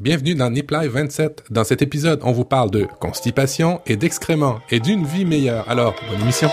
bienvenue 0.00 0.34
dans 0.34 0.48
Nip 0.48 0.70
Live 0.70 0.92
27. 0.92 1.44
Dans 1.50 1.62
cet 1.62 1.82
épisode, 1.82 2.20
on 2.22 2.32
vous 2.32 2.46
parle 2.46 2.70
de 2.70 2.86
constipation 3.00 3.82
et 3.86 3.96
d'excréments 3.96 4.60
et 4.70 4.80
d'une 4.80 5.04
vie 5.04 5.26
meilleure. 5.26 5.68
Alors, 5.68 5.94
bonne 6.10 6.22
émission. 6.22 6.48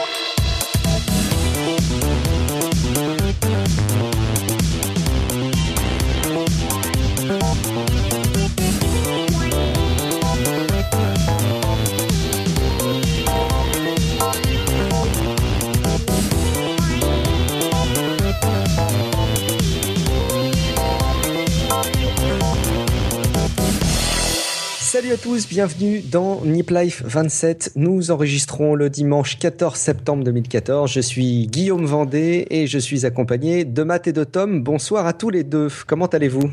Bienvenue 25.58 26.02
dans 26.02 26.42
Nip 26.46 26.70
Life 26.70 27.02
27. 27.04 27.72
Nous 27.78 28.12
enregistrons 28.12 28.76
le 28.76 28.92
dimanche 28.92 29.40
14 29.40 29.76
septembre 29.76 30.24
2014. 30.24 30.92
Je 30.92 31.00
suis 31.00 31.48
Guillaume 31.48 31.84
Vendée 31.84 32.46
et 32.52 32.68
je 32.68 32.78
suis 32.78 33.08
accompagné 33.08 33.66
de 33.66 33.82
Matt 33.82 34.06
et 34.06 34.14
de 34.14 34.24
Tom. 34.24 34.62
Bonsoir 34.62 35.08
à 35.08 35.14
tous 35.14 35.32
les 35.32 35.44
deux. 35.44 35.70
Comment 35.88 36.06
allez-vous? 36.06 36.52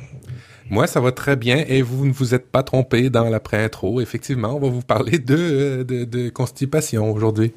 Moi, 0.70 0.86
ça 0.86 1.02
va 1.02 1.12
très 1.12 1.36
bien 1.36 1.66
et 1.68 1.82
vous 1.82 2.06
ne 2.06 2.12
vous 2.12 2.34
êtes 2.34 2.46
pas 2.46 2.62
trompé 2.62 3.10
dans 3.10 3.28
la 3.28 3.40
pré-intro. 3.40 4.00
Effectivement, 4.00 4.56
on 4.56 4.58
va 4.58 4.68
vous 4.70 4.80
parler 4.80 5.18
de, 5.18 5.84
de, 5.86 6.04
de 6.04 6.30
constipation 6.30 7.12
aujourd'hui. 7.12 7.52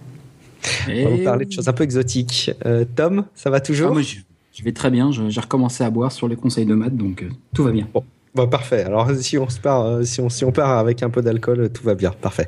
On 0.90 1.04
va 1.06 1.10
vous 1.16 1.24
parler 1.24 1.46
de 1.46 1.54
choses 1.54 1.70
un 1.70 1.74
peu 1.74 1.86
exotiques. 1.86 2.52
Euh, 2.66 2.84
Tom, 2.94 3.24
ça 3.36 3.50
va 3.50 3.62
toujours? 3.62 3.92
Ah, 3.92 3.94
moi, 3.94 4.02
je, 4.02 4.18
je 4.52 4.64
vais 4.66 4.74
très 4.74 4.92
bien. 4.92 5.12
J'ai 5.30 5.40
recommencé 5.40 5.86
à 5.86 5.90
boire 5.90 6.12
sur 6.12 6.28
les 6.28 6.36
conseils 6.36 6.66
de 6.66 6.76
maths, 6.76 6.98
donc 6.98 7.24
euh, 7.24 7.30
tout 7.56 7.64
va 7.64 7.72
bien. 7.72 7.88
Bon, 7.94 8.04
parfait. 8.46 8.84
Alors 8.84 9.10
si 9.20 9.38
on 9.38 9.50
se 9.50 9.60
part, 9.60 9.86
euh, 9.86 10.04
si 10.04 10.22
on 10.22 10.30
si 10.30 10.46
on 10.46 10.52
part 10.52 10.78
avec 10.78 11.02
un 11.02 11.10
peu 11.10 11.22
d'alcool, 11.22 11.70
tout 11.72 11.84
va 11.84 11.96
bien. 11.96 12.12
Parfait. 12.12 12.48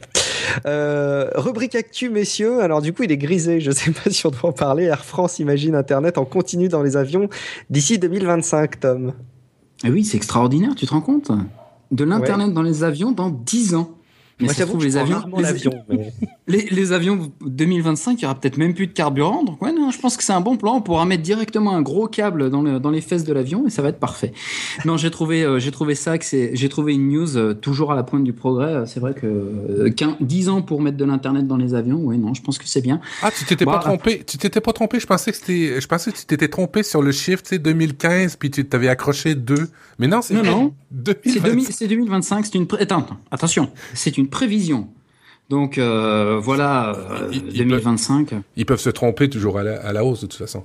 Euh, 0.66 1.30
rubrique 1.36 1.75
actu, 1.75 2.09
messieurs. 2.09 2.61
Alors 2.61 2.81
du 2.81 2.94
coup, 2.94 3.03
il 3.03 3.11
est 3.11 3.17
grisé. 3.17 3.59
Je 3.59 3.72
sais 3.72 3.91
pas 3.91 4.09
si 4.09 4.25
on 4.28 4.30
doit 4.30 4.50
en 4.50 4.52
parler. 4.52 4.83
Air 4.83 5.03
France 5.03 5.39
imagine 5.39 5.75
Internet 5.75 6.17
en 6.17 6.25
continu 6.25 6.67
dans 6.67 6.83
les 6.83 6.97
avions 6.97 7.30
d'ici 7.69 7.97
2025, 7.97 8.80
Tom. 8.80 9.13
Et 9.83 9.89
oui, 9.89 10.03
c'est 10.03 10.17
extraordinaire, 10.17 10.75
tu 10.75 10.86
te 10.86 10.91
rends 10.91 11.02
compte? 11.02 11.31
De 11.91 12.03
l'internet 12.03 12.53
dans 12.53 12.61
les 12.61 12.83
avions 12.83 13.11
dans 13.11 13.30
10 13.30 13.75
ans. 13.75 13.91
Mais 14.39 14.45
Moi, 14.45 14.53
ça 14.53 14.65
trouve, 14.65 14.83
les 14.85 14.95
avions, 14.95 15.21
les, 15.35 15.43
l'avion, 15.43 15.71
mais- 15.89 16.13
les- 16.47 16.67
les 16.71 16.91
avions 16.93 17.29
2025, 17.41 18.19
il 18.19 18.21
y 18.21 18.25
aura 18.25 18.35
peut-être 18.39 18.57
même 18.57 18.73
plus 18.73 18.87
de 18.87 18.93
carburant. 18.93 19.43
Donc 19.43 19.61
ouais, 19.61 19.73
non, 19.73 19.91
je 19.91 19.99
pense 19.99 20.15
que 20.15 20.23
c'est 20.23 20.31
un 20.31 20.39
bon 20.39 20.55
plan. 20.55 20.75
On 20.77 20.81
pourra 20.81 21.05
mettre 21.05 21.23
directement 21.23 21.75
un 21.75 21.81
gros 21.81 22.07
câble 22.07 22.49
dans, 22.49 22.61
le, 22.61 22.79
dans 22.79 22.89
les 22.89 23.01
fesses 23.01 23.25
de 23.25 23.33
l'avion 23.33 23.67
et 23.67 23.69
ça 23.69 23.81
va 23.81 23.89
être 23.89 23.99
parfait. 23.99 24.31
Non, 24.85 24.95
j'ai 24.95 25.11
trouvé, 25.11 25.43
euh, 25.43 25.59
j'ai 25.59 25.71
trouvé 25.71 25.93
ça 25.95 26.17
que 26.17 26.23
c'est, 26.25 26.51
j'ai 26.55 26.69
trouvé 26.69 26.93
une 26.93 27.09
news 27.09 27.35
euh, 27.37 27.53
toujours 27.53 27.91
à 27.91 27.95
la 27.95 28.03
pointe 28.03 28.23
du 28.23 28.31
progrès. 28.31 28.73
Euh, 28.73 28.85
C'est 28.85 28.99
vrai 29.01 29.13
que 29.13 29.25
euh, 29.27 29.89
15 29.91 30.15
10 30.21 30.49
ans 30.49 30.61
pour 30.61 30.81
mettre 30.81 30.97
de 30.97 31.05
l'internet 31.05 31.45
dans 31.45 31.57
les 31.57 31.73
avions, 31.73 31.97
ouais, 31.97 32.17
non, 32.17 32.33
je 32.33 32.41
pense 32.41 32.57
que 32.57 32.65
c'est 32.67 32.81
bien. 32.81 33.01
Ah, 33.21 33.31
tu 33.37 33.43
t'étais 33.45 33.65
pas 33.65 33.73
Bah, 33.73 33.79
trompé. 33.79 34.23
Tu 34.25 34.37
t'étais 34.37 34.61
pas 34.61 34.71
trompé. 34.71 34.99
Je 35.01 35.05
pensais 35.07 35.31
que 35.31 35.37
c'était, 35.37 35.81
je 35.81 35.87
pensais 35.87 36.11
que 36.11 36.17
tu 36.17 36.25
t'étais 36.25 36.47
trompé 36.47 36.83
sur 36.83 37.01
le 37.01 37.11
chiffre, 37.11 37.43
tu 37.43 37.49
sais, 37.49 37.59
2015, 37.59 38.37
puis 38.37 38.49
tu 38.51 38.65
t'avais 38.65 38.87
accroché 38.87 39.35
deux. 39.35 39.67
Mais 39.97 40.07
non, 40.07 40.21
c'est 40.21 40.33
Non, 40.33 40.43
non. 40.43 40.73
2025. 40.91 41.33
C'est 41.33 41.39
2000 41.49 41.65
c'est 41.71 41.87
2025, 41.87 42.45
c'est 42.45 42.55
une 42.55 42.67
attends, 42.79 43.05
attention, 43.31 43.69
c'est 43.93 44.17
une 44.17 44.27
prévision. 44.30 44.88
Donc 45.49 45.80
euh, 45.80 46.39
voilà, 46.39 46.95
euh, 46.95 47.30
Il- 47.31 47.47
il 47.47 47.58
2025. 47.58 48.33
Ils 48.55 48.66
peuvent 48.67 48.80
se 48.80 48.89
tromper 48.91 49.30
toujours 49.30 49.58
à 49.58 49.63
la, 49.63 49.81
à 49.81 49.91
la 49.94 50.05
hausse 50.05 50.22
de 50.22 50.27
toute 50.27 50.38
façon. 50.38 50.63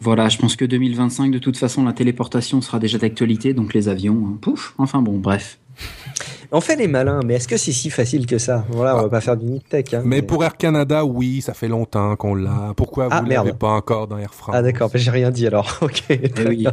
Voilà, 0.00 0.28
je 0.28 0.38
pense 0.38 0.56
que 0.56 0.64
2025, 0.64 1.30
de 1.30 1.38
toute 1.38 1.56
façon, 1.56 1.84
la 1.84 1.92
téléportation 1.92 2.60
sera 2.60 2.80
déjà 2.80 2.98
d'actualité, 2.98 3.54
donc 3.54 3.74
les 3.74 3.88
avions, 3.88 4.26
hein, 4.26 4.38
pouf. 4.40 4.74
Enfin 4.78 5.02
bon, 5.02 5.18
bref. 5.18 5.58
On 6.50 6.60
fait 6.62 6.76
les 6.76 6.88
malins, 6.88 7.20
mais 7.26 7.34
est-ce 7.34 7.46
que 7.46 7.56
c'est 7.58 7.72
si 7.72 7.90
facile 7.90 8.24
que 8.26 8.38
ça? 8.38 8.64
Voilà, 8.70 8.96
on 8.96 9.02
va 9.02 9.08
pas 9.10 9.20
faire 9.20 9.36
du 9.36 9.44
nip 9.44 9.68
tech. 9.68 9.92
Hein, 9.92 10.00
Mais 10.06 10.22
pour 10.22 10.42
Air 10.42 10.56
Canada, 10.56 11.04
oui, 11.04 11.42
ça 11.42 11.52
fait 11.52 11.68
longtemps 11.68 12.16
qu'on 12.16 12.34
l'a. 12.34 12.72
Pourquoi 12.74 13.08
Ah, 13.10 13.20
vous 13.20 13.28
merde. 13.28 13.46
l'avez 13.48 13.58
pas 13.58 13.68
encore 13.68 14.08
dans 14.08 14.16
Air 14.16 14.32
France? 14.32 14.54
Ah 14.58 14.62
d'accord, 14.62 14.90
j'ai 14.94 15.10
rien 15.10 15.30
dit 15.30 15.46
alors. 15.46 15.78
Ok. 15.82 16.04
Eh 16.08 16.30
oui. 16.48 16.66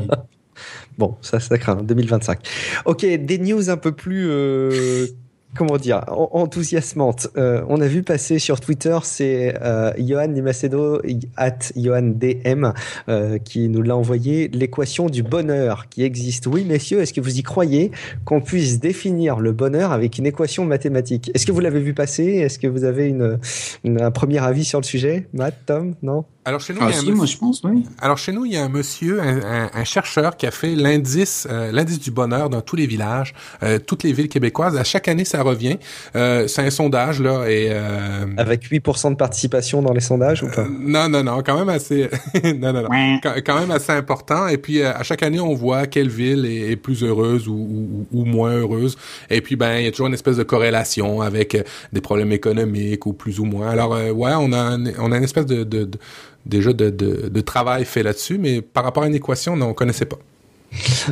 Bon, 0.98 1.16
ça, 1.22 1.42
ça 1.42 1.58
craint. 1.58 1.76
2025. 1.76 2.40
Ok, 2.86 3.06
des 3.06 3.38
news 3.38 3.70
un 3.70 3.76
peu 3.76 3.92
plus, 3.92 4.28
euh, 4.30 5.08
comment 5.56 5.78
dire, 5.78 6.04
en- 6.08 6.30
enthousiasmantes. 6.34 7.28
Euh, 7.38 7.64
on 7.70 7.82
a 7.82 7.88
vu 7.88 8.04
passer 8.04 8.40
sur 8.40 8.60
Twitter, 8.60 8.98
c'est 9.04 9.56
euh, 9.62 9.92
Johan 9.98 10.28
Limacedo, 10.28 11.02
at 11.38 11.58
Johan 11.76 12.14
DM, 12.16 12.68
euh, 13.10 13.38
qui 13.38 13.70
nous 13.70 13.82
l'a 13.82 13.96
envoyé, 13.96 14.48
l'équation 14.50 15.08
du 15.08 15.24
bonheur 15.24 15.88
qui 15.90 16.04
existe. 16.04 16.48
Oui, 16.48 16.66
messieurs, 16.66 17.02
est-ce 17.02 17.14
que 17.14 17.22
vous 17.22 17.38
y 17.40 17.44
croyez 17.44 17.92
qu'on 18.26 18.42
puisse 18.42 18.80
définir 18.80 19.40
le 19.40 19.52
bonheur 19.52 19.92
avec 19.92 20.18
une 20.18 20.26
équation 20.26 20.66
mathématique? 20.66 21.32
Est-ce 21.34 21.46
que 21.46 21.52
vous 21.52 21.62
l'avez 21.62 21.80
vu 21.80 21.94
passer? 21.94 22.26
Est-ce 22.26 22.60
que 22.60 22.68
vous 22.68 22.84
avez 22.84 23.08
une, 23.08 23.40
une- 23.84 24.02
un 24.02 24.12
premier 24.12 24.44
avis 24.44 24.66
sur 24.66 24.80
le 24.80 24.86
sujet? 24.86 25.28
Matt, 25.34 25.56
Tom 25.66 25.96
Non? 26.04 26.26
Alors 26.48 26.62
chez 26.62 26.74
nous, 26.74 26.80
Ah 26.84 26.86
il 26.90 26.92
y 26.92 26.96
a 26.96 26.98
un 26.98 27.02
si, 27.02 27.06
monsieur- 27.08 27.16
moi 27.16 27.26
je 27.26 27.38
pense, 27.38 27.62
oui. 27.64 27.84
Alors 28.00 28.18
chez 28.20 28.32
nous, 28.32 28.46
il 28.46 28.54
y 28.54 28.58
a 28.58 28.64
un 28.64 28.70
monsieur, 28.70 29.20
un, 29.20 29.38
un- 29.42 29.70
un 29.74 29.84
chercheur 29.84 30.38
qui 30.38 30.46
a 30.46 30.52
fait 30.52 30.76
l'indice, 30.76 31.48
euh, 31.50 31.72
l'indice 31.72 32.00
du 32.00 32.12
bonheur 32.12 32.50
dans 32.52 32.62
tous 32.62 32.76
les 32.76 32.86
villages, 32.86 33.34
euh, 33.64 33.80
toutes 33.80 34.04
les 34.04 34.14
villes 34.14 34.30
québécoises. 34.30 34.78
À 34.78 34.84
chaque 34.84 35.08
année, 35.08 35.26
ça 35.26 35.42
revient. 35.42 35.78
Euh, 36.16 36.48
c'est 36.48 36.62
un 36.62 36.70
sondage 36.70 37.20
là 37.20 37.48
et 37.48 37.70
euh, 37.72 38.26
Avec 38.38 38.64
8% 38.70 39.10
de 39.12 39.16
participation 39.16 39.82
dans 39.82 39.92
les 39.94 40.02
sondages 40.02 40.44
ou 40.44 40.48
pas? 40.52 40.68
Non 40.70 41.10
non 41.10 41.24
non, 41.24 41.42
quand 41.44 41.58
même 41.58 41.70
assez, 41.70 42.10
non 42.60 42.74
non 42.74 42.84
non, 42.84 42.90
Ouais. 42.90 43.20
quand, 43.24 43.34
quand 43.44 43.60
même 43.60 43.72
assez 43.72 43.92
important. 43.94 44.48
Et 44.48 44.58
puis 44.60 44.82
euh, 44.82 44.94
à 44.94 45.02
chaque 45.02 45.24
année, 45.24 45.40
on 45.40 45.56
voit 45.56 45.88
quelle 45.88 46.10
ville 46.10 46.46
est, 46.46 46.72
est 46.72 46.76
plus 46.76 47.04
heureuse 47.04 47.48
ou, 47.48 47.54
ou, 47.56 48.08
ou 48.22 48.26
moins 48.26 48.52
heureuse. 48.52 48.98
Et 49.32 49.42
puis 49.42 49.56
ben 49.56 49.78
il 49.80 49.86
y 49.86 49.88
a 49.88 49.92
toujours 49.92 50.08
une 50.08 50.14
espèce 50.14 50.38
de 50.38 50.44
corrélation 50.44 51.22
avec 51.22 51.58
des 51.92 52.02
problèmes 52.02 52.32
économiques 52.32 53.06
ou 53.08 53.14
plus 53.14 53.40
ou 53.40 53.46
moins. 53.46 53.70
Alors 53.70 53.96
euh, 53.96 54.12
ouais, 54.12 54.34
on 54.38 54.52
a 54.54 54.58
un- 54.60 54.86
on 55.00 55.12
a 55.12 55.18
une 55.18 55.24
espèce 55.24 55.48
de, 55.48 55.64
de, 55.64 55.86
de- 55.86 55.98
déjà 56.46 56.74
de, 56.74 56.90
de, 56.90 57.42
travail 57.42 57.86
fait 57.86 58.04
là-dessus, 58.04 58.38
mais 58.38 58.62
par 58.62 58.84
rapport 58.84 59.04
à 59.04 59.08
une 59.08 59.16
équation, 59.16 59.54
on 59.54 59.74
connaissait 59.74 60.06
pas. 60.06 60.20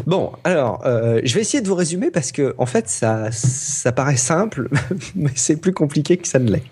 Bon, 0.06 0.32
alors, 0.44 0.82
euh, 0.86 1.22
je 1.24 1.34
vais 1.36 1.42
essayer 1.42 1.62
de 1.62 1.68
vous 1.68 1.76
résumer 1.76 2.12
parce 2.12 2.32
que, 2.32 2.54
en 2.58 2.66
fait, 2.66 2.90
ça, 2.90 3.32
ça 3.32 3.92
paraît 3.92 4.18
simple, 4.18 4.70
mais 5.16 5.32
c'est 5.36 5.56
plus 5.56 5.74
compliqué 5.74 6.18
que 6.18 6.28
ça 6.28 6.40
ne 6.40 6.52
l'est. 6.52 6.64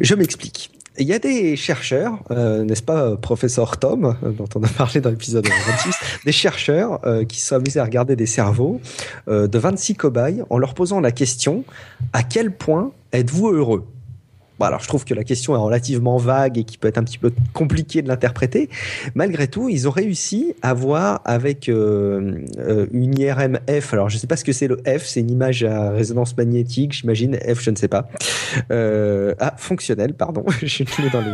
Je 0.00 0.14
m'explique. 0.14 0.70
Il 0.98 1.06
y 1.06 1.14
a 1.14 1.18
des 1.18 1.56
chercheurs, 1.56 2.18
euh, 2.30 2.64
n'est-ce 2.64 2.82
pas, 2.82 3.16
professeur 3.16 3.78
Tom, 3.78 4.14
euh, 4.22 4.30
dont 4.30 4.48
on 4.54 4.62
a 4.62 4.68
parlé 4.76 5.00
dans 5.00 5.08
l'épisode 5.08 5.46
26, 5.46 5.96
des 6.26 6.32
chercheurs 6.32 7.00
euh, 7.06 7.24
qui 7.24 7.40
sont 7.40 7.56
amusés 7.56 7.80
à 7.80 7.84
regarder 7.84 8.14
des 8.14 8.26
cerveaux 8.26 8.80
de 9.26 9.58
26 9.58 9.94
cobayes 9.94 10.42
en 10.50 10.58
leur 10.58 10.74
posant 10.74 11.00
la 11.00 11.12
question 11.12 11.64
à 12.12 12.22
quel 12.22 12.54
point 12.54 12.92
êtes-vous 13.12 13.48
heureux? 13.48 13.86
Alors 14.66 14.80
je 14.80 14.88
trouve 14.88 15.04
que 15.04 15.14
la 15.14 15.24
question 15.24 15.54
est 15.54 15.58
relativement 15.58 16.16
vague 16.16 16.58
et 16.58 16.64
qui 16.64 16.78
peut 16.78 16.88
être 16.88 16.98
un 16.98 17.04
petit 17.04 17.18
peu 17.18 17.32
compliqué 17.52 18.02
de 18.02 18.08
l'interpréter. 18.08 18.68
Malgré 19.14 19.48
tout, 19.48 19.68
ils 19.68 19.88
ont 19.88 19.90
réussi 19.90 20.54
à 20.62 20.74
voir 20.74 21.20
avec 21.24 21.68
euh, 21.68 22.44
euh, 22.58 22.86
une 22.92 23.18
IRM 23.18 23.58
F. 23.68 23.92
Alors 23.92 24.08
je 24.08 24.16
ne 24.16 24.20
sais 24.20 24.26
pas 24.26 24.36
ce 24.36 24.44
que 24.44 24.52
c'est 24.52 24.68
le 24.68 24.78
F, 24.86 25.04
c'est 25.04 25.20
une 25.20 25.30
image 25.30 25.64
à 25.64 25.90
résonance 25.90 26.36
magnétique, 26.36 26.92
j'imagine. 26.92 27.36
F, 27.36 27.60
je 27.62 27.70
ne 27.70 27.76
sais 27.76 27.88
pas. 27.88 28.08
Euh, 28.70 29.34
ah, 29.40 29.54
fonctionnel, 29.56 30.14
pardon. 30.14 30.44
je 30.62 30.66
suis 30.66 30.84
dans 31.12 31.20
les 31.20 31.30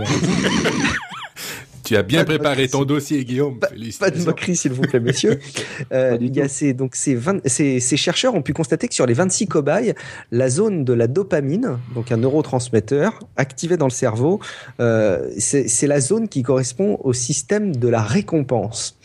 Tu 1.88 1.96
as 1.96 2.02
bien 2.02 2.18
Pas 2.18 2.24
de 2.24 2.38
préparé 2.38 2.68
ton 2.68 2.84
dossier, 2.84 3.24
Guillaume. 3.24 3.58
Pas 3.58 3.68
de 3.68 3.72
Félicitations. 3.72 4.24
moquerie, 4.26 4.56
s'il 4.56 4.72
vous 4.72 4.82
plaît, 4.82 5.00
messieurs. 5.00 5.38
Euh, 5.92 6.18
Pas 6.18 6.74
donc 6.74 6.94
ces, 6.94 7.14
20 7.14 7.46
ces, 7.48 7.80
ces 7.80 7.96
chercheurs 7.96 8.34
ont 8.34 8.42
pu 8.42 8.52
constater 8.52 8.88
que 8.88 8.94
sur 8.94 9.06
les 9.06 9.14
26 9.14 9.46
cobayes, 9.46 9.94
la 10.30 10.50
zone 10.50 10.84
de 10.84 10.92
la 10.92 11.06
dopamine, 11.06 11.78
donc 11.94 12.12
un 12.12 12.18
neurotransmetteur 12.18 13.20
activé 13.36 13.76
dans 13.76 13.86
le 13.86 13.92
cerveau, 13.92 14.40
euh, 14.80 15.30
c'est 15.38 15.68
c'est 15.68 15.86
la 15.86 16.00
zone 16.00 16.28
qui 16.28 16.42
correspond 16.42 16.98
au 17.04 17.12
système 17.14 17.74
de 17.74 17.88
la 17.88 18.02
récompense. 18.02 18.98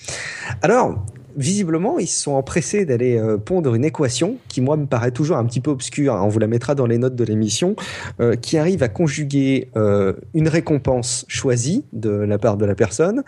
Alors, 0.61 1.05
visiblement, 1.35 1.99
ils 1.99 2.07
se 2.07 2.21
sont 2.21 2.33
empressés 2.33 2.85
d'aller 2.85 3.17
euh, 3.17 3.37
pondre 3.37 3.75
une 3.75 3.85
équation 3.85 4.37
qui, 4.47 4.61
moi, 4.61 4.77
me 4.77 4.85
paraît 4.85 5.11
toujours 5.11 5.37
un 5.37 5.45
petit 5.45 5.59
peu 5.59 5.71
obscure. 5.71 6.15
hein, 6.15 6.21
on 6.23 6.29
vous 6.29 6.39
la 6.39 6.47
mettra 6.47 6.75
dans 6.75 6.85
les 6.85 6.97
notes 6.97 7.15
de 7.15 7.23
l'émission, 7.23 7.75
euh, 8.19 8.35
qui 8.35 8.57
arrive 8.57 8.83
à 8.83 8.89
conjuguer 8.89 9.69
euh, 9.75 10.13
une 10.33 10.47
récompense 10.47 11.25
choisie 11.27 11.85
de 11.93 12.09
la 12.09 12.37
part 12.37 12.57
de 12.57 12.65
la 12.65 12.75
personne, 12.75 13.23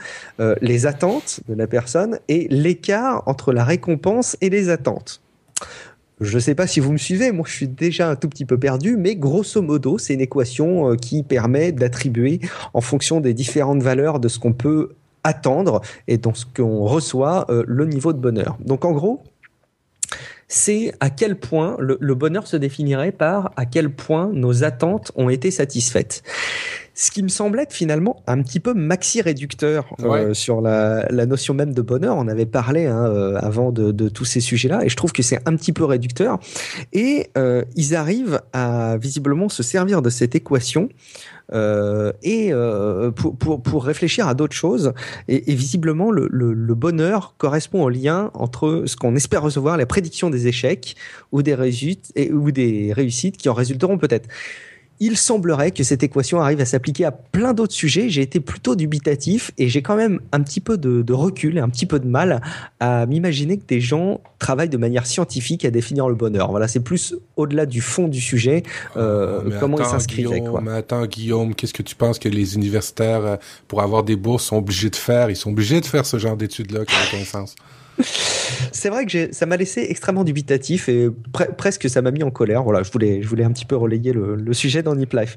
les 0.62 0.86
attentes 0.86 1.40
de 1.48 1.54
la 1.54 1.68
personne 1.68 2.20
et 2.28 2.48
l'écart 2.50 3.24
entre 3.26 3.54
la 3.54 3.64
récompense 3.64 4.38
et 4.42 4.50
les 4.50 4.70
attentes. 4.70 5.22
Je 6.22 6.36
ne 6.36 6.40
sais 6.40 6.56
pas 6.56 6.68
si 6.68 6.80
vous 6.80 6.92
me 6.92 6.98
suivez, 6.98 7.32
moi 7.32 7.46
je 7.48 7.54
suis 7.54 7.68
déjà 7.68 8.10
un 8.10 8.16
tout 8.16 8.30
petit 8.30 8.46
peu 8.46 8.58
perdu, 8.58 8.98
mais 8.98 9.16
grosso 9.16 9.62
modo, 9.62 9.98
c'est 9.98 10.14
une 10.14 10.22
équation 10.22 10.96
qui 10.96 11.24
permet 11.24 11.72
d'attribuer 11.72 12.40
en 12.74 12.82
fonction 12.82 13.20
des 13.20 13.34
différentes 13.34 13.84
valeurs 13.84 14.20
de 14.20 14.28
ce 14.28 14.40
qu'on 14.40 14.54
peut 14.54 14.92
attendre 15.26 15.82
et 16.08 16.18
dans 16.18 16.34
ce 16.34 16.46
qu'on 16.46 16.86
reçoit 16.86 17.46
euh, 17.50 17.64
le 17.68 17.86
niveau 17.86 18.14
de 18.14 18.20
bonheur. 18.20 18.58
Donc 18.60 18.86
en 18.86 18.92
gros, 18.92 19.24
c'est 20.48 20.94
à 21.00 21.10
quel 21.10 21.38
point 21.40 21.76
le, 21.80 21.98
le 22.00 22.16
bonheur 22.16 22.48
se 22.48 22.56
définirait 22.56 23.12
par 23.12 23.52
à 23.58 23.66
quel 23.66 23.90
point 23.90 24.30
nos 24.32 24.64
attentes 24.64 25.12
ont 25.16 25.30
été 25.30 25.52
satisfaites. 25.52 26.24
Ce 26.96 27.12
qui 27.12 27.22
me 27.22 27.28
semble 27.28 27.60
être 27.60 27.74
finalement 27.74 28.24
un 28.26 28.42
petit 28.42 28.60
peu 28.60 28.74
maxi 28.74 29.22
réducteur 29.22 29.94
euh, 30.00 30.34
sur 30.34 30.62
la, 30.62 31.06
la, 31.10 31.26
notion 31.26 31.54
même 31.54 31.74
de 31.74 31.82
bonheur. 31.82 32.16
On 32.16 32.28
avait 32.28 32.46
parlé 32.46 32.86
hein, 32.86 33.06
euh, 33.06 33.38
avant 33.42 33.72
de, 33.72 33.92
de, 33.92 34.08
tous 34.08 34.26
ces 34.26 34.40
sujets-là, 34.40 34.84
et 34.84 34.90
je 34.90 34.96
trouve 34.96 35.12
que 35.12 35.22
c'est 35.22 35.40
un 35.46 35.56
petit 35.58 35.74
peu 35.74 35.84
réducteur. 35.84 36.40
Et 36.94 37.30
euh, 37.38 37.64
ils 37.76 37.96
arrivent 37.96 38.42
à 38.54 38.98
visiblement 38.98 39.50
se 39.50 39.62
servir 39.62 40.02
de 40.02 40.10
cette 40.10 40.36
équation 40.36 40.90
euh, 41.54 42.12
et 42.24 42.52
euh, 42.52 43.12
pour, 43.12 43.38
pour, 43.38 43.62
pour, 43.62 43.86
réfléchir 43.86 44.28
à 44.28 44.34
d'autres 44.34 44.56
choses. 44.56 44.94
Et, 45.28 45.52
et 45.52 45.56
visiblement, 45.56 46.12
le, 46.12 46.28
le, 46.32 46.54
le, 46.54 46.76
bonheur 46.76 47.36
correspond 47.38 47.84
au 47.84 47.90
lien 47.90 48.32
entre 48.34 48.84
ce 48.86 48.96
qu'on 48.96 49.16
espère 49.16 49.44
recevoir, 49.44 49.78
les 49.78 49.86
prédictions 49.86 50.30
des 50.30 50.48
échecs 50.48 50.96
ou 51.32 51.44
des 51.44 51.54
réussites, 51.54 52.12
et, 52.16 52.32
ou 52.32 52.52
des 52.52 52.94
réussites 52.94 53.38
qui 53.38 53.50
en 53.50 53.54
résulteront 53.54 53.98
peut-être 53.98 54.28
il 55.00 55.18
semblerait 55.18 55.72
que 55.72 55.84
cette 55.84 56.04
équation 56.04 56.40
arrive 56.40 56.62
à 56.62 56.66
s'appliquer 56.66 57.06
à 57.06 57.12
plein 57.12 57.54
d'autres 57.54 57.74
sujets. 57.74 58.10
J'ai 58.10 58.22
été 58.22 58.40
plutôt 58.40 58.76
dubitatif 58.76 59.52
et 59.58 59.68
j'ai 59.68 59.82
quand 59.82 59.96
même 59.96 60.20
un 60.32 60.42
petit 60.42 60.62
peu 60.62 60.78
de, 60.78 61.02
de, 61.02 61.14
recul 61.14 61.58
et 61.58 61.60
un 61.60 61.70
petit 61.70 61.86
peu 61.86 62.00
de 62.00 62.08
mal 62.08 62.42
à 62.80 63.06
m'imaginer 63.06 63.58
que 63.58 63.66
des 63.66 63.82
gens 63.82 64.22
travaillent 64.40 64.70
de 64.70 64.78
manière 64.78 65.06
scientifique 65.06 65.66
à 65.66 65.72
définir 65.72 66.08
le 66.08 66.16
bonheur. 66.16 66.50
Voilà, 66.52 66.68
c'est 66.68 66.80
plus 66.80 67.16
au-delà 67.36 67.66
du 67.66 67.82
fond 67.82 68.08
du 68.08 68.22
sujet, 68.22 68.64
euh, 68.96 69.42
oh, 69.46 69.50
comment 69.60 69.78
ils 69.78 69.86
s'inscrivaient. 69.86 70.44
Mais 70.62 70.72
attends, 70.72 71.06
Guillaume, 71.06 71.56
qu'est-ce 71.56 71.74
que 71.74 71.84
tu 71.84 71.96
penses 71.96 72.20
que 72.20 72.30
les 72.30 72.56
universitaires, 72.56 73.26
euh, 73.26 73.36
pour 73.68 73.82
avoir 73.82 74.04
des 74.04 74.16
bourses, 74.16 74.46
sont 74.46 74.58
obligés 74.58 74.90
de 74.90 74.96
faire? 74.96 75.30
Ils 75.30 75.36
sont 75.36 75.52
obligés 75.52 75.82
de 75.82 75.86
faire 75.86 76.06
ce 76.06 76.18
genre 76.18 76.38
d'études-là, 76.38 76.86
qui 76.86 76.96
a 76.96 77.18
aucun 77.18 77.26
sens. 77.26 77.56
C'est 78.00 78.90
vrai 78.90 79.06
que 79.06 79.34
ça 79.34 79.46
m'a 79.46 79.58
laissé 79.58 79.86
extrêmement 79.90 80.24
dubitatif 80.24 80.90
et 80.90 81.10
presque 81.58 81.90
ça 81.90 82.02
m'a 82.02 82.12
mis 82.12 82.24
en 82.24 82.32
colère. 82.32 82.64
Voilà, 82.64 82.84
je 82.84 82.92
voulais, 82.92 83.22
je 83.22 83.28
voulais 83.28 83.44
un 83.44 83.52
petit 83.52 83.66
peu 83.66 83.76
relayer 83.76 84.14
le, 84.14 84.36
le 84.36 84.54
sujet 84.54 84.84
dans 84.84 84.96
Nip 84.96 85.14
Life. 85.14 85.36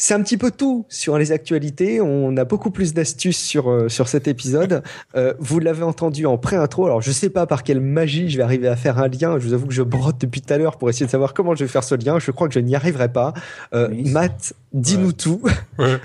C'est 0.00 0.14
un 0.14 0.22
petit 0.22 0.36
peu 0.36 0.52
tout 0.52 0.86
sur 0.88 1.18
les 1.18 1.32
actualités. 1.32 2.00
On 2.00 2.36
a 2.36 2.44
beaucoup 2.44 2.70
plus 2.70 2.94
d'astuces 2.94 3.38
sur, 3.38 3.68
euh, 3.68 3.88
sur 3.88 4.06
cet 4.06 4.28
épisode. 4.28 4.84
Euh, 5.16 5.34
vous 5.40 5.58
l'avez 5.58 5.82
entendu 5.82 6.24
en 6.24 6.38
pré-intro. 6.38 6.86
Alors, 6.86 7.02
je 7.02 7.10
sais 7.10 7.30
pas 7.30 7.46
par 7.46 7.64
quelle 7.64 7.80
magie 7.80 8.30
je 8.30 8.36
vais 8.36 8.44
arriver 8.44 8.68
à 8.68 8.76
faire 8.76 8.98
un 8.98 9.08
lien. 9.08 9.38
Je 9.40 9.48
vous 9.48 9.54
avoue 9.54 9.66
que 9.66 9.74
je 9.74 9.82
brotte 9.82 10.20
depuis 10.20 10.40
tout 10.40 10.54
à 10.54 10.58
l'heure 10.58 10.78
pour 10.78 10.88
essayer 10.88 11.06
de 11.06 11.10
savoir 11.10 11.34
comment 11.34 11.56
je 11.56 11.64
vais 11.64 11.68
faire 11.68 11.82
ce 11.82 11.96
lien. 11.96 12.20
Je 12.20 12.30
crois 12.30 12.46
que 12.46 12.54
je 12.54 12.60
n'y 12.60 12.76
arriverai 12.76 13.12
pas. 13.12 13.34
Euh, 13.74 13.88
Matt, 14.04 14.52
dis-nous 14.72 15.12
tout. 15.12 15.42
Ouais. 15.78 15.98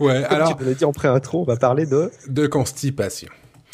Ouais, 0.00 0.22
Comme 0.28 0.36
alors. 0.36 0.56
Tu 0.56 0.64
l'as 0.64 0.74
dit 0.74 0.84
en 0.84 0.92
pré-intro, 0.92 1.42
on 1.42 1.44
va 1.44 1.56
parler 1.56 1.86
de. 1.86 2.10
De 2.28 2.48
constipation. 2.48 3.28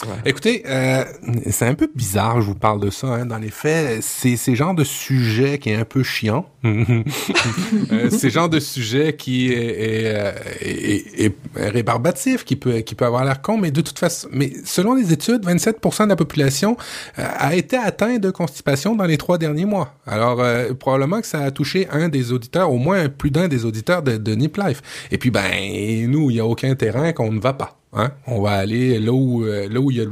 Ouais. 0.07 0.15
Écoutez, 0.27 0.63
euh, 0.67 1.05
c'est 1.51 1.67
un 1.67 1.75
peu 1.75 1.91
bizarre, 1.93 2.41
je 2.41 2.47
vous 2.47 2.55
parle 2.55 2.79
de 2.79 2.89
ça. 2.89 3.09
Hein. 3.09 3.27
Dans 3.27 3.39
les 3.39 3.51
faits, 3.51 4.01
c'est 4.01 4.37
ces 4.37 4.55
genre 4.55 4.73
de 4.75 4.85
sujet 4.85 5.59
qui 5.59 5.71
est 5.71 5.75
un 5.75 5.85
peu 5.85 6.05
chiant. 6.05 6.49
euh, 6.65 7.03
c'est 8.11 8.31
genre 8.31 8.49
de 8.49 8.61
sujet 8.61 9.17
qui 9.17 9.53
est, 9.53 9.57
est, 9.57 10.35
est, 10.61 11.25
est, 11.27 11.35
rébarbatif, 11.57 12.45
qui 12.45 12.55
peut 12.55 12.79
qui 12.81 12.95
peut 12.95 13.07
avoir 13.07 13.25
l'air 13.25 13.43
con, 13.43 13.59
mais 13.59 13.73
de 13.73 13.81
toute 13.81 13.99
façon, 13.99 14.29
mais 14.31 14.53
selon 14.65 14.95
les 14.95 15.13
études, 15.13 15.45
27% 15.45 16.05
de 16.05 16.09
la 16.11 16.17
population 16.17 16.77
euh, 17.19 17.25
a 17.37 17.57
été 17.57 17.77
atteint 17.77 18.19
de 18.19 18.31
constipation 18.31 18.95
dans 18.95 19.05
les 19.05 19.19
trois 19.19 19.39
derniers 19.39 19.67
mois. 19.67 19.95
Alors 20.07 20.41
euh, 20.41 20.75
probablement 20.75 21.21
que 21.21 21.27
ça 21.27 21.41
a 21.41 21.51
touché 21.51 21.89
un 21.91 22.09
des 22.09 22.31
auditeurs, 22.31 22.73
au 22.73 22.79
moins 22.79 23.09
plus 23.09 23.33
d'un 23.33 23.49
des 23.49 23.65
auditeurs 23.65 24.03
de, 24.03 24.17
de 24.17 24.35
Nip 24.35 24.59
Life. 24.59 24.81
Et 25.11 25.19
puis 25.19 25.33
ben 25.33 26.09
nous, 26.09 26.31
il 26.31 26.37
y 26.37 26.41
a 26.41 26.47
aucun 26.47 26.77
terrain 26.77 27.13
qu'on 27.13 27.33
ne 27.33 27.41
va 27.41 27.53
pas. 27.53 27.78
Hein? 27.93 28.11
On 28.27 28.43
va 28.43 28.53
aller 28.53 28.99
là 28.99 29.13
où 29.13 29.45
euh, 29.45 29.69
là 29.69 29.81
où 29.81 29.91
il 29.91 29.97
y 29.97 30.01
a 30.01 30.05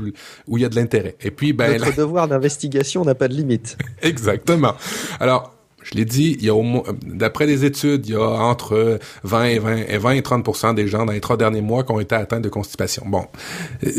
où 0.47 0.57
il 0.57 0.63
y 0.63 0.65
a 0.65 0.69
de 0.69 0.77
l'intérêt. 0.77 1.17
Et 1.21 1.31
puis 1.31 1.53
ben 1.53 1.79
notre 1.79 1.97
devoir 1.97 2.29
d'investigation 2.29 3.05
n'a 3.05 3.15
pas 3.15 3.29
de 3.29 3.35
limite. 3.35 3.77
Exactement. 4.03 4.75
Alors 5.21 5.56
je 5.87 5.95
l'ai 5.95 6.05
dit, 6.05 6.37
il 6.41 6.45
y 6.45 6.49
a 6.49 6.55
au 6.55 6.63
moins, 6.63 6.83
d'après 7.05 7.47
les 7.47 7.65
études, 7.65 8.07
il 8.07 8.13
y 8.13 8.17
a 8.17 8.21
entre 8.21 8.99
20 9.23 9.45
et 9.45 9.59
20 9.61 9.77
et 9.89 9.99
20 9.99 10.11
et 10.13 10.21
30% 10.21 10.75
des 10.75 10.89
gens 10.89 11.07
dans 11.07 11.13
les 11.13 11.21
trois 11.21 11.37
derniers 11.37 11.61
mois 11.61 11.85
qui 11.85 11.93
ont 11.93 12.01
été 12.01 12.17
atteints 12.17 12.41
de 12.41 12.49
constipation. 12.49 13.05
Bon, 13.07 13.27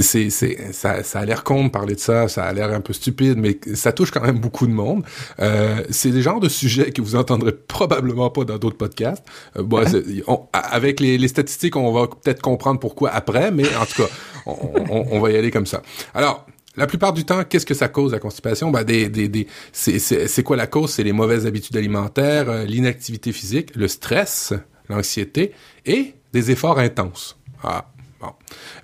c'est, 0.01 0.29
c'est, 0.29 0.73
ça, 0.73 1.01
ça 1.03 1.19
a 1.19 1.25
l'air 1.25 1.45
con 1.45 1.63
de 1.63 1.69
parler 1.69 1.95
de 1.95 2.01
ça, 2.01 2.27
ça 2.27 2.43
a 2.43 2.51
l'air 2.51 2.73
un 2.73 2.81
peu 2.81 2.91
stupide, 2.91 3.37
mais 3.37 3.57
ça 3.73 3.93
touche 3.93 4.11
quand 4.11 4.21
même 4.21 4.37
beaucoup 4.37 4.67
de 4.67 4.73
monde. 4.73 5.05
Euh, 5.39 5.81
c'est 5.89 6.11
des 6.11 6.21
genres 6.21 6.41
de 6.41 6.49
sujets 6.49 6.91
que 6.91 7.01
vous 7.01 7.15
entendrez 7.15 7.53
probablement 7.53 8.29
pas 8.31 8.43
dans 8.43 8.57
d'autres 8.57 8.77
podcasts. 8.77 9.23
Euh, 9.55 9.63
bon, 9.63 9.85
on, 10.27 10.41
avec 10.51 10.99
les, 10.99 11.17
les, 11.17 11.27
statistiques, 11.29 11.77
on 11.77 11.93
va 11.93 12.07
peut-être 12.07 12.41
comprendre 12.41 12.81
pourquoi 12.81 13.11
après, 13.11 13.49
mais 13.49 13.63
en 13.77 13.85
tout 13.85 14.03
cas, 14.03 14.09
on, 14.45 14.57
on, 14.89 15.05
on 15.11 15.19
va 15.21 15.31
y 15.31 15.37
aller 15.37 15.51
comme 15.51 15.65
ça. 15.65 15.81
Alors, 16.13 16.45
la 16.77 16.87
plupart 16.87 17.11
du 17.11 17.25
temps, 17.25 17.43
qu'est-ce 17.43 17.65
que 17.65 17.73
ça 17.73 17.87
cause 17.87 18.11
la 18.11 18.19
constipation? 18.19 18.69
Ben 18.71 18.83
des, 18.83 19.47
c'est 19.73 20.43
quoi 20.43 20.55
la 20.55 20.67
cause? 20.67 20.91
C'est 20.91 21.03
les 21.03 21.11
mauvaises 21.11 21.45
habitudes 21.45 21.75
alimentaires, 21.75 22.49
euh, 22.49 22.65
l'inactivité 22.65 23.31
physique, 23.31 23.75
le 23.75 23.87
stress, 23.87 24.53
l'anxiété 24.87 25.53
et 25.85 26.13
des 26.33 26.51
efforts 26.51 26.77
intenses. 26.77 27.37
Ah, 27.63 27.89
bon. 28.21 28.29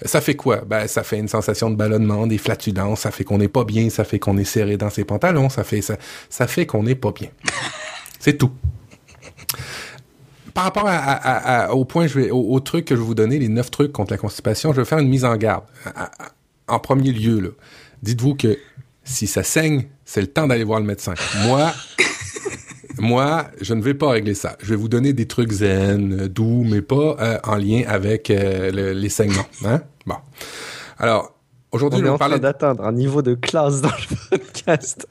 Ça 0.04 0.22
fait 0.22 0.36
quoi? 0.36 0.64
Ben 0.66 0.88
ça 0.88 1.04
fait 1.04 1.20
une 1.20 1.28
sensation 1.28 1.70
de 1.70 1.76
ballonnement, 1.76 2.26
des 2.26 2.40
flatulences, 2.40 3.02
ça 3.02 3.12
fait 3.12 3.24
qu'on 3.24 3.38
n'est 3.38 3.48
pas 3.48 3.64
bien, 3.64 3.90
ça 3.90 4.04
fait 4.04 4.20
qu'on 4.20 4.38
est 4.38 4.44
serré 4.44 4.76
dans 4.76 4.90
ses 4.90 5.06
pantalons, 5.06 5.50
ça 5.50 5.64
fait 5.64 5.82
ça, 5.82 5.98
ça 6.30 6.48
fait 6.48 6.66
qu'on 6.66 6.84
n'est 6.84 6.96
pas 6.96 7.12
bien. 7.12 7.30
C'est 8.20 8.38
tout 8.38 8.52
par 10.54 10.66
rapport 10.66 10.88
au 11.76 11.84
point, 11.84 12.06
au, 12.32 12.60
truc 12.60 12.86
que 12.86 12.96
je 12.96 13.00
vais 13.00 13.06
vous 13.06 13.16
donner, 13.16 13.40
les 13.40 13.48
neuf 13.48 13.72
trucs 13.72 13.92
contre 13.92 14.12
la 14.12 14.18
constipation, 14.18 14.72
je 14.72 14.82
vais 14.82 14.86
faire 14.86 15.00
une 15.00 15.10
mise 15.10 15.26
en 15.26 15.36
garde. 15.36 15.64
En 16.68 16.80
premier 16.80 17.12
lieu, 17.12 17.40
là, 17.40 17.50
dites-vous 18.04 18.36
que 18.36 18.58
si 19.04 19.28
ça 19.28 19.44
saigne, 19.44 19.88
c'est 20.06 20.22
le 20.22 20.28
temps 20.28 20.48
d'aller 20.48 20.64
voir 20.64 20.80
le 20.80 20.86
médecin. 20.86 21.14
Moi, 21.46 21.72
moi, 23.00 23.48
je 23.62 23.74
ne 23.74 23.82
vais 23.82 23.94
pas 23.94 24.12
régler 24.12 24.36
ça. 24.36 24.56
Je 24.62 24.70
vais 24.70 24.76
vous 24.76 24.90
donner 24.90 25.14
des 25.14 25.26
trucs 25.26 25.52
zen, 25.52 26.28
doux, 26.28 26.64
mais 26.64 26.82
pas 26.82 27.18
euh, 27.20 27.40
en 27.44 27.56
lien 27.56 27.84
avec 27.88 28.30
euh, 28.30 28.72
le, 28.72 28.94
les 28.94 29.10
saignements. 29.10 29.48
Hein? 29.66 29.82
Bon. 30.06 30.18
Alors, 30.98 31.32
Aujourd'hui, 31.72 32.02
on 32.04 32.06
est 32.06 32.10
en 32.10 32.18
train 32.20 32.38
d'atteindre 32.38 32.86
un 32.86 32.92
niveau 32.92 33.24
de 33.24 33.34
classe 33.34 33.82
dans 33.82 33.90
le 33.90 34.38
podcast. 34.38 35.08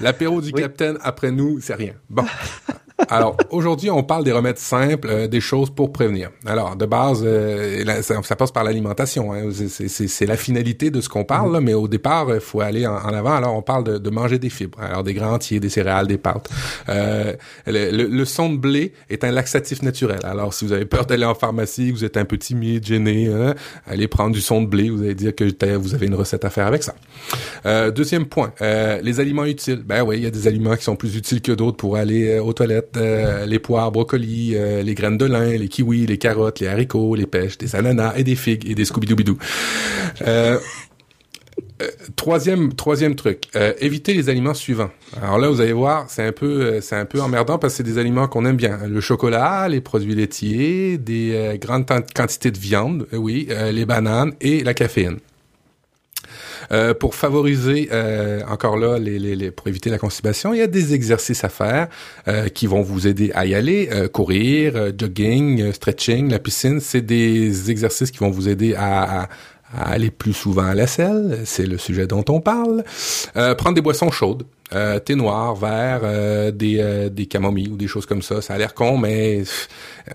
L'apéro 0.00 0.40
du 0.40 0.50
oui. 0.54 0.62
capitaine 0.62 0.96
après 1.02 1.30
nous, 1.30 1.60
c'est 1.60 1.74
rien. 1.74 1.92
Bon. 2.08 2.24
Alors, 3.08 3.36
aujourd'hui, 3.50 3.90
on 3.90 4.02
parle 4.02 4.24
des 4.24 4.32
remèdes 4.32 4.58
simples, 4.58 5.08
euh, 5.10 5.26
des 5.26 5.40
choses 5.40 5.70
pour 5.70 5.92
prévenir. 5.92 6.30
Alors, 6.46 6.76
de 6.76 6.86
base, 6.86 7.22
euh, 7.24 8.02
ça, 8.02 8.22
ça, 8.22 8.36
passe 8.36 8.50
par 8.50 8.64
l'alimentation. 8.64 9.32
Hein. 9.32 9.50
C'est 9.50 10.26
la 10.26 10.36
finalité 10.36 10.90
de 10.90 11.00
ce 11.00 11.08
qu'on 11.08 11.24
parle, 11.24 11.52
là, 11.52 11.60
mais 11.60 11.74
au 11.74 11.88
départ, 11.88 12.26
il 12.32 12.40
faut 12.40 12.60
aller 12.60 12.86
en, 12.86 12.96
avant. 12.96 13.34
Alors, 13.34 13.54
on 13.54 13.62
parle 13.62 13.84
de, 13.84 13.98
de, 13.98 14.10
manger 14.10 14.38
des 14.38 14.50
fibres. 14.50 14.78
Alors, 14.80 15.02
des 15.02 15.14
grands 15.14 15.34
entiers, 15.34 15.60
des 15.60 15.68
céréales, 15.68 16.06
des 16.06 16.18
pâtes. 16.18 16.48
Euh, 16.88 17.34
le, 17.66 17.90
le, 17.90 18.06
le, 18.06 18.24
son 18.24 18.50
de 18.50 18.56
blé 18.56 18.92
est 19.10 19.24
un 19.24 19.30
laxatif 19.30 19.82
naturel. 19.82 20.20
Alors, 20.24 20.54
si 20.54 20.64
vous 20.64 20.72
avez 20.72 20.86
peur 20.86 21.06
d'aller 21.06 21.24
en 21.24 21.34
pharmacie, 21.34 21.90
vous 21.90 22.04
êtes 22.04 22.16
un 22.16 22.24
peu 22.24 22.38
timide, 22.38 22.84
gêné, 22.84 23.28
hein, 23.28 23.54
allez 23.86 24.08
prendre 24.08 24.32
du 24.32 24.40
son 24.40 24.62
de 24.62 24.66
blé. 24.66 24.90
Vous 24.90 25.02
allez 25.02 25.14
dire 25.14 25.34
que 25.34 25.44
vous 25.76 25.94
avez 25.94 26.06
une 26.06 26.14
recette 26.14 26.44
à 26.44 26.50
faire 26.50 26.66
avec 26.66 26.82
ça. 26.82 26.94
Euh, 27.66 27.90
deuxième 27.90 28.26
point, 28.26 28.52
euh, 28.60 29.00
les 29.02 29.20
aliments 29.20 29.44
utiles. 29.44 29.82
Ben 29.84 30.02
oui, 30.02 30.16
il 30.18 30.24
y 30.24 30.26
a 30.26 30.30
des 30.30 30.46
aliments 30.46 30.76
qui 30.76 30.84
sont 30.84 30.96
plus 30.96 31.16
utiles 31.16 31.40
que 31.40 31.52
d'autres 31.52 31.76
pour 31.76 31.96
aller 31.96 32.38
aux 32.38 32.52
toilettes 32.52 32.93
euh, 32.96 33.46
les 33.46 33.58
poires, 33.58 33.90
brocolis, 33.92 34.54
euh, 34.54 34.82
les 34.82 34.94
graines 34.94 35.18
de 35.18 35.24
lin, 35.24 35.56
les 35.56 35.68
kiwis, 35.68 36.06
les 36.06 36.18
carottes, 36.18 36.60
les 36.60 36.68
haricots, 36.68 37.14
les 37.14 37.26
pêches, 37.26 37.58
des 37.58 37.76
ananas 37.76 38.14
et 38.16 38.24
des 38.24 38.36
figues 38.36 38.68
et 38.68 38.74
des 38.74 38.84
scooby-doo-bidou. 38.84 39.38
Euh, 40.26 40.58
troisième 42.16 42.72
troisième 42.72 43.14
truc, 43.14 43.48
éviter 43.80 44.14
les 44.14 44.28
aliments 44.28 44.54
suivants. 44.54 44.90
Alors 45.20 45.38
là, 45.38 45.48
vous 45.48 45.60
allez 45.60 45.72
voir, 45.72 46.06
c'est 46.08 46.26
un 46.26 46.32
peu 46.32 46.80
c'est 46.80 46.96
un 46.96 47.04
peu 47.04 47.20
emmerdant 47.20 47.58
parce 47.58 47.74
que 47.74 47.76
c'est 47.78 47.82
des 47.82 47.98
aliments 47.98 48.26
qu'on 48.26 48.44
aime 48.44 48.56
bien. 48.56 48.78
Le 48.86 49.00
chocolat, 49.00 49.68
les 49.68 49.80
produits 49.80 50.14
laitiers, 50.14 50.98
des 50.98 51.58
grandes 51.60 51.86
quantités 52.14 52.50
de 52.50 52.58
viande, 52.58 53.06
oui, 53.12 53.48
les 53.72 53.84
bananes 53.86 54.32
et 54.40 54.64
la 54.64 54.74
caféine. 54.74 55.18
Euh, 56.72 56.94
pour 56.94 57.14
favoriser, 57.14 57.88
euh, 57.92 58.42
encore 58.48 58.76
là, 58.76 58.98
pour 59.54 59.68
éviter 59.68 59.90
la 59.90 59.98
constipation, 59.98 60.54
il 60.54 60.58
y 60.58 60.62
a 60.62 60.66
des 60.66 60.94
exercices 60.94 61.44
à 61.44 61.48
faire 61.48 61.88
euh, 62.28 62.48
qui 62.48 62.66
vont 62.66 62.82
vous 62.82 63.06
aider 63.06 63.30
à 63.34 63.46
y 63.46 63.54
aller. 63.54 63.88
courir, 64.12 64.92
jogging, 64.98 65.72
stretching, 65.72 66.30
la 66.30 66.38
piscine, 66.38 66.80
c'est 66.80 67.00
des 67.00 67.70
exercices 67.70 68.10
qui 68.10 68.18
vont 68.18 68.30
vous 68.30 68.48
aider 68.48 68.74
à 68.76 69.28
à 69.74 69.90
aller 69.90 70.10
plus 70.10 70.32
souvent 70.32 70.64
à 70.66 70.74
la 70.74 70.86
selle, 70.86 71.40
c'est 71.44 71.66
le 71.66 71.78
sujet 71.78 72.06
dont 72.06 72.24
on 72.28 72.40
parle. 72.40 72.84
Euh, 73.36 73.54
prendre 73.54 73.74
des 73.74 73.80
boissons 73.82 74.10
chaudes, 74.10 74.44
euh, 74.72 74.98
thé 74.98 75.14
noir, 75.14 75.54
vert, 75.54 76.00
euh, 76.02 76.50
des, 76.50 76.78
euh, 76.80 77.08
des 77.08 77.26
camomilles 77.26 77.68
ou 77.68 77.76
des 77.76 77.86
choses 77.86 78.06
comme 78.06 78.22
ça. 78.22 78.40
Ça 78.40 78.54
a 78.54 78.58
l'air 78.58 78.74
con, 78.74 78.96
mais 78.98 79.42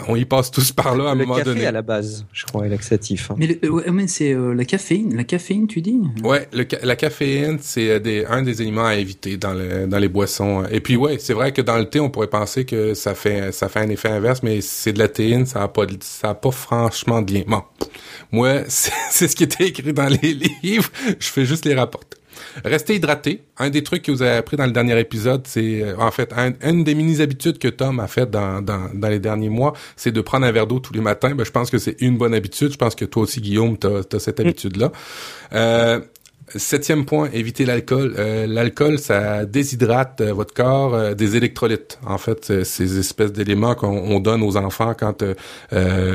on 0.08 0.16
y 0.16 0.26
passe 0.26 0.52
tous 0.52 0.72
par 0.72 0.96
là 0.96 1.10
à 1.10 1.12
un 1.12 1.16
le 1.16 1.22
moment 1.26 1.36
café 1.36 1.50
donné. 1.50 1.66
à 1.66 1.72
la 1.72 1.82
base, 1.82 2.26
je 2.34 2.46
crois, 2.46 2.66
est 2.66 2.70
laxatif. 2.70 3.32
Hein. 3.32 3.36
Mais, 3.38 3.60
le, 3.62 3.70
ouais, 3.72 3.92
mais 3.92 4.08
c'est 4.08 4.34
euh, 4.34 4.54
la 4.54 4.66
caféine, 4.66 5.16
la 5.16 5.24
caféine, 5.24 5.68
tu 5.68 5.82
dis? 5.82 5.98
Ouais, 6.24 6.48
le, 6.52 6.66
la 6.84 6.96
caféine, 6.96 7.58
c'est 7.62 8.00
des, 8.00 8.26
un 8.26 8.42
des 8.42 8.62
éléments 8.62 8.86
à 8.86 8.96
éviter 8.96 9.38
dans, 9.38 9.54
le, 9.54 9.88
dans 9.88 10.00
les 10.00 10.10
boissons. 10.10 10.64
Et 10.72 10.80
puis 10.82 10.96
ouais, 10.96 11.18
c'est 11.20 11.34
vrai 11.34 11.52
que 11.52 11.62
dans 11.62 11.78
le 11.78 11.86
thé, 11.86 12.00
on 12.00 12.10
pourrait 12.10 12.28
penser 12.28 12.66
que 12.66 12.94
ça 12.94 13.14
fait 13.16 13.52
ça 13.52 13.70
fait 13.70 13.80
un 13.80 13.90
effet 13.90 14.10
inverse, 14.10 14.42
mais 14.44 14.62
c'est 14.62 14.94
de 14.94 15.00
la 15.00 15.08
théine, 15.08 15.46
ça 15.46 15.64
a 15.64 15.68
pas 15.68 15.86
ça 16.02 16.32
a 16.32 16.34
pas 16.36 16.52
franchement 16.52 17.22
de 17.22 17.34
lien. 17.34 17.44
Bon, 17.48 17.64
moi, 18.32 18.62
c'est 18.68 19.28
ce 19.28 19.36
qui 19.36 19.44
était 19.44 19.68
écrit 19.68 19.94
dans 19.94 20.08
les 20.08 20.34
livres, 20.64 20.90
je 21.20 21.28
fais 21.28 21.46
juste 21.46 21.66
les 21.66 21.76
rapporter. 21.76 22.18
restez 22.64 22.96
hydraté. 22.96 23.44
Un 23.58 23.70
des 23.70 23.84
trucs 23.84 24.04
que 24.04 24.12
vous 24.12 24.22
avez 24.22 24.38
appris 24.38 24.58
dans 24.58 24.66
le 24.66 24.72
dernier 24.72 24.98
épisode, 25.00 25.46
c'est 25.46 25.82
euh, 25.82 25.98
en 25.98 26.12
fait 26.12 26.34
une 26.62 26.84
des 26.84 26.96
mini 26.96 27.22
habitudes 27.22 27.58
que 27.58 27.68
Tom 27.68 28.00
a 28.00 28.08
fait 28.08 28.30
dans, 28.30 28.62
dans, 28.62 28.90
dans 28.94 29.10
les 29.10 29.20
derniers 29.20 29.50
mois, 29.50 29.74
c'est 29.96 30.12
de 30.12 30.22
prendre 30.22 30.46
un 30.46 30.52
verre 30.52 30.68
d'eau 30.68 30.80
tous 30.80 30.94
les 30.94 31.02
matins. 31.02 31.36
Ben, 31.36 31.46
je 31.46 31.52
pense 31.52 31.70
que 31.70 31.78
c'est 31.78 32.02
une 32.02 32.18
bonne 32.18 32.34
habitude. 32.34 32.72
Je 32.72 32.78
pense 32.78 32.96
que 32.96 33.06
toi 33.06 33.24
aussi, 33.24 33.42
Guillaume, 33.42 33.78
tu 33.78 33.88
as, 33.88 34.20
cette 34.20 34.40
mm. 34.40 34.42
habitude-là. 34.42 34.92
Euh, 35.54 36.00
Septième 36.56 37.06
point, 37.06 37.30
éviter 37.32 37.66
l'alcool. 37.66 38.16
Euh, 38.18 38.48
l'alcool, 38.48 38.98
ça 38.98 39.46
déshydrate 39.46 40.22
euh, 40.22 40.34
votre 40.34 40.54
corps 40.54 40.96
euh, 40.96 41.14
des 41.14 41.36
électrolytes. 41.36 42.00
En 42.06 42.18
fait, 42.18 42.64
ces 42.64 43.00
espèces 43.00 43.32
d'éléments 43.32 43.76
qu'on 43.76 44.20
donne 44.20 44.42
aux 44.42 44.58
enfants 44.58 44.94
quand 44.98 45.24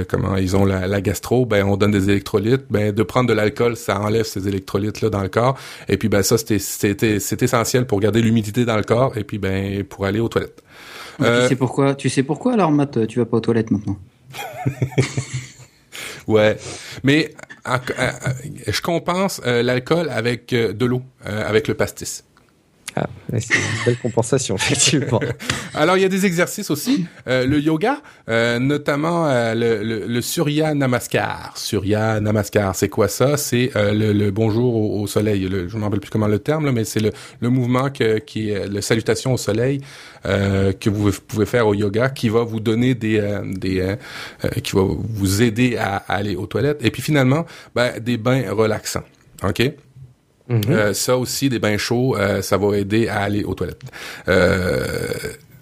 comment 0.09 0.37
ils 0.37 0.57
ont 0.57 0.64
la, 0.64 1.00
gastro, 1.00 1.47
ben 1.47 1.64
on 1.64 1.76
donne 1.76 1.93
des 1.93 2.11
électrolytes. 2.11 2.64
Ben 2.71 2.93
de 2.93 3.03
prendre 3.03 3.29
de 3.29 3.35
l'alcool, 3.35 3.76
ça 3.76 4.00
enlève 4.00 4.25
ces 4.25 4.49
électrolytes 4.49 5.00
là 5.03 5.11
dans 5.11 5.23
le 5.23 5.29
corps. 5.29 5.57
Et 5.88 5.97
puis 5.97 6.09
ben 6.09 6.23
ça 6.23 6.37
c'était 6.38 7.21
c'est 7.21 7.43
essentiel 7.43 7.87
pour 7.87 8.00
garder 8.00 8.21
l'humidité 8.21 8.64
dans 8.64 8.76
le 8.76 8.83
corps 8.83 9.17
et 9.17 9.25
puis 9.25 9.38
ben 9.38 9.85
pour 9.85 10.07
aller 10.07 10.21
aux 10.21 10.29
toilettes. 10.29 10.62
tu 11.19 11.25
sais 11.49 11.57
pourquoi 11.57 11.95
Tu 11.95 12.09
sais 12.09 12.23
pourquoi 12.23 12.55
alors 12.55 12.73
Matt, 12.73 13.07
tu 13.07 13.19
vas 13.19 13.26
pas 13.26 13.37
aux 13.37 13.41
toilettes 13.41 13.71
maintenant? 13.71 13.99
Ouais, 16.26 16.57
mais 17.02 17.35
je 18.66 18.81
compense 18.81 19.40
euh, 19.47 19.62
l'alcool 19.62 20.09
avec 20.11 20.52
euh, 20.52 20.73
de 20.73 20.87
l'eau, 20.87 21.02
euh, 21.26 21.49
avec 21.49 21.69
le 21.69 21.75
pastis. 21.75 22.25
Ah, 22.97 23.09
c'est 23.39 23.55
une 23.55 23.85
belle 23.87 23.99
compensation, 23.99 24.55
effectivement. 24.57 25.21
Alors, 25.75 25.97
il 25.97 26.03
y 26.03 26.05
a 26.05 26.09
des 26.09 26.27
exercices 26.27 26.71
aussi. 26.71 27.07
le 27.27 27.59
yoga, 27.59 28.01
notamment 28.29 29.27
le, 29.55 29.83
le, 29.83 30.07
le, 30.07 30.23
Surya 30.23 30.75
Namaskar. 30.75 31.53
Surya 31.57 32.21
Namaskar, 32.21 32.77
c'est 32.77 32.89
quoi 32.89 33.09
ça? 33.09 33.37
C'est 33.37 33.73
le, 33.75 34.31
bonjour 34.31 35.01
au, 35.01 35.07
soleil. 35.07 35.49
je 35.51 35.75
ne 35.75 35.79
me 35.79 35.85
rappelle 35.85 36.01
plus 36.01 36.11
comment 36.11 36.29
le 36.29 36.39
terme, 36.39 36.67
là, 36.67 36.73
mais 36.73 36.85
c'est 36.85 37.01
le, 37.01 37.11
le 37.41 37.49
mouvement 37.51 37.91
que, 37.91 38.19
qui 38.19 38.51
est 38.51 38.69
le 38.69 38.81
salutation 38.81 39.33
au 39.35 39.39
soleil 39.39 39.81
que 40.23 40.89
vous 40.89 41.11
pouvez 41.27 41.47
faire 41.47 41.67
au 41.67 41.75
yoga 41.75 42.11
qui 42.11 42.29
va 42.29 42.45
vous 42.45 42.61
donner 42.61 42.95
des... 42.95 43.21
des 43.45 43.97
qui 44.63 44.77
va 44.77 44.83
vous 44.83 45.43
aider 45.43 45.77
à, 45.77 45.97
à, 45.97 46.15
aller 46.15 46.37
aux 46.37 46.47
toilettes. 46.47 46.85
Et 46.85 46.91
puis 46.91 47.03
finalement, 47.03 47.45
ben, 47.75 47.99
des 48.01 48.17
bains 48.17 48.45
relaxants. 48.51 49.05
OK? 49.43 49.63
Mhm. 50.49 50.63
Euh, 50.69 50.95
ça 50.95 51.17
aussi, 51.17 51.49
des 51.49 51.59
bains 51.59 51.79
chauds, 51.79 52.17
euh, 52.17 52.43
ça 52.43 52.57
va 52.57 52.77
aider 52.77 53.09
à 53.09 53.21
aller 53.21 53.45
aux 53.45 53.55
toilettes. 53.55 53.83
Euh, 54.29 55.09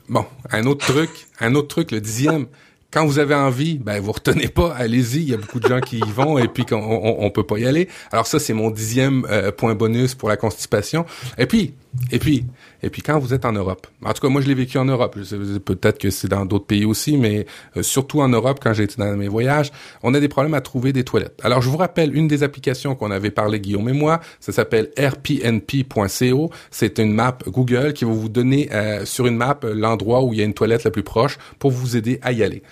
bon, 0.09 0.25
un 0.51 0.65
autre 0.65 0.87
truc, 0.87 1.11
un 1.41 1.55
autre 1.55 1.69
truc, 1.69 1.91
le 1.91 2.01
dixième. 2.01 2.47
Quand 2.91 3.07
vous 3.07 3.19
avez 3.19 3.35
envie, 3.35 3.79
ben 3.79 4.01
vous 4.01 4.12
retenez 4.12 4.49
pas, 4.49 4.75
allez-y. 4.75 5.23
Il 5.23 5.31
y 5.31 5.35
a 5.35 5.39
beaucoup 5.39 5.61
de 5.61 5.67
gens 5.67 5.81
qui 5.81 5.99
y 5.99 6.12
vont 6.12 6.37
et 6.37 6.47
puis 6.47 6.67
qu'on 6.67 6.77
on, 6.77 7.31
peut 7.31 7.47
pas 7.47 7.57
y 7.57 7.65
aller. 7.65 7.89
Alors 8.11 8.27
ça, 8.27 8.39
c'est 8.39 8.53
mon 8.53 8.71
dixième 8.71 9.27
point 9.57 9.75
bonus 9.75 10.15
pour 10.15 10.29
la 10.29 10.37
constipation. 10.37 11.07
Et 11.39 11.47
puis, 11.47 11.73
et 12.11 12.19
puis, 12.19 12.45
et 12.83 12.91
puis 12.91 13.03
quand 13.03 13.19
vous 13.19 13.35
êtes 13.35 13.45
en 13.45 13.53
Europe, 13.53 13.87
en 14.05 14.12
tout 14.12 14.23
cas 14.23 14.29
moi 14.29 14.41
je 14.41 14.49
l'ai 14.49 14.55
vécu 14.55 14.79
en 14.79 14.85
Europe, 14.85 15.17
peut-être 15.65 15.99
que 15.99 16.11
c'est 16.11 16.29
dans 16.29 16.45
d'autres 16.45 16.67
pays 16.67 16.85
aussi, 16.85 17.17
mais 17.17 17.47
euh, 17.77 17.83
surtout 17.83 18.21
en 18.21 18.29
Europe 18.29 18.59
quand 18.62 18.73
j'ai 18.73 18.85
été 18.85 18.97
dans 18.99 19.17
mes 19.17 19.29
voyages, 19.29 19.71
on 20.03 20.15
a 20.15 20.21
des 20.21 20.29
problèmes 20.29 20.55
à 20.55 20.61
trouver 20.61 20.93
des 20.93 21.05
toilettes. 21.05 21.41
Alors 21.43 21.62
je 21.62 21.69
vous 21.69 21.77
rappelle 21.77 22.17
une 22.17 22.29
des 22.29 22.43
applications 22.43 22.95
qu'on 22.95 23.11
avait 23.11 23.31
parlé 23.31 23.61
Guillaume 23.61 23.89
et 23.89 23.93
moi, 23.93 24.21
ça 24.41 24.53
s'appelle 24.53 24.91
rpnp.co, 24.99 26.51
c'est 26.71 26.99
une 26.99 27.12
map 27.12 27.39
Google 27.47 27.93
qui 27.93 28.05
va 28.05 28.12
vous 28.12 28.29
donner 28.29 28.69
euh, 28.73 29.05
sur 29.05 29.27
une 29.27 29.37
map 29.37 29.59
l'endroit 29.62 30.23
où 30.23 30.33
il 30.33 30.39
y 30.39 30.43
a 30.43 30.45
une 30.45 30.55
toilette 30.55 30.85
la 30.85 30.91
plus 30.91 31.03
proche 31.03 31.39
pour 31.59 31.71
vous 31.71 31.97
aider 31.97 32.19
à 32.23 32.33
y 32.33 32.43
aller 32.43 32.62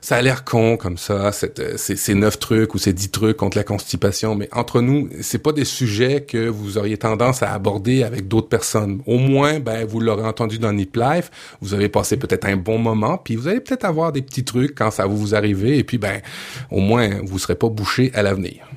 ça 0.00 0.16
a 0.16 0.22
l'air 0.22 0.44
con 0.44 0.76
comme 0.76 0.96
ça, 0.96 1.32
cette, 1.32 1.78
ces, 1.78 2.14
neuf 2.14 2.38
trucs 2.38 2.74
ou 2.74 2.78
ces 2.78 2.92
dix 2.92 3.10
trucs 3.10 3.36
contre 3.36 3.56
la 3.56 3.64
constipation, 3.64 4.34
mais 4.34 4.48
entre 4.52 4.80
nous, 4.80 5.08
c'est 5.20 5.42
pas 5.42 5.52
des 5.52 5.64
sujets 5.64 6.22
que 6.22 6.48
vous 6.48 6.78
auriez 6.78 6.96
tendance 6.96 7.42
à 7.42 7.52
aborder 7.52 8.02
avec 8.02 8.28
d'autres 8.28 8.48
personnes. 8.48 9.02
Au 9.06 9.18
moins, 9.18 9.60
ben, 9.60 9.84
vous 9.86 10.00
l'aurez 10.00 10.24
entendu 10.24 10.58
dans 10.58 10.72
Nip 10.72 10.96
Life, 10.96 11.30
vous 11.60 11.74
avez 11.74 11.88
passé 11.88 12.16
peut-être 12.16 12.46
un 12.46 12.56
bon 12.56 12.78
moment, 12.78 13.18
puis 13.18 13.36
vous 13.36 13.48
allez 13.48 13.60
peut-être 13.60 13.84
avoir 13.84 14.12
des 14.12 14.22
petits 14.22 14.44
trucs 14.44 14.74
quand 14.74 14.90
ça 14.90 15.06
va 15.06 15.14
vous 15.14 15.34
arriver, 15.34 15.78
et 15.78 15.84
puis 15.84 15.98
ben, 15.98 16.20
au 16.70 16.80
moins, 16.80 17.20
vous 17.24 17.38
serez 17.38 17.54
pas 17.54 17.68
bouché 17.68 18.10
à 18.14 18.22
l'avenir. 18.22 18.68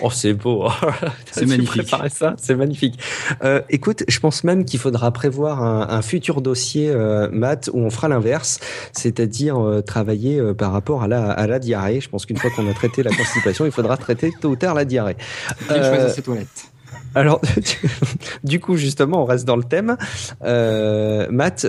Oh, 0.00 0.10
c'est 0.10 0.32
beau. 0.32 0.68
c'est 1.30 1.46
magnifique. 1.46 1.88
ça, 2.10 2.34
c'est 2.38 2.54
magnifique. 2.54 2.98
Euh, 3.42 3.62
écoute, 3.68 4.04
je 4.08 4.20
pense 4.20 4.44
même 4.44 4.64
qu'il 4.64 4.78
faudra 4.78 5.10
prévoir 5.10 5.62
un, 5.62 5.88
un 5.90 6.02
futur 6.02 6.40
dossier, 6.40 6.90
euh, 6.90 7.28
Matt, 7.32 7.70
où 7.72 7.78
on 7.78 7.90
fera 7.90 8.08
l'inverse, 8.08 8.60
c'est-à-dire 8.92 9.58
euh, 9.58 9.82
travailler 9.82 10.38
euh, 10.38 10.54
par 10.54 10.72
rapport 10.72 11.02
à 11.02 11.08
la, 11.08 11.30
à 11.30 11.46
la 11.46 11.58
diarrhée. 11.58 12.00
Je 12.00 12.08
pense 12.08 12.26
qu'une 12.26 12.36
fois 12.36 12.50
qu'on 12.50 12.68
a 12.68 12.74
traité 12.74 13.02
la 13.02 13.10
constipation, 13.10 13.66
il 13.66 13.72
faudra 13.72 13.96
traiter 13.96 14.32
tôt 14.40 14.50
ou 14.50 14.56
tard 14.56 14.74
la 14.74 14.84
diarrhée. 14.84 15.16
Ses 16.14 16.22
toilettes. 16.22 16.70
Alors, 17.14 17.40
du 18.44 18.60
coup, 18.60 18.76
justement, 18.76 19.22
on 19.22 19.24
reste 19.24 19.46
dans 19.46 19.56
le 19.56 19.64
thème. 19.64 19.96
Matt, 21.30 21.66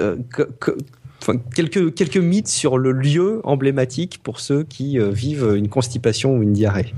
quelques, 1.56 1.94
quelques 1.96 2.18
mythes 2.18 2.48
sur 2.48 2.78
le 2.78 2.92
lieu 2.92 3.42
emblématique 3.44 4.20
pour 4.22 4.39
ceux 4.39 4.63
qui 4.63 5.00
vivent 5.00 5.56
une 5.56 5.70
constipation 5.70 6.36
ou 6.36 6.44
une 6.44 6.54
diarrhée. 6.54 6.94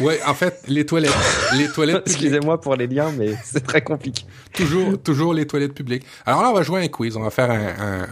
Ouais, 0.00 0.20
en 0.26 0.34
fait, 0.34 0.62
les 0.68 0.86
toilettes. 0.86 1.12
Les 1.56 1.68
toilettes 1.68 2.02
Excusez-moi 2.06 2.60
pour 2.60 2.76
les 2.76 2.86
liens, 2.86 3.12
mais 3.16 3.34
c'est 3.44 3.64
très 3.66 3.82
compliqué. 3.82 4.24
toujours, 4.52 5.00
toujours 5.02 5.34
les 5.34 5.46
toilettes 5.46 5.74
publiques. 5.74 6.04
Alors 6.24 6.42
là, 6.42 6.50
on 6.50 6.54
va 6.54 6.62
jouer 6.62 6.82
un 6.82 6.88
quiz. 6.88 7.16
On 7.16 7.22
va 7.22 7.30
faire 7.30 7.50
un, 7.50 7.58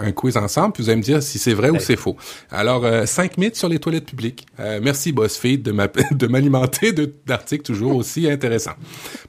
un, 0.00 0.06
un 0.08 0.12
quiz 0.12 0.36
ensemble, 0.36 0.72
puis 0.72 0.82
vous 0.82 0.90
allez 0.90 0.98
me 0.98 1.02
dire 1.02 1.22
si 1.22 1.38
c'est 1.38 1.54
vrai 1.54 1.70
ou 1.70 1.78
c'est 1.78 1.96
faux. 1.96 2.16
Alors, 2.50 2.84
euh, 2.84 3.06
cinq 3.06 3.38
mythes 3.38 3.56
sur 3.56 3.68
les 3.68 3.78
toilettes 3.78 4.06
publiques. 4.06 4.46
Euh, 4.58 4.80
merci 4.82 5.12
BuzzFeed 5.12 5.62
de 5.62 6.26
m'alimenter 6.28 6.92
d'articles 7.26 7.64
toujours 7.64 7.96
aussi 7.96 8.28
intéressants. 8.30 8.76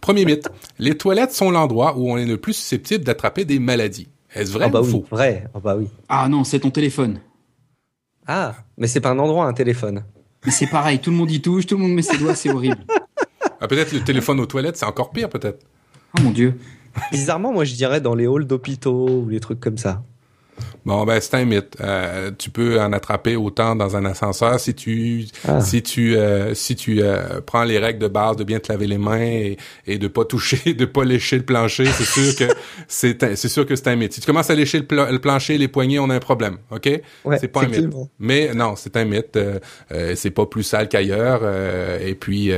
Premier 0.01 0.25
mythe. 0.25 0.49
Les 0.79 0.97
toilettes 0.97 1.33
sont 1.33 1.51
l'endroit 1.51 1.97
où 1.97 2.11
on 2.11 2.17
est 2.17 2.25
le 2.25 2.37
plus 2.37 2.53
susceptible 2.53 3.03
d'attraper 3.03 3.45
des 3.45 3.59
maladies. 3.59 4.07
Est-ce 4.33 4.51
vrai 4.51 4.65
ah 4.65 4.69
bah 4.69 4.81
ou 4.81 4.83
faux? 4.83 5.05
Vrai. 5.09 5.45
Ah 5.53 5.59
bah 5.59 5.75
oui. 5.77 5.87
Ah 6.09 6.27
non, 6.29 6.43
c'est 6.43 6.59
ton 6.59 6.69
téléphone. 6.69 7.19
Ah, 8.27 8.55
mais 8.77 8.87
c'est 8.87 8.99
pas 8.99 9.09
un 9.09 9.19
endroit, 9.19 9.45
un 9.45 9.53
téléphone. 9.53 10.03
Mais 10.47 10.53
c'est 10.53 10.67
pareil, 10.67 10.99
tout 10.99 11.11
le 11.11 11.17
monde 11.17 11.29
y 11.29 11.41
touche, 11.41 11.65
tout 11.65 11.75
le 11.75 11.81
monde 11.81 11.91
met 11.91 12.01
ses 12.01 12.17
doigts, 12.17 12.33
c'est 12.33 12.49
horrible. 12.49 12.77
Ah, 13.59 13.67
peut-être 13.67 13.91
le 13.91 13.99
téléphone 13.99 14.39
aux 14.39 14.45
toilettes, 14.45 14.77
c'est 14.77 14.85
encore 14.85 15.11
pire, 15.11 15.27
peut-être. 15.27 15.65
Oh 16.17 16.21
mon 16.21 16.31
dieu. 16.31 16.57
Bizarrement, 17.11 17.51
moi 17.51 17.65
je 17.65 17.75
dirais 17.75 17.99
dans 17.99 18.15
les 18.15 18.27
halls 18.27 18.45
d'hôpitaux 18.45 19.09
ou 19.09 19.27
les 19.27 19.41
trucs 19.41 19.59
comme 19.59 19.77
ça. 19.77 20.03
Bon, 20.87 21.03
ben 21.03 21.19
c'est 21.19 21.33
un 21.33 21.43
mythe. 21.43 21.75
Euh, 21.81 22.31
tu 22.37 22.49
peux 22.49 22.79
en 22.79 22.93
attraper 22.93 23.35
autant 23.35 23.75
dans 23.75 23.97
un 23.97 24.05
ascenseur 24.05 24.57
si 24.57 24.73
tu 24.73 25.25
ah. 25.45 25.59
si 25.59 25.83
tu 25.83 26.15
euh, 26.15 26.53
si 26.53 26.77
tu 26.77 27.01
euh, 27.01 27.41
prends 27.45 27.65
les 27.65 27.77
règles 27.77 27.99
de 27.99 28.07
base 28.07 28.37
de 28.37 28.45
bien 28.45 28.59
te 28.59 28.71
laver 28.71 28.87
les 28.87 28.97
mains 28.97 29.19
et, 29.19 29.57
et 29.85 29.97
de 29.97 30.07
pas 30.07 30.23
toucher, 30.23 30.73
de 30.75 30.85
pas 30.85 31.03
lécher 31.03 31.35
le 31.35 31.43
plancher. 31.43 31.87
C'est 31.87 32.05
sûr 32.05 32.33
que 32.37 32.53
c'est 32.87 33.35
c'est 33.35 33.49
sûr 33.49 33.65
que 33.65 33.75
c'est 33.75 33.89
un 33.89 33.97
mythe. 33.97 34.13
Si 34.13 34.21
tu 34.21 34.27
commences 34.27 34.49
à 34.49 34.55
lécher 34.55 34.79
le, 34.79 35.17
plancher, 35.19 35.57
les 35.57 35.67
poignets, 35.67 35.99
on 35.99 36.09
a 36.09 36.15
un 36.15 36.19
problème. 36.19 36.55
Ok? 36.71 36.89
Ouais, 37.25 37.37
C'est 37.37 37.49
pas 37.49 37.63
un 37.63 37.67
mythe. 37.67 37.93
Mais 38.17 38.53
non, 38.53 38.77
c'est 38.77 38.95
un 38.95 39.03
mythe. 39.03 39.37
c'est 40.15 40.31
pas 40.31 40.45
plus 40.45 40.63
sale 40.63 40.87
qu'ailleurs. 40.87 41.41
et 42.01 42.15
puis 42.15 42.49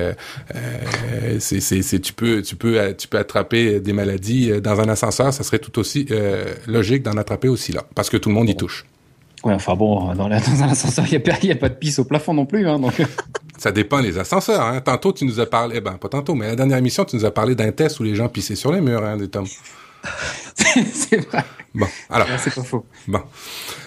c'est 1.39 1.61
c'est 1.61 1.99
tu 1.99 2.13
peux 2.13 2.43
tu 2.43 2.55
peux 2.55 2.93
tu 2.95 3.07
peux 3.07 3.17
attraper 3.17 3.79
des 3.79 3.93
maladies 3.93 4.61
dans 4.61 4.79
un 4.79 4.87
ascenseur. 4.87 5.33
Ça 5.33 5.41
serait 5.41 5.57
tout 5.57 5.79
aussi 5.79 6.07
logique 6.67 7.01
d'en 7.01 7.17
attraper 7.17 7.47
aussi 7.47 7.71
là 7.71 7.83
parce 7.95 8.11
que 8.11 8.18
tout 8.19 8.29
le 8.29 8.35
monde 8.35 8.49
y 8.49 8.55
touche. 8.55 8.85
Ouais, 9.43 9.53
enfin 9.53 9.75
bon, 9.75 10.13
dans, 10.13 10.29
dans 10.29 10.63
un 10.63 10.69
ascenseur, 10.69 11.05
il 11.07 11.21
n'y 11.43 11.51
a, 11.51 11.55
pas 11.55 11.69
de 11.69 11.75
pisse 11.75 11.99
au 11.99 12.05
plafond 12.05 12.33
non 12.33 12.45
plus. 12.45 12.67
Hein, 12.67 12.79
donc... 12.79 12.93
Ça 13.57 13.71
dépend 13.73 14.01
des 14.01 14.17
ascenseurs. 14.17 14.61
Hein. 14.61 14.79
Tantôt, 14.79 15.11
tu 15.11 15.25
nous 15.25 15.41
as 15.41 15.45
parlé, 15.45 15.75
eh 15.77 15.81
ben 15.81 15.93
pas 15.93 16.07
tantôt, 16.07 16.33
mais 16.33 16.47
la 16.47 16.55
dernière 16.55 16.77
émission, 16.77 17.03
tu 17.03 17.17
nous 17.17 17.25
as 17.25 17.31
parlé 17.31 17.55
d'un 17.55 17.71
test 17.73 17.99
où 17.99 18.03
les 18.03 18.15
gens 18.15 18.29
pissaient 18.29 18.55
sur 18.55 18.71
les 18.71 18.79
murs, 18.79 19.03
hein, 19.03 19.17
des 19.17 19.27
tomes. 19.27 19.47
c'est 20.55 21.27
vrai. 21.27 21.43
Bon, 21.75 21.87
alors. 22.09 22.27
C'est 22.37 22.55
pas 22.55 22.63
faux. 22.63 22.85
Bon. 23.07 23.21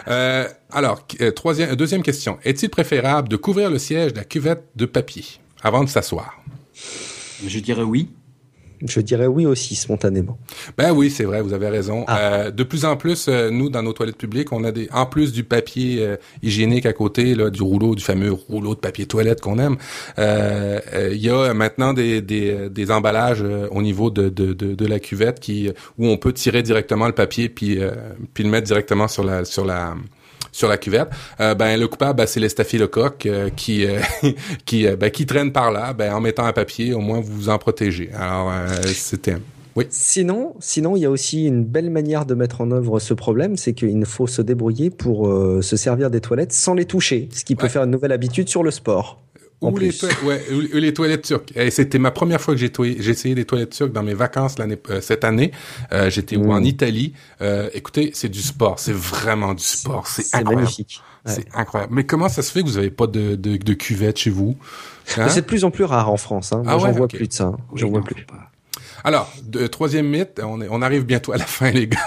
Euh, 0.08 0.46
alors, 0.70 1.06
euh, 1.22 1.30
troisième, 1.30 1.74
deuxième 1.74 2.02
question. 2.02 2.38
Est-il 2.44 2.68
préférable 2.68 3.28
de 3.28 3.36
couvrir 3.36 3.70
le 3.70 3.78
siège 3.78 4.12
de 4.12 4.18
la 4.18 4.24
cuvette 4.24 4.64
de 4.76 4.84
papier 4.84 5.24
avant 5.62 5.84
de 5.84 5.88
s'asseoir? 5.88 6.42
Je 7.46 7.58
dirais 7.58 7.82
oui. 7.82 8.10
Je 8.86 9.00
dirais 9.00 9.26
oui 9.26 9.46
aussi, 9.46 9.74
spontanément. 9.74 10.38
Ben 10.76 10.92
oui, 10.92 11.10
c'est 11.10 11.24
vrai, 11.24 11.40
vous 11.40 11.52
avez 11.52 11.68
raison. 11.68 12.04
Ah. 12.08 12.18
Euh, 12.18 12.50
de 12.50 12.62
plus 12.64 12.84
en 12.84 12.96
plus, 12.96 13.26
euh, 13.28 13.50
nous, 13.50 13.70
dans 13.70 13.82
nos 13.82 13.92
toilettes 13.92 14.16
publiques, 14.16 14.52
on 14.52 14.64
a 14.64 14.72
des, 14.72 14.88
en 14.92 15.06
plus 15.06 15.32
du 15.32 15.44
papier 15.44 15.98
euh, 16.00 16.16
hygiénique 16.42 16.86
à 16.86 16.92
côté, 16.92 17.34
là, 17.34 17.50
du 17.50 17.62
rouleau, 17.62 17.94
du 17.94 18.02
fameux 18.02 18.32
rouleau 18.32 18.74
de 18.74 18.80
papier 18.80 19.06
toilette 19.06 19.40
qu'on 19.40 19.58
aime, 19.58 19.76
il 20.18 21.18
y 21.18 21.30
a 21.30 21.54
maintenant 21.54 21.92
des, 21.92 22.20
des, 22.20 22.68
des 22.68 22.90
emballages 22.90 23.42
au 23.42 23.82
niveau 23.82 24.10
de, 24.10 24.28
de, 24.28 24.52
de, 24.52 24.74
de, 24.74 24.86
la 24.86 24.98
cuvette 24.98 25.40
qui, 25.40 25.70
où 25.98 26.06
on 26.06 26.16
peut 26.16 26.32
tirer 26.32 26.62
directement 26.62 27.06
le 27.06 27.12
papier 27.12 27.48
puis, 27.48 27.78
puis 28.34 28.44
le 28.44 28.50
mettre 28.50 28.66
directement 28.66 29.08
sur 29.08 29.24
la, 29.24 29.44
sur 29.44 29.64
la, 29.64 29.94
sur 30.52 30.68
la 30.68 30.76
cuvette, 30.76 31.08
euh, 31.40 31.54
ben 31.54 31.80
le 31.80 31.88
coupable, 31.88 32.18
ben, 32.18 32.26
c'est 32.26 32.46
staphylocoques 32.48 33.26
euh, 33.26 33.48
qui 33.48 33.86
euh, 33.86 34.00
qui 34.66 34.86
ben, 34.86 35.10
qui 35.10 35.26
traînent 35.26 35.52
par 35.52 35.72
là. 35.72 35.94
Ben 35.94 36.14
en 36.14 36.20
mettant 36.20 36.44
un 36.44 36.52
papier, 36.52 36.92
au 36.92 37.00
moins 37.00 37.20
vous 37.20 37.32
vous 37.32 37.48
en 37.48 37.58
protégez. 37.58 38.10
Alors 38.16 38.52
c'était 38.84 39.36
oui. 39.74 39.86
Sinon, 39.88 40.54
sinon, 40.60 40.96
il 40.96 41.00
y 41.00 41.06
a 41.06 41.10
aussi 41.10 41.46
une 41.46 41.64
belle 41.64 41.88
manière 41.88 42.26
de 42.26 42.34
mettre 42.34 42.60
en 42.60 42.70
œuvre 42.72 43.00
ce 43.00 43.14
problème, 43.14 43.56
c'est 43.56 43.72
qu'il 43.72 44.04
faut 44.04 44.26
se 44.26 44.42
débrouiller 44.42 44.90
pour 44.90 45.26
se 45.62 45.76
servir 45.76 46.10
des 46.10 46.20
toilettes 46.20 46.52
sans 46.52 46.74
les 46.74 46.84
toucher, 46.84 47.30
ce 47.32 47.42
qui 47.42 47.56
peut 47.56 47.68
faire 47.68 47.84
une 47.84 47.90
nouvelle 47.90 48.12
habitude 48.12 48.50
sur 48.50 48.62
le 48.62 48.70
sport. 48.70 49.22
Ou 49.70 49.78
les, 49.78 50.04
ouais, 50.24 50.44
ou, 50.52 50.76
les 50.76 50.92
toilettes 50.92 51.22
turques. 51.22 51.52
Et 51.54 51.70
c'était 51.70 51.98
ma 51.98 52.10
première 52.10 52.40
fois 52.40 52.54
que 52.54 52.60
j'ai 52.60 53.10
essayé 53.10 53.34
des 53.34 53.44
toilettes 53.44 53.70
turques 53.70 53.92
dans 53.92 54.02
mes 54.02 54.14
vacances 54.14 54.58
l'année 54.58 54.78
euh, 54.90 55.00
cette 55.00 55.24
année. 55.24 55.52
Euh, 55.92 56.10
J'étais 56.10 56.36
en 56.36 56.60
mmh. 56.60 56.64
Italie. 56.64 57.12
Euh, 57.40 57.70
écoutez, 57.72 58.10
c'est 58.14 58.28
du 58.28 58.42
sport. 58.42 58.78
C'est 58.78 58.94
vraiment 58.94 59.54
du 59.54 59.62
sport. 59.62 60.06
C'est 60.06 60.34
incroyable. 60.34 60.62
magnifique. 60.62 61.00
C'est 61.24 61.46
incroyable. 61.54 61.94
Mais 61.94 62.04
comment 62.04 62.28
ça 62.28 62.42
se 62.42 62.50
fait 62.50 62.62
que 62.62 62.66
vous 62.66 62.78
avez 62.78 62.90
pas 62.90 63.06
de, 63.06 63.36
de, 63.36 63.56
de 63.56 63.72
cuvette 63.74 64.18
chez 64.18 64.30
vous? 64.30 64.56
Hein? 65.16 65.28
C'est 65.28 65.42
de 65.42 65.46
plus 65.46 65.64
en 65.64 65.70
plus 65.70 65.84
rare 65.84 66.10
en 66.10 66.16
France. 66.16 66.52
Hein. 66.52 66.62
Ah 66.66 66.78
J'en 66.78 66.90
vois 66.90 67.08
plus 67.08 67.28
de 67.28 67.32
ça. 67.32 67.44
Hein. 67.44 67.56
J'en 67.74 67.90
vois 67.90 68.02
plus. 68.02 68.26
Alors, 69.04 69.32
de, 69.44 69.66
troisième 69.66 70.08
mythe, 70.08 70.40
on, 70.42 70.60
est, 70.60 70.68
on 70.70 70.82
arrive 70.82 71.04
bientôt 71.04 71.32
à 71.32 71.36
la 71.36 71.44
fin, 71.46 71.70
les 71.70 71.88
gars. 71.88 71.98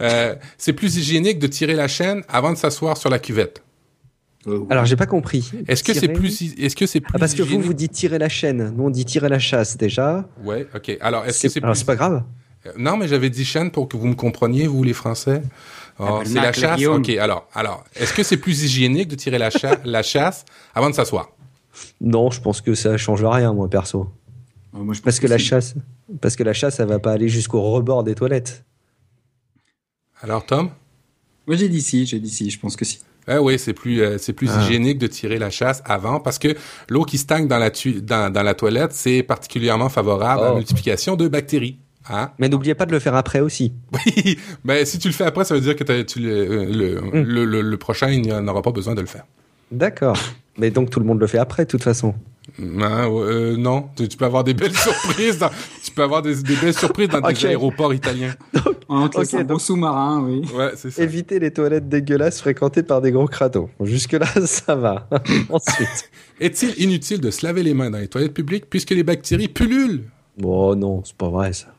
Euh, 0.00 0.34
c'est 0.58 0.72
plus 0.72 0.96
hygiénique 0.96 1.38
de 1.38 1.46
tirer 1.46 1.74
la 1.74 1.88
chaîne 1.88 2.22
avant 2.28 2.52
de 2.52 2.56
s'asseoir 2.56 2.96
sur 2.96 3.10
la 3.10 3.18
cuvette. 3.18 3.62
Euh, 4.46 4.66
Alors 4.70 4.84
j'ai 4.84 4.96
pas 4.96 5.06
compris. 5.06 5.50
Est-ce 5.68 5.82
que 5.82 5.94
c'est 5.94 6.08
plus 6.08 6.54
est-ce 6.58 6.76
que 6.76 6.86
c'est 6.86 7.00
plus 7.00 7.12
ah, 7.14 7.18
parce 7.18 7.34
que 7.34 7.42
vous 7.42 7.60
vous 7.60 7.74
dites 7.74 7.92
tirer 7.92 8.18
la 8.18 8.28
chaîne, 8.28 8.74
nous 8.76 8.84
on 8.84 8.90
dit 8.90 9.04
tirer 9.04 9.28
la 9.28 9.38
chasse 9.38 9.76
déjà. 9.76 10.28
Ouais, 10.42 10.66
OK. 10.74 10.96
Alors 11.00 11.24
est-ce 11.24 11.42
que 11.42 11.48
c'est 11.48 11.62
Alors 11.62 11.76
c'est 11.76 11.86
pas 11.86 11.96
grave. 11.96 12.22
Euh, 12.66 12.72
non, 12.76 12.96
mais 12.96 13.08
j'avais 13.08 13.30
dit 13.30 13.44
chaîne 13.44 13.70
pour 13.70 13.88
que 13.88 13.96
vous 13.96 14.06
me 14.06 14.14
compreniez 14.14 14.66
vous 14.66 14.82
les 14.82 14.92
français. 14.92 15.42
Oh, 15.98 16.20
c'est 16.24 16.34
la 16.34 16.52
chasse. 16.52 16.84
OK, 16.84 17.08
alors 17.10 17.48
alors 17.54 17.84
est-ce 17.96 18.12
que 18.12 18.22
c'est 18.22 18.36
plus 18.36 18.62
hygiénique 18.62 19.08
de 19.08 19.14
tirer 19.14 19.38
la, 19.38 19.50
la 19.84 20.02
chasse 20.02 20.44
avant 20.74 20.90
de 20.90 20.94
s'asseoir? 20.94 21.30
Non, 22.00 22.30
je 22.30 22.40
pense 22.40 22.60
que 22.60 22.74
ça 22.74 22.96
change 22.96 23.24
rien 23.24 23.52
moi 23.52 23.68
perso. 23.68 24.08
moi, 24.72 24.94
je 24.94 25.00
parce 25.00 25.20
que, 25.20 25.26
la 25.26 25.38
chasse 25.38 25.74
parce 26.20 26.36
que 26.36 26.42
la 26.42 26.52
chasse 26.52 26.76
ça 26.76 26.86
va 26.86 26.98
pas 26.98 27.12
aller 27.12 27.28
jusqu'au 27.28 27.62
rebord 27.62 28.04
des 28.04 28.14
toilettes. 28.14 28.64
Alors 30.20 30.44
Tom? 30.44 30.70
Moi 31.46 31.56
j'ai 31.56 31.68
dit 31.68 31.82
si, 31.82 32.06
j'ai 32.06 32.20
dit 32.20 32.30
si, 32.30 32.50
je 32.50 32.58
pense 32.58 32.76
que 32.76 32.84
si. 32.84 33.00
Eh 33.28 33.38
oui, 33.38 33.58
c'est 33.58 33.72
plus 33.72 34.02
euh, 34.02 34.18
c'est 34.18 34.32
plus 34.32 34.50
ah. 34.54 34.60
hygiénique 34.60 34.98
de 34.98 35.06
tirer 35.06 35.38
la 35.38 35.50
chasse 35.50 35.82
avant 35.84 36.20
parce 36.20 36.38
que 36.38 36.48
l'eau 36.88 37.04
qui 37.04 37.18
stagne 37.18 37.48
dans 37.48 37.58
la 37.58 37.70
dans, 38.02 38.32
dans 38.32 38.42
la 38.42 38.54
toilette, 38.54 38.92
c'est 38.92 39.22
particulièrement 39.22 39.88
favorable 39.88 40.42
à 40.42 40.44
la 40.46 40.52
oh. 40.52 40.56
multiplication 40.56 41.16
de 41.16 41.28
bactéries. 41.28 41.78
Hein? 42.10 42.30
Mais 42.38 42.50
n'oubliez 42.50 42.74
pas 42.74 42.84
de 42.84 42.92
le 42.92 42.98
faire 42.98 43.14
après 43.14 43.40
aussi. 43.40 43.72
Oui, 43.92 44.38
mais 44.62 44.84
si 44.84 44.98
tu 44.98 45.08
le 45.08 45.14
fais 45.14 45.24
après, 45.24 45.44
ça 45.44 45.54
veut 45.54 45.60
dire 45.60 45.74
que 45.74 46.02
tu 46.02 46.20
euh, 46.26 46.66
le, 46.66 47.22
le, 47.22 47.44
le, 47.44 47.62
le, 47.62 47.76
prochain, 47.78 48.10
il 48.10 48.26
n'aura 48.26 48.60
pas 48.60 48.72
besoin 48.72 48.94
de 48.94 49.00
le 49.00 49.06
faire. 49.06 49.24
D'accord. 49.70 50.18
Mais 50.58 50.70
donc 50.70 50.90
tout 50.90 51.00
le 51.00 51.06
monde 51.06 51.20
le 51.20 51.26
fait 51.26 51.38
après, 51.38 51.64
de 51.64 51.70
toute 51.70 51.82
façon. 51.82 52.14
Ah, 52.80 53.06
euh, 53.06 53.56
non, 53.56 53.88
tu, 53.96 54.16
peux 54.16 54.24
avoir 54.24 54.44
des 54.44 54.54
belles 54.54 54.76
surprises. 54.76 55.38
Dans, 55.38 55.50
tu 55.82 55.90
peux 55.90 56.02
avoir 56.02 56.22
des, 56.22 56.42
des 56.42 56.56
belles 56.56 56.74
surprises 56.74 57.08
dans 57.08 57.20
des 57.20 57.46
aéroports 57.46 57.92
italiens. 57.94 58.34
donc, 58.88 59.16
okay, 59.16 59.44
sous-marin, 59.58 60.22
oui. 60.24 60.42
Ouais, 60.54 60.72
c'est 60.76 60.90
ça. 60.90 61.02
Éviter 61.02 61.38
les 61.38 61.50
toilettes 61.50 61.88
dégueulasses 61.88 62.40
fréquentées 62.40 62.82
par 62.82 63.00
des 63.00 63.12
gros 63.12 63.26
crados. 63.26 63.70
Jusque 63.82 64.12
là, 64.12 64.26
ça 64.44 64.74
va. 64.74 65.08
Ensuite. 65.50 66.10
Est-il 66.40 66.82
inutile 66.82 67.20
de 67.20 67.30
se 67.30 67.44
laver 67.44 67.62
les 67.62 67.74
mains 67.74 67.90
dans 67.90 67.98
les 67.98 68.08
toilettes 68.08 68.34
publiques 68.34 68.66
puisque 68.68 68.90
les 68.90 69.02
bactéries 69.02 69.48
pullulent? 69.48 70.04
Bon, 70.38 70.74
non, 70.76 71.02
c'est 71.04 71.16
pas 71.16 71.28
vrai 71.28 71.52
ça. 71.52 71.73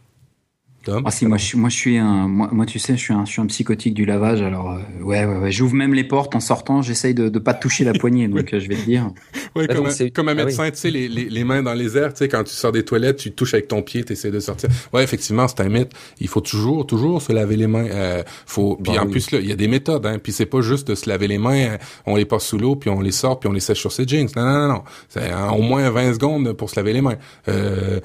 Ah 0.88 1.12
si, 1.12 1.26
moi 1.26 1.38
je, 1.38 1.46
suis, 1.46 1.58
moi 1.58 1.70
je 1.70 1.76
suis 1.76 1.98
un, 1.98 2.28
moi, 2.28 2.50
moi, 2.52 2.66
tu 2.66 2.80
sais, 2.80 2.96
je 2.96 3.02
suis 3.02 3.14
un, 3.14 3.26
je 3.26 3.32
suis 3.32 3.42
un 3.42 3.46
psychotique 3.48 3.94
du 3.94 4.06
lavage. 4.06 4.42
Alors 4.42 4.72
euh, 4.72 5.04
ouais, 5.04 5.26
ouais, 5.26 5.38
ouais, 5.38 5.52
j'ouvre 5.52 5.74
même 5.74 5.94
les 5.94 6.04
portes 6.04 6.36
en 6.36 6.40
sortant. 6.40 6.82
J'essaye 6.82 7.14
de, 7.14 7.30
de 7.30 7.40
pas 7.40 7.54
toucher 7.54 7.84
la 7.84 7.94
poignée. 7.94 8.28
donc 8.28 8.54
euh, 8.54 8.60
je 8.60 8.68
vais 8.68 8.76
te 8.76 8.86
dire. 8.86 9.10
Ouais, 9.56 9.68
comme, 9.68 9.86
un, 9.86 10.10
comme 10.10 10.28
un 10.28 10.34
ah 10.34 10.44
médecin, 10.46 10.70
tu 10.70 10.76
sais, 10.76 10.92
les, 10.92 11.08
les, 11.08 11.30
les, 11.30 11.44
mains 11.46 11.64
dans 11.64 11.74
les 11.74 11.98
airs. 11.98 12.14
Tu 12.14 12.20
sais, 12.20 12.28
quand 12.28 12.44
tu 12.44 12.54
sors 12.54 12.74
des 12.74 12.84
toilettes, 12.84 13.18
tu 13.18 13.32
touches 13.32 13.54
avec 13.54 13.70
ton 13.70 13.82
pied, 13.82 14.04
tu 14.04 14.12
essaies 14.12 14.32
de 14.32 14.42
sortir. 14.42 14.70
Ouais, 14.92 15.02
effectivement, 15.02 15.48
c'est 15.48 15.62
un 15.62 15.70
mythe. 15.70 15.94
Il 16.20 16.28
faut 16.28 16.42
toujours, 16.42 16.86
toujours 16.86 17.22
se 17.22 17.32
laver 17.32 17.56
les 17.56 17.68
mains. 17.68 17.86
Euh, 17.86 18.22
faut. 18.46 18.76
Puis 18.76 18.94
bah 18.94 19.04
en 19.04 19.08
plus 19.08 19.32
là, 19.32 19.40
il 19.40 19.48
y 19.48 19.54
a 19.54 19.56
des 19.56 19.70
méthodes. 19.70 20.06
Hein. 20.06 20.20
Puis 20.22 20.34
c'est 20.34 20.46
pas 20.46 20.60
juste 20.60 20.90
de 20.90 20.96
se 20.96 21.10
laver 21.10 21.30
les 21.30 21.38
mains. 21.38 21.68
Euh, 21.68 21.78
on 22.06 22.18
les 22.18 22.26
passe 22.26 22.48
sous 22.48 22.58
l'eau, 22.58 22.76
puis 22.76 22.90
on 22.90 23.00
les 23.00 23.12
sort, 23.12 23.40
puis 23.40 23.48
on 23.48 23.54
les 23.54 23.62
sèche 23.62 23.80
sur 23.80 23.94
ses 23.94 24.06
jeans. 24.06 24.28
Non, 24.36 24.44
non, 24.44 24.54
non, 24.54 24.68
non. 24.68 24.84
C'est 25.08 25.32
au 25.34 25.62
moins 25.62 25.90
20 25.90 26.16
secondes 26.16 26.52
pour 26.52 26.70
se 26.70 26.76
laver 26.76 26.92
les 26.92 27.02
mains. 27.02 27.18
Euh, 27.48 28.02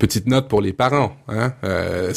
petite 0.00 0.26
note 0.26 0.48
pour 0.48 0.60
les 0.60 0.72
parents. 0.72 1.12
Hein. 1.28 1.52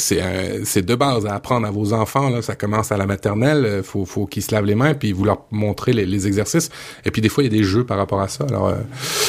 C'est 0.02 0.64
c'est 0.64 0.84
de 0.84 0.94
base 0.94 1.26
à 1.26 1.34
apprendre 1.34 1.66
à 1.66 1.70
vos 1.70 1.92
enfants. 1.92 2.28
Là, 2.28 2.42
ça 2.42 2.54
commence 2.56 2.92
à 2.92 2.96
la 2.96 3.06
maternelle. 3.06 3.64
Euh, 3.64 3.82
faut, 3.82 4.04
faut 4.04 4.26
qu'ils 4.26 4.42
se 4.42 4.54
lavent 4.54 4.64
les 4.64 4.74
mains, 4.74 4.94
puis 4.94 5.12
vous 5.12 5.24
leur 5.24 5.46
montrez 5.50 5.92
les, 5.92 6.26
exercices. 6.26 6.70
Et 7.04 7.10
puis 7.10 7.22
des 7.22 7.28
fois, 7.28 7.42
il 7.44 7.52
y 7.52 7.54
a 7.54 7.58
des 7.58 7.64
jeux 7.64 7.84
par 7.84 7.96
rapport 7.96 8.20
à 8.20 8.28
ça. 8.28 8.44
Alors, 8.48 8.68
euh, 8.68 8.76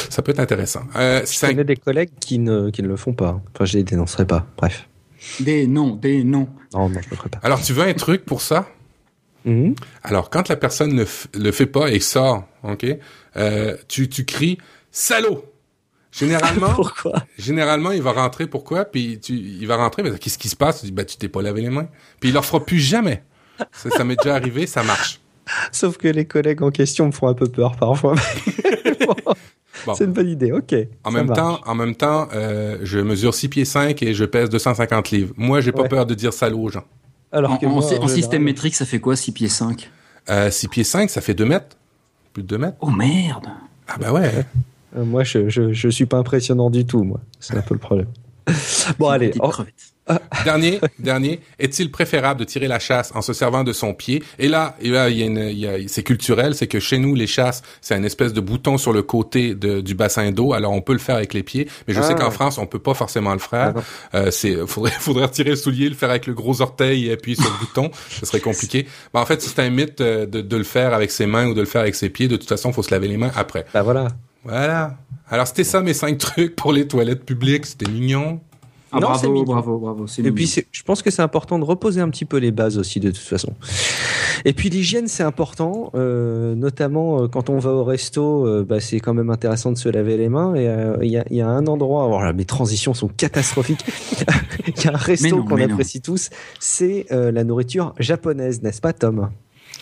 ça 0.09 0.21
peut 0.21 0.31
être 0.31 0.39
intéressant. 0.39 0.81
Euh, 0.95 1.21
je 1.25 1.47
connais 1.47 1.63
des 1.63 1.75
collègues 1.75 2.11
qui 2.19 2.39
ne, 2.39 2.69
qui 2.69 2.83
ne 2.83 2.87
le 2.87 2.97
font 2.97 3.13
pas. 3.13 3.41
Enfin, 3.53 3.65
je 3.65 3.77
les 3.77 3.83
dénoncerai 3.83 4.25
pas. 4.25 4.45
Bref. 4.57 4.87
Des 5.39 5.67
noms, 5.67 5.95
des 5.95 6.23
noms. 6.23 6.49
Non, 6.73 6.89
non, 6.89 6.99
je 7.01 7.09
le 7.09 7.15
ferai 7.15 7.29
pas. 7.29 7.39
Alors, 7.43 7.61
tu 7.61 7.73
veux 7.73 7.83
un 7.83 7.93
truc 7.93 8.25
pour 8.25 8.41
ça? 8.41 8.67
Mm-hmm. 9.47 9.75
Alors, 10.03 10.29
quand 10.29 10.49
la 10.49 10.55
personne 10.55 10.93
ne 10.93 11.05
le 11.33 11.51
fait 11.51 11.65
pas 11.65 11.89
et 11.89 11.99
sort, 11.99 12.45
ok, 12.63 12.85
euh, 13.37 13.77
tu, 13.87 14.09
tu 14.09 14.25
cries 14.25 14.57
salaud. 14.91 15.45
Généralement, 16.13 16.69
pourquoi? 16.75 17.23
Généralement, 17.37 17.91
il 17.91 18.01
va 18.01 18.11
rentrer. 18.11 18.47
Pourquoi? 18.47 18.85
Puis 18.85 19.19
tu, 19.19 19.33
il 19.33 19.67
va 19.67 19.77
rentrer. 19.77 20.03
Mais 20.03 20.17
qu'est-ce 20.17 20.37
qui 20.37 20.49
se 20.49 20.55
passe? 20.55 20.81
Tu 20.81 20.87
dis, 20.87 20.91
bah, 20.91 21.05
tu 21.05 21.17
t'es 21.17 21.27
pas 21.27 21.41
lavé 21.41 21.61
les 21.61 21.69
mains. 21.69 21.87
Puis 22.19 22.29
il 22.29 22.33
leur 22.33 22.45
fera 22.45 22.63
plus 22.63 22.79
jamais. 22.79 23.23
Ça, 23.71 23.89
ça 23.89 24.03
m'est 24.03 24.15
déjà 24.15 24.35
arrivé, 24.35 24.67
ça 24.67 24.83
marche. 24.83 25.19
Sauf 25.71 25.97
que 25.97 26.07
les 26.07 26.25
collègues 26.25 26.61
en 26.61 26.71
question 26.71 27.07
me 27.07 27.11
font 27.11 27.27
un 27.27 27.33
peu 27.33 27.47
peur 27.47 27.75
parfois. 27.75 28.15
C'est 29.95 30.05
une 30.05 30.13
bonne 30.13 30.29
idée. 30.29 30.51
Ok. 30.51 30.73
En 31.03 31.11
même 31.11 31.27
temps, 31.27 31.59
en 31.65 31.75
même 31.75 31.95
temps, 31.95 32.29
euh, 32.33 32.77
je 32.83 32.99
mesure 32.99 33.33
6 33.33 33.49
pieds 33.49 33.65
5 33.65 34.01
et 34.01 34.13
je 34.13 34.23
pèse 34.23 34.49
250 34.49 35.11
livres. 35.11 35.33
Moi, 35.35 35.59
j'ai 35.59 35.73
pas 35.73 35.83
peur 35.85 36.05
de 36.05 36.13
dire 36.13 36.31
salaud 36.31 36.61
aux 36.61 36.69
gens. 36.69 36.85
Alors 37.31 37.59
que 37.59 37.65
en, 37.65 37.77
en, 37.77 38.07
système 38.07 38.43
métrique, 38.43 38.75
ça 38.75 38.85
fait 38.85 38.99
quoi 38.99 39.15
6 39.15 39.31
pieds 39.31 39.49
5 39.49 39.89
euh, 40.29 40.51
6 40.51 40.67
pieds 40.69 40.83
5, 40.83 41.09
ça 41.09 41.19
fait 41.19 41.33
2 41.33 41.43
mètres. 41.43 41.75
Plus 42.31 42.43
de 42.43 42.47
2 42.47 42.57
mètres. 42.59 42.77
Oh 42.79 42.89
merde. 42.89 43.47
Ah 43.87 43.97
bah 43.99 44.13
ouais. 44.13 44.45
Euh, 44.95 45.05
moi, 45.05 45.23
je, 45.23 45.49
je, 45.49 45.73
je 45.73 45.89
suis 45.89 46.05
pas 46.05 46.17
impressionnant 46.17 46.69
du 46.69 46.85
tout, 46.85 47.03
moi. 47.03 47.19
C'est 47.39 47.57
un 47.57 47.61
peu 47.61 47.73
le 47.73 47.79
problème. 47.79 48.07
Bon, 48.99 49.09
allez. 49.09 49.31
dernier, 50.43 50.81
dernier. 50.99 51.39
Est-il 51.59 51.89
préférable 51.89 52.39
de 52.39 52.45
tirer 52.45 52.67
la 52.67 52.79
chasse 52.79 53.11
en 53.15 53.21
se 53.21 53.31
servant 53.31 53.63
de 53.63 53.71
son 53.71 53.93
pied? 53.93 54.21
Et 54.39 54.49
là, 54.49 54.75
et 54.81 54.89
là, 54.89 55.09
il 55.09 55.17
y 55.17 55.23
a 55.23 55.25
une, 55.25 55.37
il 55.37 55.57
y 55.57 55.67
a, 55.67 55.77
c'est 55.87 56.03
culturel, 56.03 56.55
c'est 56.55 56.67
que 56.67 56.79
chez 56.79 56.97
nous, 56.97 57.15
les 57.15 57.27
chasses, 57.27 57.61
c'est 57.79 57.95
une 57.95 58.03
espèce 58.03 58.33
de 58.33 58.41
bouton 58.41 58.77
sur 58.77 58.91
le 58.91 59.01
côté 59.01 59.55
de, 59.55 59.79
du 59.79 59.95
bassin 59.95 60.31
d'eau. 60.31 60.53
Alors, 60.53 60.73
on 60.73 60.81
peut 60.81 60.93
le 60.93 60.99
faire 60.99 61.15
avec 61.15 61.33
les 61.33 61.43
pieds, 61.43 61.69
mais 61.87 61.93
je 61.93 62.01
sais 62.01 62.13
ah. 62.17 62.19
qu'en 62.21 62.31
France, 62.31 62.57
on 62.57 62.65
peut 62.65 62.79
pas 62.79 62.93
forcément 62.93 63.33
le 63.33 63.39
faire. 63.39 63.73
Euh, 64.13 64.29
c'est, 64.31 64.67
faudrait, 64.67 64.91
faudrait 64.99 65.25
retirer 65.25 65.51
le 65.51 65.55
soulier, 65.55 65.87
le 65.87 65.95
faire 65.95 66.09
avec 66.09 66.27
le 66.27 66.33
gros 66.33 66.61
orteil 66.61 67.07
et 67.07 67.13
appuyer 67.13 67.37
sur 67.41 67.49
le 67.49 67.65
bouton. 67.65 67.89
Ce 68.09 68.25
serait 68.25 68.41
compliqué. 68.41 68.87
Mais 69.13 69.21
en 69.21 69.25
fait, 69.25 69.41
c'est 69.41 69.59
un 69.59 69.69
mythe 69.69 70.01
euh, 70.01 70.25
de, 70.25 70.41
de, 70.41 70.57
le 70.57 70.65
faire 70.65 70.93
avec 70.93 71.11
ses 71.11 71.25
mains 71.25 71.47
ou 71.47 71.53
de 71.53 71.61
le 71.61 71.67
faire 71.67 71.81
avec 71.81 71.95
ses 71.95 72.09
pieds. 72.09 72.27
De 72.27 72.35
toute 72.35 72.49
façon, 72.49 72.73
faut 72.73 72.83
se 72.83 72.91
laver 72.91 73.07
les 73.07 73.17
mains 73.17 73.31
après. 73.35 73.65
Bah 73.73 73.83
voilà. 73.83 74.09
Voilà. 74.43 74.97
Alors, 75.29 75.47
c'était 75.47 75.63
ça 75.63 75.81
mes 75.81 75.93
cinq 75.93 76.17
trucs 76.17 76.55
pour 76.55 76.73
les 76.73 76.87
toilettes 76.87 77.25
publiques. 77.25 77.65
C'était 77.65 77.89
mignon. 77.89 78.39
Ah, 78.91 78.99
non, 78.99 79.07
bravo, 79.07 79.31
mignon. 79.31 79.45
bravo, 79.45 79.77
bravo, 79.79 80.05
Et 80.23 80.31
puis, 80.31 80.63
je 80.71 80.83
pense 80.83 81.01
que 81.01 81.09
c'est 81.09 81.23
important 81.23 81.57
de 81.57 81.63
reposer 81.63 82.01
un 82.01 82.09
petit 82.09 82.25
peu 82.25 82.37
les 82.37 82.51
bases 82.51 82.77
aussi, 82.77 82.99
de 82.99 83.09
toute 83.09 83.17
façon. 83.17 83.53
Et 84.45 84.53
puis, 84.53 84.69
l'hygiène, 84.69 85.07
c'est 85.07 85.23
important, 85.23 85.91
euh, 85.95 86.53
notamment 86.53 87.23
euh, 87.23 87.27
quand 87.27 87.49
on 87.49 87.57
va 87.57 87.71
au 87.71 87.83
resto, 87.83 88.45
euh, 88.45 88.63
bah, 88.67 88.79
c'est 88.79 88.99
quand 88.99 89.13
même 89.13 89.29
intéressant 89.29 89.71
de 89.71 89.77
se 89.77 89.89
laver 89.89 90.17
les 90.17 90.29
mains. 90.29 90.53
Et 90.53 90.67
euh, 90.67 90.97
il 91.01 91.09
y, 91.09 91.17
a, 91.17 91.23
y, 91.31 91.41
a, 91.41 91.47
un 91.47 91.65
endroit, 91.65 92.05
alors 92.05 92.21
là, 92.21 92.33
mes 92.33 92.45
transitions 92.45 92.93
sont 92.93 93.07
catastrophiques. 93.07 93.85
Il 94.67 94.83
y 94.83 94.87
a 94.87 94.93
un 94.93 94.97
resto 94.97 95.43
qu'on 95.43 95.59
apprécie 95.59 96.01
tous, 96.01 96.29
c'est 96.59 97.07
la 97.09 97.43
nourriture 97.43 97.93
japonaise, 97.99 98.61
n'est-ce 98.61 98.81
pas, 98.81 98.93
Tom? 98.93 99.29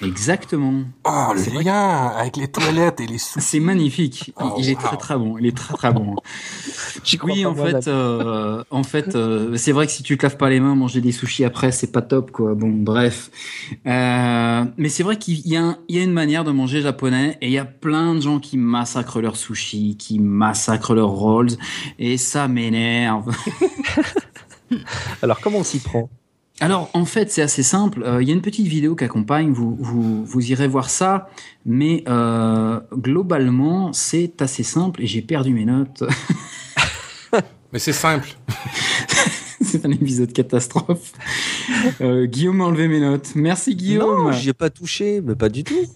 Exactement. 0.03 0.83
Oh, 1.05 1.33
le 1.35 1.63
lien 1.63 2.07
avec 2.07 2.37
les 2.37 2.47
toilettes 2.47 2.99
et 2.99 3.07
les 3.07 3.17
sous. 3.17 3.39
C'est 3.39 3.59
magnifique. 3.59 4.33
il, 4.39 4.43
oh, 4.43 4.59
est 4.59 4.79
très 4.79 4.97
très 4.97 5.17
bon. 5.17 5.37
Il 5.37 5.45
est 5.45 5.55
très 5.55 5.73
très 5.75 5.93
bon. 5.93 6.15
oui, 7.23 7.45
en 7.45 7.55
fait, 7.55 7.87
euh, 7.87 8.63
en 8.71 8.83
fait, 8.83 9.15
euh, 9.15 9.55
c'est 9.57 9.71
vrai 9.71 9.85
que 9.85 9.91
si 9.91 10.03
tu 10.03 10.17
te 10.17 10.23
laves 10.23 10.37
pas 10.37 10.49
les 10.49 10.59
mains, 10.59 10.75
manger 10.75 11.01
des 11.01 11.11
sushis 11.11 11.45
après, 11.45 11.71
c'est 11.71 11.91
pas 11.91 12.01
top, 12.01 12.31
quoi. 12.31 12.55
Bon, 12.55 12.69
bref. 12.69 13.29
Euh, 13.85 14.65
mais 14.77 14.89
c'est 14.89 15.03
vrai 15.03 15.17
qu'il 15.17 15.47
y 15.47 15.55
a, 15.55 15.77
il 15.87 15.95
y 15.95 15.99
a 15.99 16.03
une 16.03 16.13
manière 16.13 16.43
de 16.43 16.51
manger 16.51 16.81
japonais 16.81 17.37
et 17.41 17.47
il 17.47 17.53
y 17.53 17.59
a 17.59 17.65
plein 17.65 18.15
de 18.15 18.21
gens 18.21 18.39
qui 18.39 18.57
massacrent 18.57 19.21
leurs 19.21 19.37
sushis, 19.37 19.97
qui 19.97 20.19
massacrent 20.19 20.95
leurs 20.95 21.09
rolls 21.09 21.51
et 21.99 22.17
ça 22.17 22.47
m'énerve. 22.47 23.35
Alors, 25.21 25.39
comment 25.41 25.59
on 25.59 25.63
s'y 25.63 25.79
prend? 25.79 26.09
Alors 26.61 26.89
en 26.93 27.05
fait 27.05 27.31
c'est 27.31 27.41
assez 27.41 27.63
simple. 27.63 28.03
Euh, 28.03 28.21
il 28.21 28.27
y 28.27 28.31
a 28.31 28.33
une 28.33 28.41
petite 28.41 28.67
vidéo 28.67 28.95
qui 28.95 29.03
accompagne. 29.03 29.51
Vous, 29.51 29.75
vous, 29.79 30.23
vous 30.23 30.51
irez 30.51 30.67
voir 30.67 30.89
ça. 30.89 31.27
Mais 31.65 32.03
euh, 32.07 32.79
globalement 32.93 33.91
c'est 33.93 34.41
assez 34.41 34.63
simple 34.63 35.01
et 35.01 35.07
j'ai 35.07 35.21
perdu 35.21 35.53
mes 35.53 35.65
notes. 35.65 36.03
mais 37.73 37.79
c'est 37.79 37.93
simple. 37.93 38.29
c'est 39.61 39.85
un 39.85 39.91
épisode 39.91 40.31
catastrophe. 40.33 41.13
Euh, 41.99 42.27
Guillaume 42.27 42.61
a 42.61 42.65
enlevé 42.65 42.87
mes 42.87 42.99
notes. 42.99 43.31
Merci 43.35 43.75
Guillaume. 43.75 44.25
Non, 44.25 44.31
j'y 44.31 44.49
ai 44.49 44.53
pas 44.53 44.69
touché, 44.69 45.19
mais 45.21 45.35
pas 45.35 45.49
du 45.49 45.63
tout. 45.63 45.87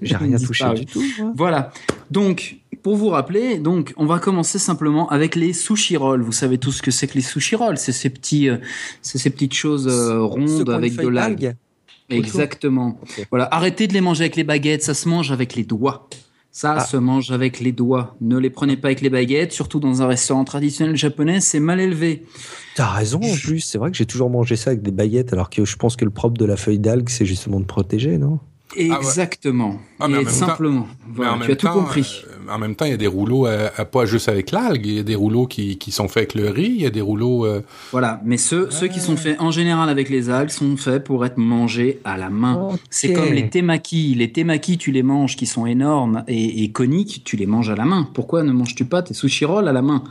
J'ai 0.00 0.16
rien 0.16 0.38
touché 0.38 0.72
du 0.74 0.86
tout. 0.86 1.02
Voilà. 1.34 1.72
Donc, 2.10 2.56
pour 2.82 2.96
vous 2.96 3.08
rappeler, 3.08 3.58
donc, 3.58 3.92
on 3.96 4.06
va 4.06 4.18
commencer 4.18 4.58
simplement 4.58 5.08
avec 5.10 5.34
les 5.36 5.52
sushi 5.52 5.96
rolls. 5.96 6.22
Vous 6.22 6.32
savez 6.32 6.58
tous 6.58 6.72
ce 6.72 6.82
que 6.82 6.90
c'est 6.90 7.06
que 7.06 7.14
les 7.14 7.20
sushi 7.22 7.56
rolls. 7.56 7.78
C'est 7.78 7.92
ces 7.92 8.10
petits, 8.10 8.48
euh, 8.48 8.56
c'est 9.02 9.18
ces 9.18 9.30
petites 9.30 9.54
choses 9.54 9.86
euh, 9.88 10.20
rondes 10.22 10.68
avec 10.70 10.96
de 10.96 11.08
l'algue. 11.08 11.54
Exactement. 12.10 12.98
Voilà. 13.30 13.48
Arrêtez 13.50 13.86
de 13.86 13.92
les 13.92 14.00
manger 14.00 14.24
avec 14.24 14.36
les 14.36 14.44
baguettes. 14.44 14.82
Ça 14.82 14.94
se 14.94 15.08
mange 15.08 15.30
avec 15.30 15.54
les 15.54 15.64
doigts. 15.64 16.08
Ça 16.50 16.76
Ah. 16.78 16.80
se 16.84 16.96
mange 16.96 17.30
avec 17.30 17.60
les 17.60 17.72
doigts. 17.72 18.16
Ne 18.22 18.38
les 18.38 18.50
prenez 18.50 18.76
pas 18.76 18.88
avec 18.88 19.00
les 19.02 19.10
baguettes, 19.10 19.52
surtout 19.52 19.78
dans 19.80 20.00
un 20.02 20.06
restaurant 20.06 20.44
traditionnel 20.44 20.96
japonais, 20.96 21.40
c'est 21.40 21.60
mal 21.60 21.78
élevé. 21.78 22.24
T'as 22.74 22.88
raison 22.90 23.20
en 23.22 23.34
plus, 23.36 23.60
c'est 23.60 23.76
vrai 23.78 23.90
que 23.90 23.96
j'ai 23.96 24.06
toujours 24.06 24.30
mangé 24.30 24.56
ça 24.56 24.70
avec 24.70 24.82
des 24.82 24.90
baguettes, 24.90 25.32
alors 25.32 25.50
que 25.50 25.64
je 25.64 25.76
pense 25.76 25.94
que 25.94 26.04
le 26.06 26.10
propre 26.10 26.38
de 26.38 26.46
la 26.46 26.56
feuille 26.56 26.78
d'algue, 26.78 27.10
c'est 27.10 27.26
justement 27.26 27.60
de 27.60 27.66
protéger, 27.66 28.16
non? 28.18 28.40
Exactement. 28.76 29.80
Ah, 30.00 30.08
mais 30.08 30.16
en 30.16 30.20
Et 30.20 30.24
même 30.24 30.32
temps- 30.32 30.46
simplement. 30.46 30.86
Voilà, 31.14 31.38
tu 31.44 31.52
as 31.52 31.56
tout 31.56 31.68
compris. 31.68 32.22
euh, 32.28 32.52
en 32.54 32.58
même 32.58 32.74
temps, 32.74 32.84
il 32.84 32.90
y 32.90 32.94
a 32.94 32.98
des 32.98 33.06
rouleaux, 33.06 33.46
euh, 33.46 33.68
euh, 33.78 33.84
pas 33.84 34.04
juste 34.06 34.28
avec 34.28 34.50
l'algue, 34.52 34.86
il 34.86 34.94
y 34.94 34.98
a 34.98 35.02
des 35.02 35.14
rouleaux 35.14 35.46
qui, 35.46 35.78
qui 35.78 35.90
sont 35.92 36.08
faits 36.08 36.34
avec 36.34 36.34
le 36.34 36.50
riz, 36.50 36.66
il 36.76 36.80
y 36.82 36.86
a 36.86 36.90
des 36.90 37.00
rouleaux... 37.00 37.46
euh, 37.46 37.62
Voilà, 37.92 38.20
mais 38.24 38.36
ceux, 38.36 38.70
ceux 38.70 38.88
qui 38.88 39.00
sont 39.00 39.16
faits 39.16 39.40
en 39.40 39.50
général 39.50 39.88
avec 39.88 40.08
les 40.10 40.30
algues 40.30 40.50
sont 40.50 40.76
faits 40.76 41.04
pour 41.04 41.24
être 41.26 41.38
mangés 41.38 42.00
à 42.04 42.16
la 42.16 42.30
main. 42.30 42.68
C'est 42.90 43.12
comme 43.12 43.32
les 43.32 43.48
temaki. 43.50 44.14
Les 44.14 44.30
temaki, 44.32 44.78
tu 44.78 44.92
les 44.92 45.02
manges 45.02 45.36
qui 45.36 45.46
sont 45.46 45.66
énormes 45.66 46.24
et, 46.28 46.62
et 46.64 46.70
coniques, 46.70 47.22
tu 47.24 47.36
les 47.36 47.46
manges 47.46 47.70
à 47.70 47.74
la 47.76 47.84
main. 47.84 48.08
Pourquoi 48.14 48.42
ne 48.42 48.52
manges-tu 48.52 48.84
pas 48.84 49.02
tes 49.02 49.14
sushi 49.14 49.44
rolls 49.44 49.68
à 49.68 49.72
la 49.72 49.82
main? 49.82 50.04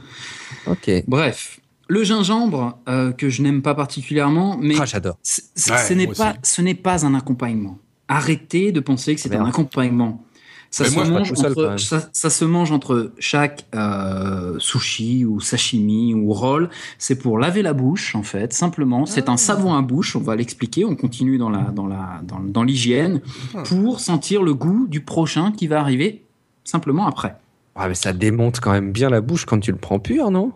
Ok. 0.65 0.89
Bref, 1.07 1.59
le 1.87 2.03
gingembre, 2.03 2.77
euh, 2.89 3.11
que 3.11 3.29
je 3.29 3.41
n'aime 3.41 3.61
pas 3.61 3.73
particulièrement, 3.75 4.57
mais 4.61 4.75
Ah, 4.79 4.85
j'adore. 4.85 5.17
Ouais, 5.23 5.77
ce 5.77 5.93
n'est 5.93 6.07
pas, 6.07 6.31
aussi. 6.31 6.39
ce 6.43 6.61
n'est 6.61 6.73
pas 6.75 7.05
un 7.05 7.13
accompagnement. 7.15 7.77
Arrêtez 8.07 8.71
de 8.71 8.79
penser 8.79 9.15
que 9.15 9.21
c'est 9.21 9.35
un 9.35 9.45
accompagnement. 9.45 10.23
Ça 10.69 10.83
se, 10.83 10.95
moi, 10.95 11.05
mange 11.07 11.33
seul, 11.33 11.51
entre, 11.53 11.67
même. 11.69 11.77
ça, 11.77 12.09
ça 12.11 12.29
se 12.29 12.43
mange 12.43 12.71
entre 12.73 13.13
chaque 13.19 13.65
euh, 13.73 14.55
sushi 14.59 15.23
ou 15.23 15.39
sashimi 15.39 16.13
ou 16.13 16.33
roll. 16.33 16.69
C'est 16.99 17.17
pour 17.17 17.39
laver 17.39 17.61
la 17.61 17.71
bouche, 17.73 18.15
en 18.15 18.23
fait, 18.23 18.51
simplement. 18.51 19.05
C'est 19.05 19.29
Ah. 19.29 19.33
un 19.33 19.37
savon 19.37 19.73
à 19.75 19.81
bouche, 19.81 20.17
on 20.17 20.19
va 20.19 20.35
l'expliquer. 20.35 20.83
On 20.83 20.95
continue 20.95 21.37
dans 21.37 21.49
la 21.49 21.61
dans 21.71 21.87
la 21.87 22.21
dans, 22.23 22.39
dans 22.39 22.63
l'hygiène 22.63 23.21
Ah. 23.55 23.63
pour 23.63 24.01
sentir 24.01 24.43
le 24.43 24.53
goût 24.53 24.87
du 24.89 24.99
prochain 25.01 25.53
qui 25.53 25.67
va 25.67 25.79
arriver 25.79 26.23
simplement 26.65 27.07
après. 27.07 27.37
Ah, 27.75 27.87
mais 27.87 27.95
ça 27.95 28.11
démonte 28.11 28.59
quand 28.59 28.71
même 28.73 28.91
bien 28.91 29.09
la 29.09 29.21
bouche 29.21 29.45
quand 29.45 29.59
tu 29.61 29.71
le 29.71 29.77
prends 29.77 29.99
pur, 29.99 30.31
non? 30.31 30.51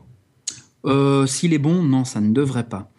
Euh, 0.86 1.26
S'il 1.26 1.54
est 1.54 1.58
bon, 1.60 1.84
non, 1.84 2.04
ça 2.04 2.20
ne 2.20 2.34
devrait 2.34 2.66
pas. 2.68 2.90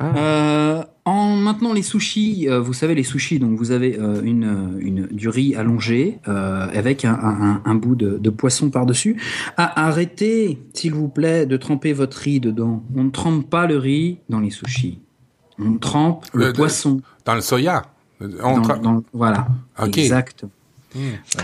Ah. 0.00 0.16
Euh, 0.16 0.82
en 1.04 1.36
maintenant 1.36 1.72
les 1.72 1.82
sushis, 1.82 2.46
euh, 2.48 2.60
vous 2.60 2.72
savez 2.72 2.94
les 2.94 3.02
sushis, 3.02 3.38
donc 3.38 3.56
vous 3.58 3.70
avez 3.72 3.98
euh, 3.98 4.20
une, 4.22 4.76
une 4.78 5.06
du 5.08 5.28
riz 5.28 5.54
allongé 5.56 6.18
euh, 6.28 6.68
avec 6.72 7.04
un, 7.04 7.14
un, 7.14 7.62
un 7.64 7.74
bout 7.74 7.96
de, 7.96 8.18
de 8.18 8.30
poisson 8.30 8.70
par 8.70 8.86
dessus. 8.86 9.20
arrêtez, 9.56 10.60
s'il 10.74 10.94
vous 10.94 11.08
plaît, 11.08 11.46
de 11.46 11.56
tremper 11.56 11.92
votre 11.92 12.16
riz 12.18 12.40
dedans. 12.40 12.82
On 12.94 13.04
ne 13.04 13.10
trempe 13.10 13.48
pas 13.50 13.66
le 13.66 13.76
riz 13.78 14.18
dans 14.28 14.40
les 14.40 14.50
sushis. 14.50 15.00
On 15.58 15.74
trempe 15.78 16.26
le, 16.32 16.52
poisson. 16.52 17.00
dans 17.24 17.34
le 17.34 17.40
soya. 17.40 17.86
On 18.20 18.60
dans- 18.60 18.76
dans- 18.78 19.02
voilà. 19.12 19.48
Exact. 19.84 20.44
Hmm. 20.94 21.00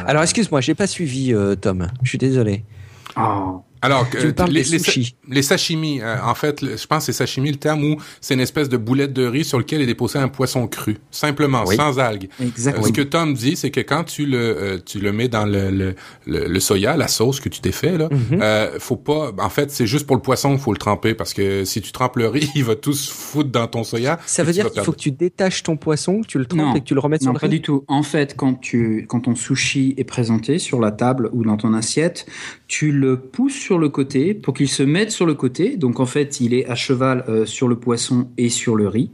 Alors, 0.06 0.22
excuse-moi, 0.22 0.60
j'ai 0.60 0.74
pas 0.74 0.86
suivi, 0.86 1.32
euh, 1.34 1.54
Tom. 1.54 1.88
Je 2.02 2.08
suis 2.08 2.18
désolé. 2.18 2.64
Oh. 3.16 3.62
Alors, 3.84 4.08
Tu 4.10 4.16
euh, 4.18 4.32
parles 4.32 4.50
les, 4.50 4.62
des 4.62 4.70
les 4.70 4.78
sa- 4.78 4.84
sushis. 4.84 5.14
les 5.28 5.42
sashimi, 5.42 6.00
euh, 6.00 6.16
en 6.24 6.34
fait, 6.34 6.62
le- 6.62 6.76
je 6.76 6.86
pense 6.86 7.06
que 7.06 7.12
c'est 7.12 7.18
sashimi 7.18 7.50
le 7.50 7.56
terme 7.58 7.84
où 7.84 7.96
c'est 8.20 8.34
une 8.34 8.40
espèce 8.40 8.68
de 8.68 8.76
boulette 8.76 9.12
de 9.12 9.26
riz 9.26 9.44
sur 9.44 9.58
lequel 9.58 9.80
est 9.82 9.86
déposé 9.86 10.18
un 10.18 10.28
poisson 10.28 10.66
cru, 10.66 10.96
simplement, 11.10 11.64
Oui. 11.66 11.76
sans 11.76 11.98
algues. 11.98 12.28
Euh, 12.40 12.44
Exactement. 12.46 12.86
ce 12.86 12.92
que 12.92 13.02
Tom 13.02 13.34
dit, 13.34 13.56
c'est 13.56 13.70
que 13.70 13.80
quand 13.80 14.04
tu 14.04 14.26
le 14.26 14.38
euh, 14.38 14.78
tu 14.84 14.98
le 15.00 15.12
mets 15.12 15.28
dans 15.28 15.44
le, 15.44 15.70
le, 15.70 15.94
le, 16.26 16.46
le 16.46 16.60
soya, 16.60 16.96
la 16.96 17.08
sauce 17.08 17.40
que 17.40 17.48
tu 17.48 17.60
t'es 17.60 17.72
fait 17.72 17.98
là, 17.98 18.08
euh, 18.32 18.78
faut 18.78 18.96
pas. 18.96 19.32
En 19.38 19.50
fait, 19.50 19.70
c'est 19.70 19.86
juste 19.86 20.06
pour 20.06 20.16
le 20.16 20.22
poisson 20.22 20.50
qu'il 20.52 20.60
faut 20.60 20.72
le 20.72 20.78
tremper 20.78 21.14
parce 21.14 21.34
que 21.34 21.64
si 21.64 21.80
tu 21.82 21.92
trempes 21.92 22.16
le 22.16 22.28
riz, 22.28 22.50
il 22.56 22.64
va 22.64 22.74
tout 22.76 22.92
se 22.94 23.12
foutre 23.12 23.50
dans 23.50 23.66
ton 23.66 23.84
soya. 23.84 24.18
Ça 24.26 24.42
veut 24.44 24.52
dire 24.52 24.70
qu'il 24.70 24.82
faut 24.82 24.92
que 24.92 24.96
tu 24.98 25.10
détaches 25.10 25.62
ton 25.62 25.76
poisson, 25.76 26.22
que 26.22 26.26
tu 26.26 26.38
le 26.38 26.46
trempes 26.46 26.60
Non. 26.60 26.74
et 26.74 26.80
que 26.80 26.84
tu 26.86 26.94
le 26.94 27.00
remettes 27.00 27.22
Non, 27.22 27.32
sur 27.32 27.40
pas 27.40 27.46
le 27.46 27.50
riz 27.50 27.58
du 27.58 27.62
tout. 27.62 27.84
En 27.88 28.02
fait, 28.02 28.34
quand 28.36 28.54
tu, 28.54 29.04
quand 29.08 29.20
ton 29.20 29.34
sushi 29.34 29.94
est 29.98 30.04
présenté 30.04 30.58
sur 30.58 30.80
la 30.80 30.90
table 30.90 31.28
ou 31.32 31.44
dans 31.44 31.56
ton 31.56 31.74
assiette, 31.74 32.26
tu 32.68 32.92
le 32.92 33.18
pousses 33.18 33.54
sur 33.54 33.73
le 33.78 33.88
côté 33.88 34.34
pour 34.34 34.54
qu'il 34.54 34.68
se 34.68 34.82
mette 34.82 35.10
sur 35.10 35.26
le 35.26 35.34
côté. 35.34 35.76
Donc, 35.76 36.00
en 36.00 36.06
fait, 36.06 36.40
il 36.40 36.54
est 36.54 36.66
à 36.66 36.74
cheval 36.74 37.24
euh, 37.28 37.46
sur 37.46 37.68
le 37.68 37.76
poisson 37.76 38.28
et 38.38 38.48
sur 38.48 38.76
le 38.76 38.88
riz. 38.88 39.10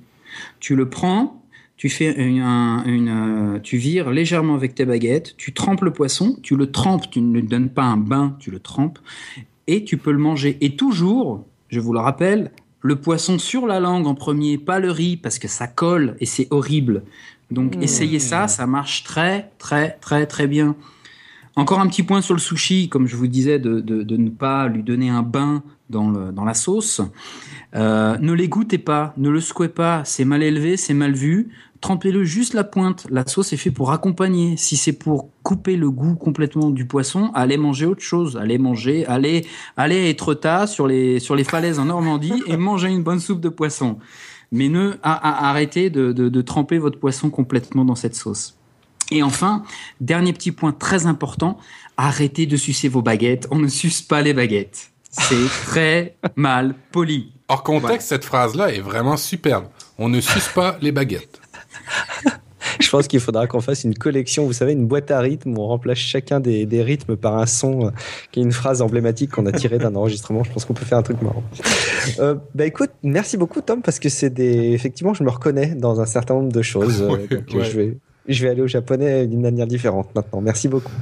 Tu 0.61 0.77
le 0.77 0.89
prends, 0.89 1.43
tu 1.77 1.89
fais 1.89 2.13
une, 2.13 2.41
un- 2.41 2.85
une, 2.85 3.09
euh, 3.57 3.59
tu 3.61 3.77
vires 3.77 4.11
légèrement 4.11 4.55
avec 4.55 4.75
tes 4.75 4.85
baguettes, 4.85 5.35
tu 5.37 5.53
trempes 5.53 5.83
le 5.83 5.93
poisson, 5.93 6.37
tu 6.43 6.57
le 6.57 6.71
trempes, 6.71 7.11
tu 7.11 7.21
ne 7.21 7.33
lui 7.41 7.43
donnes 7.47 7.71
pas 7.71 7.85
un 7.85 7.97
bain, 7.97 8.37
tu 8.39 8.51
le 8.51 8.61
trempes 8.61 8.99
et 9.67 9.85
tu 9.85 9.97
peux 9.97 10.13
le 10.13 10.19
manger. 10.19 10.57
Et 10.61 10.77
toujours, 10.77 11.45
je 11.69 11.81
vous 11.81 11.93
le 11.93 12.01
rappelle, 12.01 12.51
le 12.83 12.97
poisson 12.97 13.39
sur 13.39 13.67
la 13.67 13.79
langue 13.81 14.07
en 14.07 14.15
premier, 14.15 14.57
pas 14.59 14.79
le 14.79 14.91
riz, 14.91 15.17
parce 15.17 15.39
que 15.39 15.49
ça 15.49 15.67
colle 15.67 16.17
et 16.21 16.27
c'est 16.27 16.49
horrible. 16.51 17.03
Donc 17.51 17.77
Mmh. 17.77 17.83
essayez 17.83 18.19
ça, 18.21 18.47
ça 18.49 18.67
marche 18.67 19.03
très 19.05 19.51
très 19.59 19.99
très 20.01 20.27
très 20.27 20.47
bien. 20.47 20.77
Encore 21.57 21.81
un 21.81 21.89
petit 21.89 22.03
point 22.03 22.21
sur 22.21 22.35
le 22.35 22.41
sushi, 22.41 22.89
comme 22.89 23.07
je 23.07 23.17
vous 23.17 23.27
disais, 23.27 23.59
de, 23.59 23.81
de, 23.81 24.03
de 24.03 24.17
ne 24.17 24.31
pas 24.31 24.69
lui 24.69 24.83
donner 24.83 25.11
un 25.11 25.23
bain 25.23 25.63
dans, 25.91 26.09
le, 26.11 26.33
dans 26.33 26.45
la 26.45 26.55
sauce. 26.55 27.01
Euh, 27.75 28.17
ne 28.19 28.33
les 28.33 28.49
goûtez 28.49 28.79
pas, 28.79 29.13
ne 29.17 29.29
le 29.29 29.41
secouez 29.41 29.69
pas, 29.69 30.03
c'est 30.05 30.25
mal 30.25 30.43
élevé, 30.43 30.77
c'est 30.77 30.95
mal 30.95 31.13
vu. 31.13 31.51
Trempez-le 31.81 32.25
juste 32.25 32.55
la 32.55 32.65
pointe. 32.65 33.07
La 33.11 33.27
sauce 33.27 33.53
est 33.53 33.57
faite 33.57 33.75
pour 33.75 33.91
accompagner. 33.91 34.57
Si 34.57 34.77
c'est 34.77 34.93
pour 34.93 35.31
couper 35.43 35.77
le 35.77 35.91
goût 35.91 36.15
complètement 36.15 36.71
du 36.71 36.87
poisson, 36.87 37.31
allez 37.35 37.57
manger 37.57 37.87
autre 37.87 38.03
chose. 38.03 38.37
Allez 38.37 38.59
manger, 38.59 39.07
allez, 39.07 39.47
allez 39.77 39.99
à 39.99 40.09
Etretat 40.09 40.67
sur 40.67 40.87
les, 40.87 41.19
sur 41.21 41.37
les 41.37 41.45
falaises 41.45 41.79
en 41.79 41.87
Normandie 41.87 42.43
et 42.47 42.57
manger 42.59 42.89
une 42.89 43.03
bonne 43.03 43.21
soupe 43.21 43.41
de 43.41 43.49
poisson. 43.49 43.99
Mais 44.53 44.69
ne 44.69 44.95
arrêtez 45.03 45.91
de, 45.91 46.13
de, 46.13 46.29
de 46.29 46.43
tremper 46.43 46.79
votre 46.79 46.99
poisson 46.99 47.31
complètement 47.31 47.85
dans 47.85 47.95
cette 47.95 48.15
sauce. 48.15 48.60
Et 49.11 49.23
enfin, 49.23 49.63
dernier 50.01 50.33
petit 50.33 50.53
point 50.53 50.73
très 50.73 51.07
important, 51.07 51.59
arrêtez 51.97 52.47
de 52.47 52.57
sucer 52.57 52.89
vos 52.89 53.03
baguettes. 53.03 53.47
On 53.51 53.59
ne 53.59 53.69
suce 53.69 54.03
pas 54.03 54.23
les 54.23 54.35
baguettes. 54.35 54.91
C'est 55.11 55.49
très 55.67 56.17
mal 56.37 56.75
poli. 56.93 57.33
Hors 57.49 57.63
contexte, 57.65 57.89
Voilà. 57.89 58.01
cette 58.01 58.25
phrase-là 58.25 58.73
est 58.73 58.81
vraiment 58.81 59.17
superbe. 59.17 59.65
On 59.99 60.09
ne 60.09 60.21
suce 60.21 60.49
pas 60.49 60.79
les 60.81 60.93
baguettes. 60.93 61.41
Je 62.79 62.89
pense 62.89 63.09
qu'il 63.09 63.21
faudra 63.21 63.47
qu'on 63.47 63.61
fasse 63.61 63.85
une 63.85 63.95
collection, 63.95 64.45
vous 64.47 64.53
savez, 64.53 64.73
une 64.73 64.87
boîte 64.87 65.11
à 65.11 65.21
rythme 65.21 65.57
où 65.57 65.61
on 65.63 65.67
remplace 65.67 65.99
chacun 65.99 66.41
des, 66.41 66.67
des 66.67 66.83
rythmes 66.83 67.17
par 67.17 67.37
un 67.37 67.47
son 67.47 67.87
euh, 67.87 67.91
qui 68.33 68.41
est 68.41 68.43
une 68.43 68.53
phrase 68.53 68.81
emblématique 68.81 69.31
qu'on 69.33 69.47
a 69.47 69.53
tirée 69.53 69.79
d'un 69.79 69.95
enregistrement. 69.97 70.45
Je 70.45 70.53
pense 70.53 70.65
qu'on 70.65 70.75
peut 70.75 70.85
faire 70.85 70.99
un 70.99 71.03
truc 71.03 71.21
marrant. 71.23 71.43
Euh, 72.21 72.37
bah 72.55 72.67
écoute, 72.67 72.91
merci 73.03 73.37
beaucoup 73.37 73.61
Tom 73.61 73.83
parce 73.83 73.99
que 73.99 74.09
c'est 74.09 74.31
des, 74.31 74.73
effectivement, 74.73 75.15
je 75.15 75.23
me 75.25 75.31
reconnais 75.31 75.75
dans 75.75 76.01
un 76.01 76.07
certain 76.07 76.35
nombre 76.35 76.53
de 76.53 76.63
choses. 76.63 77.03
euh, 77.03 77.09
Ouais, 77.09 77.27
donc, 77.27 77.33
euh, 77.55 77.59
ouais. 77.59 77.65
je 77.65 77.77
vais, 77.77 77.97
je 78.29 78.43
vais 78.43 78.51
aller 78.51 78.63
au 78.63 78.67
japonais 78.67 79.27
d'une 79.27 79.41
manière 79.41 79.67
différente 79.67 80.15
maintenant. 80.15 80.41
Merci 80.41 80.69
beaucoup. 80.69 80.93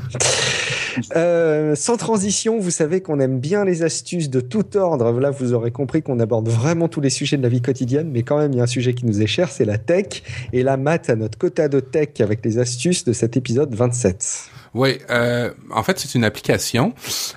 Euh, 1.16 1.74
sans 1.74 1.96
transition, 1.96 2.58
vous 2.58 2.70
savez 2.70 3.00
qu'on 3.00 3.20
aime 3.20 3.40
bien 3.40 3.64
les 3.64 3.82
astuces 3.82 4.30
de 4.30 4.40
tout 4.40 4.76
ordre. 4.76 5.12
Là, 5.20 5.30
vous 5.30 5.52
aurez 5.52 5.70
compris 5.70 6.02
qu'on 6.02 6.20
aborde 6.20 6.48
vraiment 6.48 6.88
tous 6.88 7.00
les 7.00 7.10
sujets 7.10 7.36
de 7.36 7.42
la 7.42 7.48
vie 7.48 7.62
quotidienne, 7.62 8.10
mais 8.10 8.22
quand 8.22 8.38
même, 8.38 8.52
il 8.52 8.58
y 8.58 8.60
a 8.60 8.64
un 8.64 8.68
sujet 8.68 8.94
qui 8.94 9.06
nous 9.06 9.22
est 9.22 9.26
cher, 9.26 9.48
c'est 9.50 9.64
la 9.64 9.78
tech. 9.78 10.22
Et 10.52 10.62
là, 10.62 10.76
Matt 10.76 11.10
a 11.10 11.16
notre 11.16 11.38
quota 11.38 11.68
de 11.68 11.80
tech 11.80 12.20
avec 12.20 12.44
les 12.44 12.58
astuces 12.58 13.04
de 13.04 13.12
cet 13.12 13.36
épisode 13.36 13.74
27. 13.74 14.50
Oui, 14.74 14.98
euh, 15.10 15.50
en 15.70 15.82
fait, 15.82 15.98
c'est 15.98 16.14
une 16.14 16.24
application. 16.24 16.92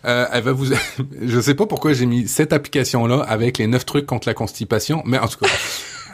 Euh, 0.05 0.25
elle 0.31 0.43
va 0.43 0.51
vous. 0.51 0.67
Je 1.21 1.39
sais 1.39 1.55
pas 1.55 1.65
pourquoi 1.65 1.93
j'ai 1.93 2.05
mis 2.05 2.27
cette 2.27 2.51
application-là 2.51 3.21
avec 3.21 3.57
les 3.57 3.67
neuf 3.67 3.85
trucs 3.85 4.05
contre 4.05 4.27
la 4.27 4.33
constipation, 4.33 5.01
mais 5.05 5.17
en 5.17 5.27
tout 5.27 5.39
cas, 5.39 5.47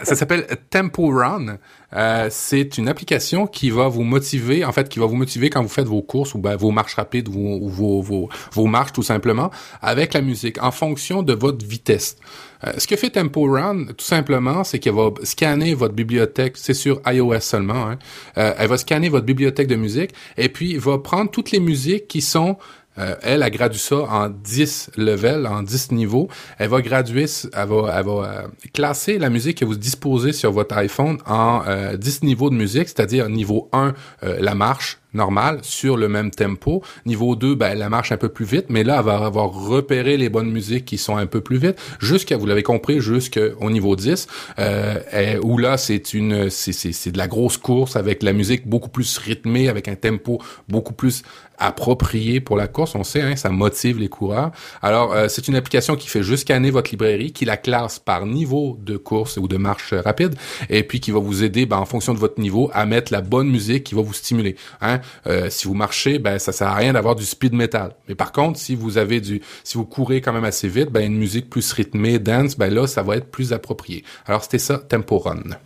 ça 0.03 0.15
s'appelle 0.15 0.45
Tempo 0.69 1.09
Run. 1.09 1.57
Euh, 1.93 2.27
c'est 2.29 2.77
une 2.77 2.89
application 2.89 3.47
qui 3.47 3.69
va 3.69 3.87
vous 3.87 4.03
motiver, 4.03 4.65
en 4.65 4.71
fait, 4.71 4.89
qui 4.89 4.99
va 4.99 5.05
vous 5.05 5.15
motiver 5.15 5.49
quand 5.49 5.61
vous 5.61 5.69
faites 5.69 5.87
vos 5.87 6.01
courses 6.01 6.33
ou 6.33 6.37
ben, 6.39 6.55
vos 6.55 6.71
marches 6.71 6.95
rapides 6.95 7.29
ou, 7.29 7.69
vos, 7.69 8.01
vos, 8.01 8.29
vos 8.51 8.65
marches 8.65 8.91
tout 8.93 9.03
simplement 9.03 9.51
avec 9.81 10.13
la 10.13 10.21
musique 10.21 10.61
en 10.61 10.71
fonction 10.71 11.23
de 11.23 11.33
votre 11.33 11.65
vitesse. 11.65 12.17
Euh, 12.65 12.73
ce 12.77 12.87
que 12.87 12.95
fait 12.95 13.11
Tempo 13.11 13.43
Run, 13.51 13.85
tout 13.97 14.05
simplement, 14.05 14.63
c'est 14.63 14.79
qu'elle 14.79 14.95
va 14.95 15.11
scanner 15.23 15.75
votre 15.75 15.93
bibliothèque, 15.93 16.57
c'est 16.57 16.73
sur 16.73 17.01
iOS 17.05 17.39
seulement, 17.39 17.87
hein. 17.89 17.99
Euh, 18.37 18.53
elle 18.57 18.67
va 18.67 18.77
scanner 18.77 19.09
votre 19.09 19.25
bibliothèque 19.25 19.67
de 19.67 19.75
musique 19.75 20.11
et 20.37 20.49
puis 20.49 20.77
va 20.77 20.97
prendre 20.97 21.29
toutes 21.31 21.51
les 21.51 21.59
musiques 21.59 22.07
qui 22.07 22.21
sont 22.21 22.57
euh, 22.99 23.15
elle 23.21 23.43
a 23.43 23.49
gradué 23.49 23.79
ça 23.79 23.97
en 23.97 24.29
10 24.29 24.91
levels, 24.97 25.47
en 25.47 25.63
10 25.63 25.91
niveaux. 25.91 26.27
Elle 26.57 26.69
va 26.69 26.81
graduer, 26.81 27.25
elle 27.53 27.67
va, 27.67 27.93
elle 27.97 28.05
va 28.05 28.11
euh, 28.11 28.47
classer 28.73 29.17
la 29.17 29.29
musique 29.29 29.59
que 29.59 29.65
vous 29.65 29.75
disposez 29.75 30.33
sur 30.33 30.51
votre 30.51 30.75
iPhone 30.77 31.17
en 31.25 31.63
euh, 31.67 31.97
10 31.97 32.23
niveaux 32.23 32.49
de 32.49 32.55
musique, 32.55 32.87
c'est-à-dire 32.87 33.29
niveau 33.29 33.69
1, 33.73 33.93
euh, 34.23 34.37
la 34.39 34.55
marche 34.55 34.99
normale 35.17 35.59
sur 35.63 35.97
le 35.97 36.07
même 36.07 36.31
tempo. 36.31 36.81
Niveau 37.05 37.35
2, 37.35 37.55
ben, 37.55 37.77
la 37.77 37.89
marche 37.89 38.11
un 38.11 38.17
peu 38.17 38.29
plus 38.29 38.45
vite, 38.45 38.65
mais 38.69 38.83
là, 38.83 38.97
elle 38.99 39.05
va 39.05 39.25
avoir 39.25 39.51
repéré 39.51 40.15
les 40.15 40.29
bonnes 40.29 40.51
musiques 40.51 40.85
qui 40.85 40.97
sont 40.97 41.17
un 41.17 41.25
peu 41.25 41.41
plus 41.41 41.57
vite, 41.57 41.75
jusqu'à, 41.99 42.37
vous 42.37 42.45
l'avez 42.45 42.63
compris, 42.63 43.01
jusqu'au 43.01 43.69
niveau 43.69 43.95
10, 43.95 44.27
euh, 44.59 45.39
où 45.43 45.57
là, 45.57 45.77
c'est 45.77 46.13
une, 46.13 46.49
c'est 46.49 47.11
de 47.11 47.17
la 47.17 47.27
grosse 47.27 47.57
course 47.57 47.95
avec 47.95 48.23
la 48.23 48.33
musique 48.33 48.67
beaucoup 48.67 48.89
plus 48.89 49.17
rythmée, 49.17 49.67
avec 49.67 49.87
un 49.87 49.95
tempo 49.95 50.39
beaucoup 50.69 50.93
plus 50.93 51.23
approprié 51.57 52.39
pour 52.39 52.55
la 52.55 52.67
course. 52.67 52.95
On 52.95 53.03
sait, 53.03 53.21
hein, 53.21 53.35
ça 53.35 53.49
motive 53.49 53.99
les 53.99 54.09
coureurs. 54.09 54.51
Alors, 54.81 55.13
euh, 55.13 55.27
c'est 55.27 55.47
une 55.47 55.55
application 55.55 55.95
qui 55.95 56.07
fait 56.07 56.23
juste 56.23 56.43
scanner 56.43 56.71
votre 56.71 56.91
librairie, 56.91 57.31
qui 57.31 57.45
la 57.45 57.57
classe 57.57 57.99
par 57.99 58.25
niveau 58.25 58.77
de 58.81 58.97
course 58.97 59.37
ou 59.37 59.47
de 59.47 59.57
marche 59.57 59.93
rapide, 59.93 60.35
et 60.69 60.83
puis 60.83 60.99
qui 60.99 61.11
va 61.11 61.19
vous 61.19 61.43
aider, 61.43 61.65
ben, 61.65 61.77
en 61.77 61.85
fonction 61.85 62.13
de 62.13 62.19
votre 62.19 62.39
niveau, 62.39 62.69
à 62.73 62.85
mettre 62.85 63.11
la 63.11 63.21
bonne 63.21 63.49
musique 63.49 63.83
qui 63.83 63.95
va 63.95 64.01
vous 64.01 64.13
stimuler. 64.13 64.55
Hein. 64.81 64.99
Euh, 65.25 65.49
si 65.49 65.67
vous 65.67 65.73
marchez, 65.73 66.19
ben 66.19 66.39
ça 66.39 66.51
sert 66.51 66.67
à 66.67 66.75
rien 66.75 66.93
d'avoir 66.93 67.15
du 67.15 67.25
speed 67.25 67.53
metal. 67.53 67.95
Mais 68.07 68.15
par 68.15 68.31
contre, 68.31 68.59
si 68.59 68.75
vous 68.75 68.97
avez 68.97 69.21
du, 69.21 69.41
si 69.63 69.77
vous 69.77 69.85
courez 69.85 70.21
quand 70.21 70.33
même 70.33 70.45
assez 70.45 70.67
vite, 70.67 70.89
ben 70.89 71.05
une 71.05 71.17
musique 71.17 71.49
plus 71.49 71.71
rythmée, 71.71 72.19
dance, 72.19 72.57
ben 72.57 72.73
là, 72.73 72.87
ça 72.87 73.03
va 73.03 73.17
être 73.17 73.31
plus 73.31 73.53
approprié. 73.53 74.03
Alors 74.25 74.43
c'était 74.43 74.59
ça, 74.59 74.77
Tempo 74.77 75.17
Run. 75.17 75.57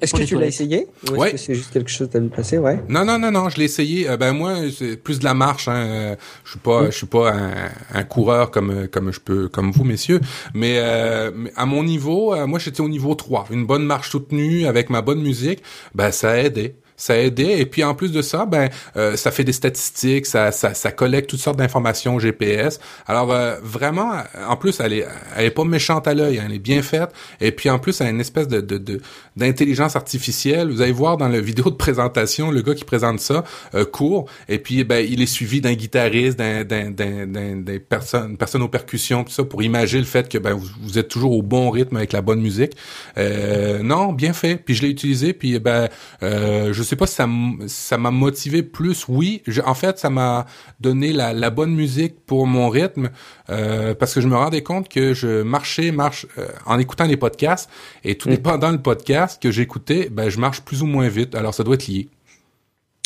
Est-ce 0.00 0.14
que 0.14 0.22
tu 0.22 0.38
l'as 0.38 0.46
essayé? 0.46 0.86
Ou 1.10 1.24
est-ce 1.24 1.32
que 1.32 1.38
c'est 1.38 1.54
juste 1.54 1.72
quelque 1.72 1.90
chose 1.90 2.08
que 2.08 2.12
tu 2.12 2.18
as 2.18 2.20
vu 2.20 2.28
passer? 2.28 2.58
Ouais 2.58 2.78
Non 2.88 3.04
non 3.04 3.18
non 3.18 3.30
non, 3.30 3.48
je 3.48 3.58
l'ai 3.58 3.64
essayé. 3.64 4.08
Euh, 4.08 4.16
ben 4.16 4.32
moi, 4.32 4.56
c'est 4.76 4.96
plus 4.96 5.18
de 5.18 5.24
la 5.24 5.34
marche. 5.34 5.68
Hein. 5.68 5.86
Euh, 5.86 6.16
je 6.44 6.50
suis 6.50 6.58
pas, 6.58 6.86
je 6.86 6.96
suis 6.96 7.06
pas 7.06 7.32
un, 7.32 7.52
un, 7.92 8.04
coureur 8.04 8.50
comme 8.50 8.88
comme 8.88 9.12
je 9.12 9.20
peux 9.20 9.48
comme 9.48 9.70
vous 9.72 9.84
messieurs, 9.84 10.20
mais, 10.52 10.76
euh, 10.78 11.30
à 11.56 11.66
mon 11.66 11.82
niveau, 11.82 12.34
moi 12.46 12.58
j'étais 12.58 12.80
au 12.80 12.88
niveau 12.88 13.14
3. 13.14 13.46
Une 13.50 13.66
bonne 13.66 13.84
marche 13.84 14.10
soutenue 14.10 14.66
avec 14.66 14.90
ma 14.90 15.00
bonne 15.00 15.22
musique, 15.22 15.62
ben 15.94 16.10
ça 16.10 16.32
a 16.32 16.36
aidé 16.36 16.74
ça 16.96 17.14
a 17.14 17.16
aidé. 17.16 17.44
Et 17.58 17.66
puis 17.66 17.84
en 17.84 17.94
plus 17.94 18.12
de 18.12 18.22
ça, 18.22 18.46
ben 18.46 18.68
euh, 18.96 19.16
ça 19.16 19.30
fait 19.30 19.44
des 19.44 19.52
statistiques, 19.52 20.26
ça, 20.26 20.52
ça, 20.52 20.74
ça 20.74 20.92
collecte 20.92 21.30
toutes 21.30 21.40
sortes 21.40 21.58
d'informations 21.58 22.18
GPS. 22.18 22.80
Alors 23.06 23.32
euh, 23.32 23.56
vraiment, 23.62 24.12
en 24.48 24.56
plus, 24.56 24.80
elle 24.80 24.92
est, 24.92 25.06
elle 25.36 25.46
est 25.46 25.50
pas 25.50 25.64
méchante 25.64 26.06
à 26.06 26.14
l'œil, 26.14 26.38
hein, 26.38 26.44
elle 26.46 26.54
est 26.54 26.58
bien 26.58 26.82
faite. 26.82 27.10
Et 27.40 27.52
puis 27.52 27.70
en 27.70 27.78
plus, 27.78 28.00
elle 28.00 28.08
a 28.08 28.10
une 28.10 28.20
espèce 28.20 28.48
de, 28.48 28.60
de, 28.60 29.00
d'intelligence 29.36 29.96
artificielle. 29.96 30.70
Vous 30.70 30.82
allez 30.82 30.92
voir 30.92 31.16
dans 31.16 31.28
la 31.28 31.40
vidéo 31.40 31.70
de 31.70 31.76
présentation, 31.76 32.50
le 32.50 32.62
gars 32.62 32.74
qui 32.74 32.84
présente 32.84 33.20
ça 33.20 33.44
euh, 33.74 33.84
court. 33.84 34.26
Et 34.48 34.58
puis 34.58 34.84
ben 34.84 35.04
il 35.08 35.22
est 35.22 35.26
suivi 35.26 35.60
d'un 35.60 35.74
guitariste, 35.74 36.38
d'un, 36.38 36.64
d'un, 36.64 36.90
d'un, 36.90 37.26
d'un, 37.26 37.78
personne, 37.88 38.36
personne 38.36 38.62
aux 38.62 38.68
percussions, 38.68 39.24
tout 39.24 39.32
ça 39.32 39.44
pour 39.44 39.62
imaginer 39.62 40.00
le 40.00 40.06
fait 40.06 40.28
que 40.28 40.38
ben 40.38 40.52
vous, 40.52 40.66
vous, 40.82 40.98
êtes 40.98 41.08
toujours 41.08 41.32
au 41.32 41.42
bon 41.42 41.70
rythme 41.70 41.96
avec 41.96 42.12
la 42.12 42.22
bonne 42.22 42.40
musique. 42.40 42.72
non, 43.16 44.12
bien 44.12 44.32
fait. 44.32 44.56
Puis 44.56 44.74
je 44.74 44.82
l'ai 44.82 44.90
utilisé. 44.90 45.32
Puis 45.32 45.58
ben 45.58 45.88
je 46.22 46.83
je 46.83 46.83
sais 46.84 46.96
pas 46.96 47.06
si 47.06 47.14
ça 47.14 47.28
ça 47.66 47.98
m'a 47.98 48.10
motivé 48.10 48.62
plus. 48.62 49.06
Oui, 49.08 49.42
en 49.64 49.74
fait, 49.74 49.98
ça 49.98 50.10
m'a 50.10 50.46
donné 50.80 51.12
la, 51.12 51.32
la, 51.32 51.50
bonne 51.50 51.74
musique 51.74 52.24
pour 52.26 52.46
mon 52.46 52.68
rythme 52.68 53.10
euh, 53.50 53.94
parce 53.94 54.14
que 54.14 54.20
je 54.20 54.28
me 54.28 54.36
rendais 54.36 54.62
compte 54.62 54.88
que 54.88 55.14
je 55.14 55.42
marchais, 55.42 55.90
marche 55.90 56.26
euh, 56.38 56.48
en 56.66 56.78
écoutant 56.78 57.04
les 57.04 57.16
podcasts 57.16 57.68
et 58.04 58.16
tout 58.16 58.28
mm. 58.28 58.32
dépendant 58.32 58.70
le 58.70 58.80
podcast 58.80 59.42
que 59.42 59.50
j'écoutais, 59.50 60.08
ben 60.10 60.28
je 60.28 60.38
marche 60.38 60.62
plus 60.62 60.82
ou 60.82 60.86
moins 60.86 61.08
vite. 61.08 61.34
Alors 61.34 61.54
ça 61.54 61.64
doit 61.64 61.74
être 61.74 61.86
lié. 61.86 62.08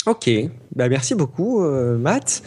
Ok, 0.07 0.31
bah 0.75 0.89
merci 0.89 1.15
beaucoup 1.15 1.63
euh, 1.63 1.99
Matt. 1.99 2.43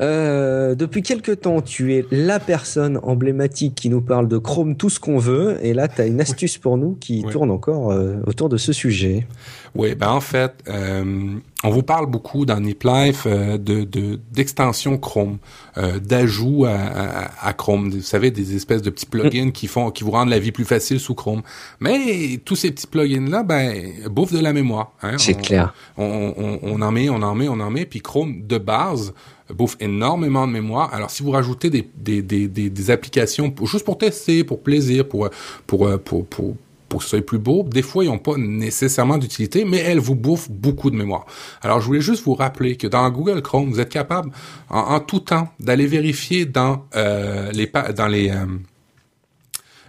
Euh, 0.00 0.74
depuis 0.74 1.02
quelque 1.02 1.32
temps, 1.32 1.60
tu 1.60 1.94
es 1.94 2.04
la 2.10 2.38
personne 2.38 2.98
emblématique 3.02 3.74
qui 3.74 3.88
nous 3.88 4.00
parle 4.00 4.28
de 4.28 4.38
Chrome 4.38 4.76
tout 4.76 4.90
ce 4.90 5.00
qu'on 5.00 5.18
veut, 5.18 5.58
et 5.62 5.74
là 5.74 5.88
tu 5.88 6.00
as 6.00 6.06
une 6.06 6.20
astuce 6.20 6.58
pour 6.58 6.76
nous 6.76 6.96
qui 7.00 7.24
tourne 7.24 7.50
encore 7.50 7.90
euh, 7.90 8.16
autour 8.26 8.48
de 8.48 8.56
ce 8.56 8.72
sujet. 8.72 9.26
Oui, 9.74 9.94
ben 9.94 10.10
en 10.10 10.20
fait, 10.20 10.52
euh, 10.68 11.36
on 11.64 11.70
vous 11.70 11.82
parle 11.82 12.06
beaucoup 12.06 12.46
dans 12.46 12.60
Nip 12.60 12.82
Life 12.84 13.24
euh, 13.26 13.58
de 13.58 13.86
d'extension 14.32 14.98
Chrome, 14.98 15.38
euh, 15.76 15.98
d'ajout 15.98 16.64
à, 16.66 17.30
à, 17.40 17.52
Chrome. 17.52 17.90
Vous 17.90 18.00
savez, 18.00 18.30
des 18.30 18.56
espèces 18.56 18.82
de 18.82 18.90
petits 18.90 19.06
plugins 19.06 19.50
qui 19.50 19.66
font, 19.66 19.90
qui 19.90 20.04
vous 20.04 20.10
rendent 20.10 20.30
la 20.30 20.38
vie 20.38 20.52
plus 20.52 20.64
facile 20.64 21.00
sous 21.00 21.14
Chrome. 21.14 21.42
Mais 21.80 22.40
tous 22.44 22.56
ces 22.56 22.70
petits 22.70 22.86
plugins 22.86 23.28
là, 23.28 23.42
ben 23.42 23.72
bouffent 24.10 24.32
de 24.32 24.40
la 24.40 24.52
mémoire. 24.52 24.92
Hein. 25.02 25.18
C'est 25.18 25.34
clair. 25.34 25.74
On, 25.96 26.34
on, 26.36 26.58
on, 26.62 26.82
en 26.82 26.90
met, 26.90 27.08
on 27.08 27.22
en 27.22 27.34
met, 27.34 27.48
on 27.48 27.60
en 27.60 27.70
met, 27.70 27.86
puis 27.86 28.00
Chrome 28.00 28.46
de 28.46 28.58
base 28.58 29.12
bouffe 29.54 29.76
énormément 29.80 30.46
de 30.46 30.52
mémoire. 30.52 30.92
Alors 30.92 31.10
si 31.10 31.22
vous 31.22 31.30
rajoutez 31.30 31.70
des 31.70 31.88
des, 31.96 32.22
des, 32.22 32.90
applications 32.90 33.54
juste 33.64 33.84
pour 33.84 33.98
tester, 33.98 34.44
pour 34.44 34.62
plaisir, 34.62 35.06
pour 35.08 35.28
pour, 35.66 35.98
pour, 36.00 36.26
pour 36.26 36.56
pour 36.88 37.00
que 37.00 37.04
ce 37.04 37.10
soit 37.10 37.24
plus 37.24 37.38
beau. 37.38 37.64
Des 37.64 37.82
fois, 37.82 38.04
ils 38.04 38.08
n'ont 38.08 38.18
pas 38.18 38.36
nécessairement 38.36 39.18
d'utilité, 39.18 39.64
mais 39.64 39.78
elles 39.78 39.98
vous 39.98 40.14
bouffent 40.14 40.50
beaucoup 40.50 40.90
de 40.90 40.96
mémoire. 40.96 41.26
Alors, 41.62 41.80
je 41.80 41.86
voulais 41.86 42.00
juste 42.00 42.24
vous 42.24 42.34
rappeler 42.34 42.76
que 42.76 42.86
dans 42.86 43.08
Google 43.10 43.42
Chrome, 43.42 43.70
vous 43.70 43.80
êtes 43.80 43.90
capable 43.90 44.30
en, 44.70 44.98
tout 45.00 45.20
temps 45.20 45.48
d'aller 45.60 45.86
vérifier 45.86 46.46
dans 46.46 46.86
euh, 46.96 47.52
les 47.52 47.70
dans 47.94 48.08
les 48.08 48.30
euh, 48.30 48.46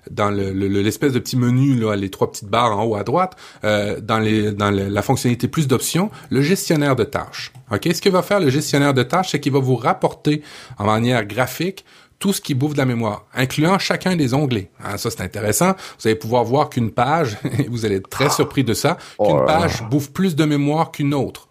dans 0.10 0.30
l'espèce 0.30 1.14
de 1.14 1.20
petit 1.20 1.38
menu 1.38 1.76
là, 1.76 1.96
les 1.96 2.10
trois 2.10 2.32
petites 2.32 2.50
barres 2.50 2.78
en 2.78 2.84
haut 2.86 2.96
à 2.96 3.04
droite, 3.04 3.36
euh, 3.64 4.00
dans 4.02 4.20
les 4.20 4.52
dans 4.52 4.72
la 4.72 5.02
fonctionnalité 5.02 5.48
plus 5.48 5.68
d'options, 5.68 6.10
le 6.30 6.42
gestionnaire 6.42 6.96
de 6.96 7.04
tâches. 7.04 7.52
Ok, 7.72 7.90
ce 7.94 8.02
que 8.02 8.10
va 8.10 8.22
faire 8.22 8.40
le 8.40 8.50
gestionnaire 8.50 8.94
de 8.94 9.04
tâches, 9.04 9.30
c'est 9.32 9.40
qu'il 9.40 9.54
va 9.54 9.60
vous 9.60 9.76
rapporter 9.76 10.42
en 10.78 10.86
manière 10.86 11.26
graphique 11.26 11.86
tout 12.20 12.34
ce 12.34 12.42
qui 12.42 12.54
bouffe 12.54 12.74
de 12.74 12.78
la 12.78 12.86
mémoire, 12.86 13.26
incluant 13.34 13.80
chacun 13.80 14.16
des 14.16 14.34
onglets. 14.34 14.70
Ah, 14.84 14.98
ça, 14.98 15.10
c'est 15.10 15.22
intéressant. 15.22 15.74
Vous 16.00 16.08
allez 16.08 16.16
pouvoir 16.16 16.44
voir 16.44 16.70
qu'une 16.70 16.92
page, 16.92 17.38
vous 17.70 17.86
allez 17.86 17.96
être 17.96 18.10
très 18.10 18.30
surpris 18.30 18.64
de 18.64 18.74
ça, 18.74 18.98
qu'une 19.18 19.38
oh 19.38 19.46
page 19.46 19.84
bouffe 19.90 20.12
plus 20.12 20.36
de 20.36 20.44
mémoire 20.44 20.92
qu'une 20.92 21.14
autre. 21.14 21.48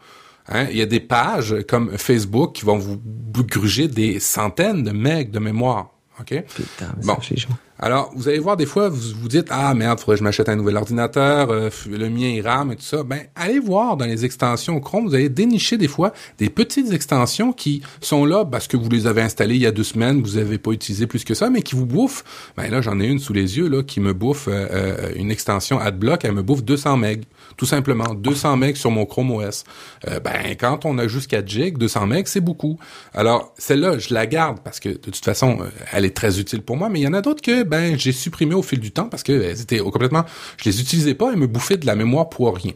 Hein? 0.49 0.67
Il 0.71 0.77
y 0.77 0.83
a 0.83 0.87
des 0.87 1.01
pages 1.01 1.57
comme 1.69 1.97
Facebook 1.97 2.55
qui 2.55 2.65
vont 2.65 2.79
vous 2.79 3.01
gruger 3.45 3.89
des 3.89 4.21
centaines 4.21 4.83
de 4.83 4.91
megs 4.91 5.31
de 5.31 5.39
mémoire. 5.39 5.91
OK? 6.21 6.45
Putain, 6.55 6.95
bon. 7.05 7.17
Alors, 7.81 8.11
vous 8.17 8.29
allez 8.29 8.41
voir, 8.41 8.57
des 8.57 8.67
fois, 8.67 8.89
vous 8.89 9.15
vous 9.21 9.29
dites, 9.29 9.47
ah 9.51 9.73
merde, 9.75 10.01
faudrait 10.01 10.17
que 10.17 10.19
je 10.19 10.25
m'achète 10.25 10.49
un 10.49 10.57
nouvel 10.57 10.77
ordinateur, 10.77 11.51
euh, 11.51 11.71
le 11.89 12.09
mien 12.09 12.29
il 12.29 12.41
rame 12.41 12.73
et 12.73 12.77
tout 12.77 12.83
ça. 12.83 13.05
Ben, 13.05 13.21
allez 13.37 13.61
voir 13.61 13.97
dans 13.97 14.05
les 14.05 14.25
extensions 14.25 14.81
Chrome, 14.81 15.07
vous 15.07 15.15
allez 15.15 15.29
dénicher 15.29 15.77
des 15.77 15.87
fois 15.87 16.13
des 16.39 16.51
petites 16.51 16.93
extensions 16.93 17.53
qui 17.53 17.83
sont 18.01 18.25
là 18.25 18.45
parce 18.45 18.67
que 18.67 18.77
vous 18.77 18.89
les 18.89 19.07
avez 19.07 19.23
installées 19.23 19.55
il 19.55 19.63
y 19.63 19.67
a 19.67 19.71
deux 19.71 19.85
semaines, 19.85 20.21
vous 20.23 20.39
avez 20.39 20.59
pas 20.59 20.73
utilisé 20.73 21.07
plus 21.07 21.23
que 21.23 21.35
ça, 21.35 21.51
mais 21.51 21.63
qui 21.63 21.77
vous 21.77 21.87
bouffent. 21.87 22.25
Ben 22.57 22.69
là, 22.69 22.81
j'en 22.81 22.99
ai 22.99 23.07
une 23.07 23.21
sous 23.21 23.33
les 23.33 23.57
yeux 23.59 23.69
là 23.69 23.85
qui 23.85 24.01
me 24.01 24.13
bouffe 24.13 24.49
euh, 24.49 24.67
euh, 24.73 25.13
une 25.15 25.31
extension 25.31 25.79
AdBlock, 25.79 26.25
elle 26.25 26.33
me 26.33 26.43
bouffe 26.43 26.65
200 26.65 26.97
MB 26.97 27.23
tout 27.59 27.67
simplement 27.67 28.15
200 28.15 28.57
MB 28.57 28.75
sur 28.75 28.91
mon 28.91 29.05
Chrome 29.05 29.33
OS. 29.33 29.65
ben 30.07 30.57
quand 30.59 30.87
on 30.87 30.97
a 30.97 31.07
4 31.07 31.47
GB, 31.47 31.73
200 31.73 32.07
MB 32.07 32.23
c'est 32.25 32.41
beaucoup. 32.41 32.79
Alors 33.13 33.53
celle-là, 33.59 33.99
je 33.99 34.15
la 34.15 34.27
garde 34.27 34.61
parce 34.65 34.81
que 34.81 34.89
de 34.89 34.95
toute 34.95 35.25
façon, 35.25 35.59
elle 35.93 36.07
est 36.07 36.17
très 36.17 36.39
utile 36.41 36.63
pour 36.63 36.77
moi, 36.77 36.89
mais 36.89 37.01
il 37.01 37.03
y 37.03 37.09
en 37.09 37.13
a 37.13 37.21
d'autres 37.21 37.43
que 37.43 37.65
ben 37.65 37.99
j'ai 37.99 38.13
supprimé 38.13 38.55
au 38.55 38.63
fil 38.63 38.81
du 38.81 38.93
temps 38.93 39.09
parce 39.09 39.23
que 39.23 39.33
elles 39.33 39.61
étaient 39.61 39.79
complètement, 39.79 40.25
je 40.57 40.71
les 40.71 40.81
utilisais 40.81 41.15
pas 41.15 41.33
et 41.33 41.37
me 41.37 41.47
bouffaient 41.47 41.77
de 41.77 41.87
la 41.87 41.97
mémoire 41.97 42.29
pour 42.29 42.57
rien. 42.57 42.73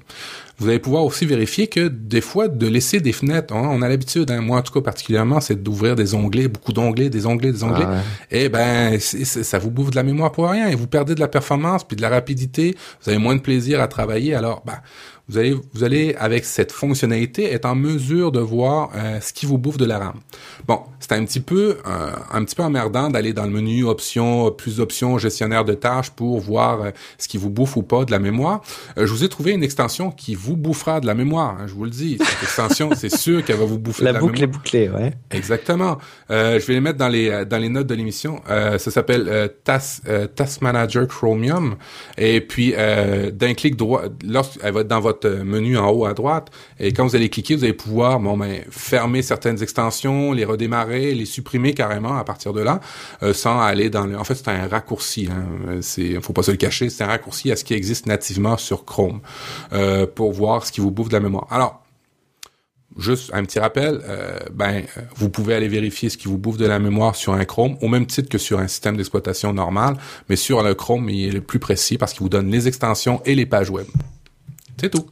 Vous 0.58 0.68
allez 0.68 0.78
pouvoir 0.78 1.04
aussi 1.04 1.26
vérifier 1.26 1.66
que 1.66 1.88
des 1.88 2.20
fois 2.20 2.48
de 2.48 2.66
laisser 2.66 3.00
des 3.00 3.12
fenêtres, 3.12 3.54
hein, 3.54 3.68
on 3.70 3.82
a 3.82 3.88
l'habitude, 3.88 4.30
hein, 4.30 4.40
moi 4.40 4.58
en 4.58 4.62
tout 4.62 4.72
cas 4.72 4.80
particulièrement, 4.80 5.40
c'est 5.40 5.62
d'ouvrir 5.62 5.96
des 5.96 6.14
onglets, 6.14 6.48
beaucoup 6.48 6.72
d'onglets, 6.72 7.10
des 7.10 7.26
onglets, 7.26 7.52
des 7.52 7.64
onglets. 7.64 7.86
Et 8.30 8.48
ben 8.48 8.98
ça 9.00 9.58
vous 9.58 9.70
bouffe 9.70 9.90
de 9.90 9.96
la 9.96 10.02
mémoire 10.02 10.32
pour 10.32 10.48
rien 10.48 10.68
et 10.68 10.74
vous 10.74 10.86
perdez 10.86 11.14
de 11.14 11.20
la 11.20 11.28
performance 11.28 11.84
puis 11.84 11.96
de 11.96 12.02
la 12.02 12.08
rapidité. 12.08 12.76
Vous 13.02 13.10
avez 13.10 13.18
moins 13.18 13.34
de 13.34 13.40
plaisir 13.40 13.80
à 13.80 13.88
travailler. 13.88 14.34
Alors 14.34 14.62
ben 14.64 14.78
vous 15.33 15.38
allez, 15.38 15.57
vous 15.73 15.83
allez 15.83 16.14
avec 16.18 16.45
cette 16.45 16.73
fonctionnalité 16.73 17.53
être 17.53 17.64
en 17.64 17.75
mesure 17.75 18.33
de 18.33 18.40
voir 18.40 18.90
euh, 18.95 19.18
ce 19.21 19.33
qui 19.33 19.47
vous 19.47 19.57
bouffe 19.57 19.79
de 19.79 19.87
la 19.87 19.99
RAM. 19.99 20.21
Bon, 20.68 20.81
c'est 21.01 21.12
un 21.12 21.25
petit 21.25 21.40
peu 21.40 21.79
euh, 21.87 22.11
un 22.31 22.45
petit 22.45 22.55
peu 22.55 22.62
emmerdant 22.62 23.09
d'aller 23.09 23.33
dans 23.33 23.45
le 23.45 23.51
menu 23.51 23.85
options, 23.85 24.51
plus 24.51 24.79
options, 24.79 25.16
gestionnaire 25.16 25.64
de 25.64 25.73
tâches 25.73 26.11
pour 26.11 26.38
voir 26.38 26.83
euh, 26.83 26.90
ce 27.16 27.29
qui 27.29 27.38
vous 27.38 27.49
bouffe 27.49 27.79
ou 27.79 27.83
pas 27.83 28.05
de 28.05 28.11
la 28.11 28.18
mémoire. 28.18 28.61
je 28.97 29.05
vous 29.07 29.25
ai 29.25 29.29
trouvé 29.31 29.53
une 29.53 29.62
extension 29.62 30.11
qui 30.11 30.35
vous 30.35 30.57
bouffera 30.57 31.01
de 31.01 31.07
la 31.07 31.14
mémoire. 31.14 31.57
Hein, 31.59 31.66
je 31.66 31.73
vous 31.73 31.85
le 31.85 31.90
dis, 31.90 32.18
cette 32.18 32.42
extension, 32.42 32.90
c'est 32.95 33.14
sûr 33.14 33.42
qu'elle 33.42 33.57
va 33.57 33.64
vous 33.64 33.79
bouffer 33.79 34.05
la 34.05 34.11
de 34.11 34.14
la 34.16 34.21
boucle 34.21 34.35
mémoire. 34.35 34.51
est 34.51 34.53
bouclée, 34.53 34.88
ouais. 34.90 35.14
Exactement. 35.31 35.97
je 36.29 36.66
vais 36.66 36.75
les 36.75 36.81
mettre 36.81 36.99
dans 36.99 37.09
les 37.09 37.47
dans 37.47 37.59
les 37.59 37.71
notes 37.71 37.87
de 37.87 37.95
l'émission. 37.95 38.42
ça 38.47 38.79
s'appelle 38.79 39.51
Task, 39.64 40.03
Task 40.35 40.61
Manager 40.61 41.09
Chromium. 41.09 41.77
Et 42.18 42.42
puis 42.42 42.75
d'un 43.33 43.55
clic 43.55 43.77
droit, 43.77 44.03
lorsqu'elle 44.25 44.75
va 44.75 44.81
être 44.81 44.88
dans 44.88 45.01
votre 45.01 45.21
menu 45.26 45.78
en 45.78 45.90
haut 45.90 46.06
à 46.06 46.14
droite. 46.14 46.50
Et 46.78 46.92
quand 46.92 47.06
vous 47.06 47.16
allez 47.16 47.28
cliquer, 47.28 47.54
vous 47.54 47.64
allez 47.64 47.72
pouvoir 47.72 48.20
bon, 48.20 48.37
ben, 48.37 48.62
fermer 48.70 49.22
certaines 49.22 49.62
extensions, 49.62 50.32
les 50.32 50.44
redémarrer, 50.44 51.14
les 51.14 51.26
supprimer 51.26 51.74
carrément 51.74 52.16
à 52.16 52.24
partir 52.24 52.52
de 52.52 52.61
là, 52.61 52.80
euh, 53.22 53.32
sans 53.32 53.61
aller 53.61 53.90
dans 53.90 54.06
le... 54.06 54.18
En 54.18 54.24
fait, 54.24 54.35
c'est 54.35 54.48
un 54.48 54.68
raccourci. 54.68 55.28
Hein. 55.30 55.78
C'est, 55.80 56.20
faut 56.20 56.32
pas 56.32 56.42
se 56.42 56.50
le 56.50 56.56
cacher, 56.56 56.90
c'est 56.90 57.04
un 57.04 57.08
raccourci 57.08 57.50
à 57.50 57.56
ce 57.56 57.64
qui 57.64 57.74
existe 57.74 58.06
nativement 58.06 58.56
sur 58.56 58.85
Chrome 58.85 59.20
euh, 59.72 60.06
pour 60.06 60.32
voir 60.32 60.66
ce 60.66 60.72
qui 60.72 60.80
vous 60.80 60.90
bouffe 60.90 61.08
de 61.08 61.14
la 61.14 61.20
mémoire. 61.20 61.46
Alors, 61.50 61.82
Juste 62.98 63.30
un 63.32 63.42
petit 63.44 63.58
rappel, 63.58 64.02
euh, 64.04 64.38
ben 64.52 64.82
vous 65.16 65.30
pouvez 65.30 65.54
aller 65.54 65.68
vérifier 65.68 66.11
ce 66.11 66.18
qui 66.18 66.28
vous 66.28 66.37
bouffe 66.37 66.58
de 66.58 66.66
la 66.66 66.78
mémoire 66.78 67.16
sur 67.16 67.32
un 67.32 67.44
Chrome, 67.44 67.76
au 67.80 67.88
même 67.88 68.06
titre 68.06 68.28
que 68.28 68.38
sur 68.38 68.58
un 68.58 68.68
système 68.68 68.96
d'exploitation 68.96 69.52
normal, 69.52 69.96
mais 70.28 70.37
sur 70.37 70.62
le 70.62 70.74
Chrome, 70.74 71.08
il 71.08 71.28
est 71.28 71.32
le 71.32 71.40
plus 71.40 71.58
précis 71.58 71.96
parce 71.96 72.12
qu'il 72.12 72.22
vous 72.22 72.28
donne 72.28 72.50
les 72.50 72.68
extensions 72.68 73.22
et 73.24 73.35
les 73.35 73.46
pages 73.46 73.70
web. 73.70 73.87
C'est 74.83 74.90
tout. 74.90 75.07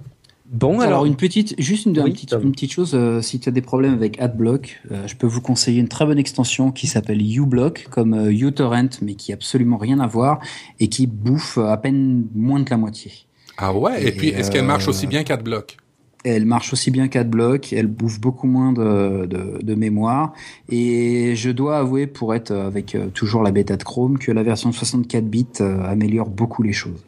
Bon, 0.51 0.81
alors, 0.81 1.07
une 1.07 1.15
petite, 1.15 1.55
juste 1.61 1.87
une, 1.87 1.93
petite, 1.93 2.33
une 2.33 2.51
petite 2.51 2.73
chose, 2.73 2.91
euh, 2.95 3.23
si 3.23 3.39
tu 3.39 3.49
as 3.49 3.53
des 3.53 3.61
problèmes 3.61 3.95
avec 3.95 4.21
AdBlock, 4.21 4.81
euh, 4.91 5.07
je 5.07 5.15
peux 5.15 5.29
vous 5.29 5.41
conseiller 5.41 5.79
une 5.79 5.87
très 5.87 6.05
bonne 6.05 6.19
extension 6.19 6.73
qui 6.73 6.89
s'appelle 6.89 7.23
uBlock, 7.23 7.87
comme 7.89 8.15
euh, 8.15 8.33
uTorrent, 8.33 8.99
mais 9.01 9.15
qui 9.15 9.31
a 9.31 9.37
absolument 9.37 9.77
rien 9.77 10.01
à 10.01 10.09
voir 10.09 10.41
et 10.81 10.89
qui 10.89 11.07
bouffe 11.07 11.57
à 11.57 11.77
peine 11.77 12.27
moins 12.35 12.59
de 12.59 12.69
la 12.69 12.79
moitié. 12.79 13.13
Ah 13.59 13.73
ouais, 13.73 14.09
et, 14.09 14.11
puis 14.11 14.31
est-ce 14.31 14.51
qu'elle 14.51 14.65
marche 14.65 14.89
aussi 14.89 15.07
bien 15.07 15.23
qu'AdBlock? 15.23 15.77
elle 16.23 16.45
marche 16.45 16.75
aussi 16.75 16.91
bien 16.91 17.09
qu'AdBlock, 17.09 17.73
elle 17.73 17.87
bouffe 17.87 18.21
beaucoup 18.21 18.47
moins 18.47 18.73
de, 18.73 19.25
de, 19.25 19.59
de, 19.63 19.75
mémoire. 19.75 20.35
Et 20.69 21.35
je 21.35 21.51
dois 21.51 21.79
avouer, 21.79 22.07
pour 22.07 22.35
être 22.35 22.51
avec 22.51 22.95
toujours 23.15 23.43
la 23.43 23.53
bêta 23.53 23.79
de 23.79 23.83
Chrome, 23.83 24.19
que 24.19 24.31
la 24.31 24.43
version 24.43 24.71
64 24.71 25.25
bits 25.25 25.47
améliore 25.61 26.29
beaucoup 26.29 26.63
les 26.63 26.75
choses 26.75 27.01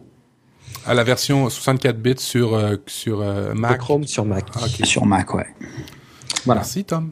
à 0.86 0.94
la 0.94 1.04
version 1.04 1.48
64 1.48 1.98
bits 1.98 2.14
sur 2.18 2.54
euh, 2.54 2.76
sur 2.86 3.20
euh, 3.20 3.54
Mac. 3.54 3.78
Chrome 3.78 4.04
sur 4.04 4.24
Mac. 4.24 4.44
Ah, 4.54 4.66
Sur 4.84 5.06
Mac, 5.06 5.34
ouais. 5.34 5.46
Voilà. 6.44 6.60
Merci, 6.60 6.84
Tom. 6.84 7.10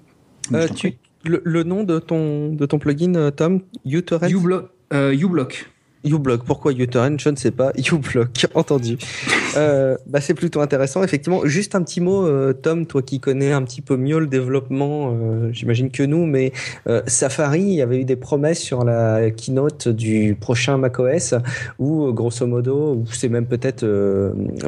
Euh, 0.52 0.68
tu, 0.68 0.96
le, 1.24 1.40
le, 1.44 1.62
nom 1.62 1.84
de 1.84 1.98
ton, 1.98 2.52
de 2.52 2.66
ton 2.66 2.78
plugin, 2.78 3.30
Tom? 3.30 3.60
uTorrent 3.84 4.24
euh, 4.92 5.12
uBlock. 5.12 5.70
uBlock, 6.04 6.44
pourquoi 6.44 6.72
uTorrent 6.72 7.18
Je 7.18 7.28
ne 7.28 7.36
sais 7.36 7.52
pas. 7.52 7.72
uBlock, 7.76 8.46
entendu. 8.54 8.98
Euh, 9.56 9.96
bah, 10.06 10.20
c'est 10.20 10.34
plutôt 10.34 10.60
intéressant, 10.60 11.02
effectivement. 11.02 11.44
Juste 11.44 11.74
un 11.74 11.82
petit 11.82 12.00
mot, 12.00 12.26
euh, 12.26 12.52
Tom, 12.52 12.86
toi 12.86 13.02
qui 13.02 13.20
connais 13.20 13.52
un 13.52 13.62
petit 13.62 13.82
peu 13.82 13.96
mieux 13.96 14.18
le 14.18 14.26
développement, 14.26 15.12
euh, 15.12 15.50
j'imagine 15.52 15.90
que 15.90 16.02
nous, 16.02 16.26
mais 16.26 16.52
euh, 16.86 17.02
Safari, 17.06 17.62
il 17.62 17.74
y 17.74 17.82
avait 17.82 18.00
eu 18.00 18.04
des 18.04 18.16
promesses 18.16 18.60
sur 18.60 18.84
la 18.84 19.30
keynote 19.30 19.88
du 19.88 20.36
prochain 20.38 20.78
macOS, 20.78 21.34
où 21.78 22.12
grosso 22.12 22.46
modo, 22.46 22.94
ou 22.94 23.06
c'est 23.12 23.28
même 23.28 23.46
peut-être 23.46 23.84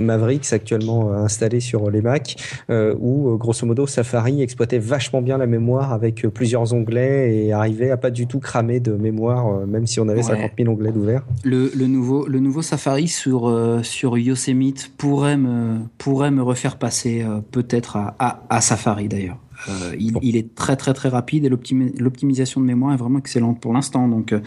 Mavericks 0.00 0.52
actuellement 0.52 1.12
installé 1.12 1.60
sur 1.60 1.90
les 1.90 2.02
Mac, 2.02 2.36
où 2.70 3.36
grosso 3.36 3.66
modo 3.66 3.86
Safari 3.86 4.42
exploitait 4.42 4.78
vachement 4.78 5.22
bien 5.22 5.38
la 5.38 5.46
mémoire 5.46 5.92
avec 5.92 6.26
plusieurs 6.28 6.72
onglets 6.72 7.34
et 7.36 7.52
arrivait 7.52 7.90
à 7.90 7.96
pas 7.96 8.10
du 8.10 8.26
tout 8.26 8.40
cramer 8.40 8.80
de 8.80 8.92
mémoire, 8.92 9.66
même 9.66 9.86
si 9.86 10.00
on 10.00 10.08
avait 10.08 10.22
50 10.22 10.52
000 10.58 10.72
onglets 10.72 10.92
d'ouvert. 10.92 11.22
Le, 11.44 11.70
le, 11.76 11.86
nouveau, 11.86 12.26
le 12.26 12.40
nouveau 12.40 12.62
Safari 12.62 13.08
sur, 13.08 13.80
sur 13.82 14.18
Yosemite 14.18 14.71
pourrait 14.96 15.36
me, 15.36 15.80
pourrait 15.98 16.30
me 16.30 16.42
refaire 16.42 16.76
passer 16.76 17.22
euh, 17.22 17.40
peut-être 17.40 17.96
à, 17.96 18.44
à, 18.48 18.60
Safari 18.60 19.08
d'ailleurs. 19.08 19.38
Euh, 19.68 19.94
il, 19.98 20.16
il, 20.22 20.36
est 20.36 20.54
très 20.54 20.76
très 20.76 20.92
très 20.92 21.08
rapide 21.08 21.44
et 21.44 21.48
l'optimisation 21.48 22.60
de 22.60 22.66
mémoire 22.66 22.94
est 22.94 22.96
vraiment 22.96 23.18
excellente 23.18 23.60
pour 23.60 23.72
l'instant, 23.72 24.08
donc 24.08 24.32
euh, 24.32 24.40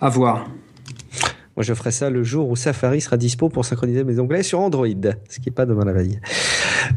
à 0.00 0.08
voir. 0.08 0.46
Je 1.60 1.74
ferai 1.74 1.90
ça 1.90 2.10
le 2.10 2.22
jour 2.22 2.48
où 2.48 2.56
Safari 2.56 3.00
sera 3.00 3.16
dispo 3.16 3.48
pour 3.48 3.64
synchroniser 3.64 4.04
mes 4.04 4.18
onglets 4.18 4.42
sur 4.42 4.60
Android, 4.60 4.86
ce 5.28 5.38
qui 5.40 5.48
n'est 5.48 5.54
pas 5.54 5.66
demain 5.66 5.84
la 5.84 5.92
veille. 5.92 6.20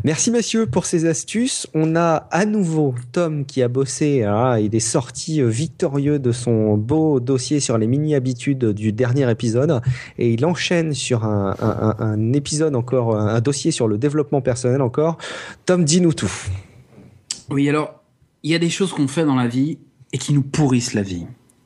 Merci, 0.04 0.32
messieurs, 0.32 0.66
pour 0.66 0.86
ces 0.86 1.06
astuces. 1.06 1.68
On 1.74 1.96
a 1.96 2.28
à 2.32 2.46
nouveau 2.46 2.96
Tom 3.12 3.46
qui 3.46 3.62
a 3.62 3.68
bossé. 3.68 4.24
Hein, 4.24 4.58
il 4.60 4.76
est 4.76 4.80
sorti 4.80 5.42
euh, 5.42 5.48
victorieux 5.48 6.20
de 6.20 6.32
son 6.32 6.78
beau 6.78 7.20
dossier 7.20 7.60
sur 7.60 7.78
les 7.78 7.88
mini-habitudes 7.88 8.66
du 8.72 8.92
dernier 8.92 9.30
épisode 9.30 9.82
et 10.18 10.32
il 10.32 10.46
enchaîne 10.46 10.94
sur 10.94 11.24
un 11.24 12.34
épisode 12.34 12.76
encore, 12.76 13.16
un 13.16 13.42
dossier 13.42 13.72
sur 13.72 13.88
le 13.88 13.98
développement 13.98 14.42
personnel 14.42 14.82
encore. 14.82 15.18
Tom, 15.66 15.84
dis-nous 15.84 16.14
tout. 16.14 16.32
Oui, 17.50 17.70
alors, 17.70 18.04
il 18.44 18.52
y 18.52 18.56
a 18.56 18.60
des 18.60 18.70
choses 18.70 18.92
qu'on 18.94 19.08
fait 19.08 19.26
dans 19.26 19.36
la 19.36 19.48
vie 19.48 19.78
et 20.12 20.18
qui 20.18 20.34
nous 20.34 20.44
pourrissent 20.44 20.94
la 20.94 21.02
vie. 21.02 21.26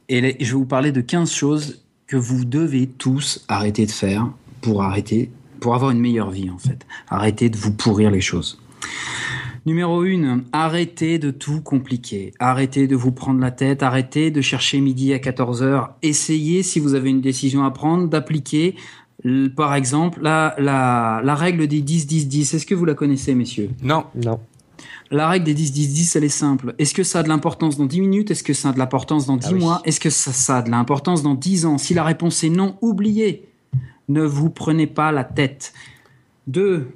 Et 0.09 0.37
je 0.43 0.51
vais 0.51 0.57
vous 0.57 0.65
parler 0.65 0.91
de 0.91 1.01
15 1.01 1.31
choses 1.31 1.86
que 2.07 2.17
vous 2.17 2.45
devez 2.45 2.87
tous 2.87 3.45
arrêter 3.47 3.85
de 3.85 3.91
faire 3.91 4.31
pour 4.61 4.83
arrêter, 4.83 5.29
pour 5.59 5.75
avoir 5.75 5.91
une 5.91 5.99
meilleure 5.99 6.31
vie 6.31 6.49
en 6.49 6.57
fait. 6.57 6.85
Arrêtez 7.09 7.49
de 7.49 7.57
vous 7.57 7.73
pourrir 7.73 8.09
les 8.11 8.21
choses. 8.21 8.59
Numéro 9.65 10.03
1, 10.03 10.43
arrêtez 10.53 11.19
de 11.19 11.29
tout 11.29 11.59
compliquer. 11.59 12.33
Arrêtez 12.39 12.87
de 12.87 12.95
vous 12.95 13.11
prendre 13.11 13.41
la 13.41 13.51
tête. 13.51 13.83
Arrêtez 13.83 14.31
de 14.31 14.39
chercher 14.39 14.79
midi 14.79 15.13
à 15.13 15.17
14h. 15.17 15.89
Essayez, 16.03 16.63
si 16.63 16.79
vous 16.79 16.93
avez 16.93 17.09
une 17.09 17.19
décision 17.19 17.65
à 17.65 17.71
prendre, 17.71 18.07
d'appliquer, 18.07 18.75
par 19.57 19.75
exemple, 19.75 20.21
la, 20.21 20.55
la, 20.57 21.19
la 21.21 21.35
règle 21.35 21.67
des 21.67 21.81
10-10-10. 21.81 22.55
Est-ce 22.55 22.65
que 22.65 22.75
vous 22.75 22.85
la 22.85 22.93
connaissez, 22.93 23.35
messieurs? 23.35 23.69
Non. 23.83 24.05
Non. 24.15 24.39
La 25.09 25.29
règle 25.29 25.45
des 25.45 25.55
10-10-10, 25.55 26.17
elle 26.17 26.23
est 26.25 26.29
simple. 26.29 26.75
Est-ce 26.77 26.93
que 26.93 27.03
ça 27.03 27.19
a 27.19 27.23
de 27.23 27.29
l'importance 27.29 27.77
dans 27.77 27.85
10 27.85 28.01
minutes? 28.01 28.31
Est-ce 28.31 28.43
que 28.43 28.53
ça 28.53 28.69
a 28.69 28.73
de 28.73 28.79
l'importance 28.79 29.25
dans 29.25 29.37
10 29.37 29.47
ah 29.49 29.53
mois? 29.53 29.81
Est-ce 29.85 29.99
que 29.99 30.09
ça, 30.09 30.33
ça, 30.33 30.57
a 30.57 30.61
de 30.61 30.69
l'importance 30.69 31.23
dans 31.23 31.35
10 31.35 31.65
ans? 31.65 31.77
Si 31.77 31.93
la 31.93 32.03
réponse 32.03 32.43
est 32.43 32.49
non, 32.49 32.77
oubliez. 32.81 33.47
Ne 34.09 34.23
vous 34.23 34.49
prenez 34.49 34.87
pas 34.87 35.11
la 35.11 35.23
tête. 35.23 35.73
2. 36.47 36.87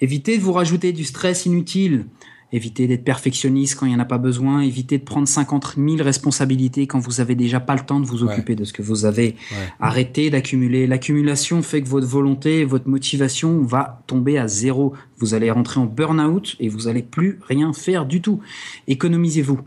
Évitez 0.00 0.38
de 0.38 0.42
vous 0.42 0.52
rajouter 0.52 0.92
du 0.92 1.04
stress 1.04 1.46
inutile. 1.46 2.06
Évitez 2.52 2.86
d'être 2.86 3.04
perfectionniste 3.04 3.78
quand 3.78 3.86
il 3.86 3.90
n'y 3.90 3.94
en 3.94 4.00
a 4.00 4.04
pas 4.04 4.18
besoin. 4.18 4.60
Évitez 4.60 4.98
de 4.98 5.04
prendre 5.04 5.28
50 5.28 5.76
000 5.76 5.96
responsabilités 6.02 6.86
quand 6.86 6.98
vous 6.98 7.20
avez 7.20 7.34
déjà 7.34 7.60
pas 7.60 7.74
le 7.74 7.80
temps 7.80 8.00
de 8.00 8.06
vous 8.06 8.24
occuper 8.24 8.56
de 8.56 8.64
ce 8.64 8.72
que 8.72 8.82
vous 8.82 9.04
avez. 9.04 9.36
Arrêtez 9.78 10.30
d'accumuler. 10.30 10.86
L'accumulation 10.86 11.62
fait 11.62 11.82
que 11.82 11.88
votre 11.88 12.06
volonté, 12.06 12.64
votre 12.64 12.88
motivation 12.88 13.62
va 13.62 14.02
tomber 14.06 14.38
à 14.38 14.48
zéro. 14.48 14.94
Vous 15.18 15.34
allez 15.34 15.50
rentrer 15.50 15.80
en 15.80 15.86
burn-out 15.86 16.56
et 16.60 16.68
vous 16.68 16.88
allez 16.88 17.02
plus 17.02 17.38
rien 17.46 17.72
faire 17.72 18.04
du 18.04 18.20
tout. 18.20 18.40
Économisez-vous. 18.88 19.60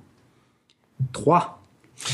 3. 1.14 1.63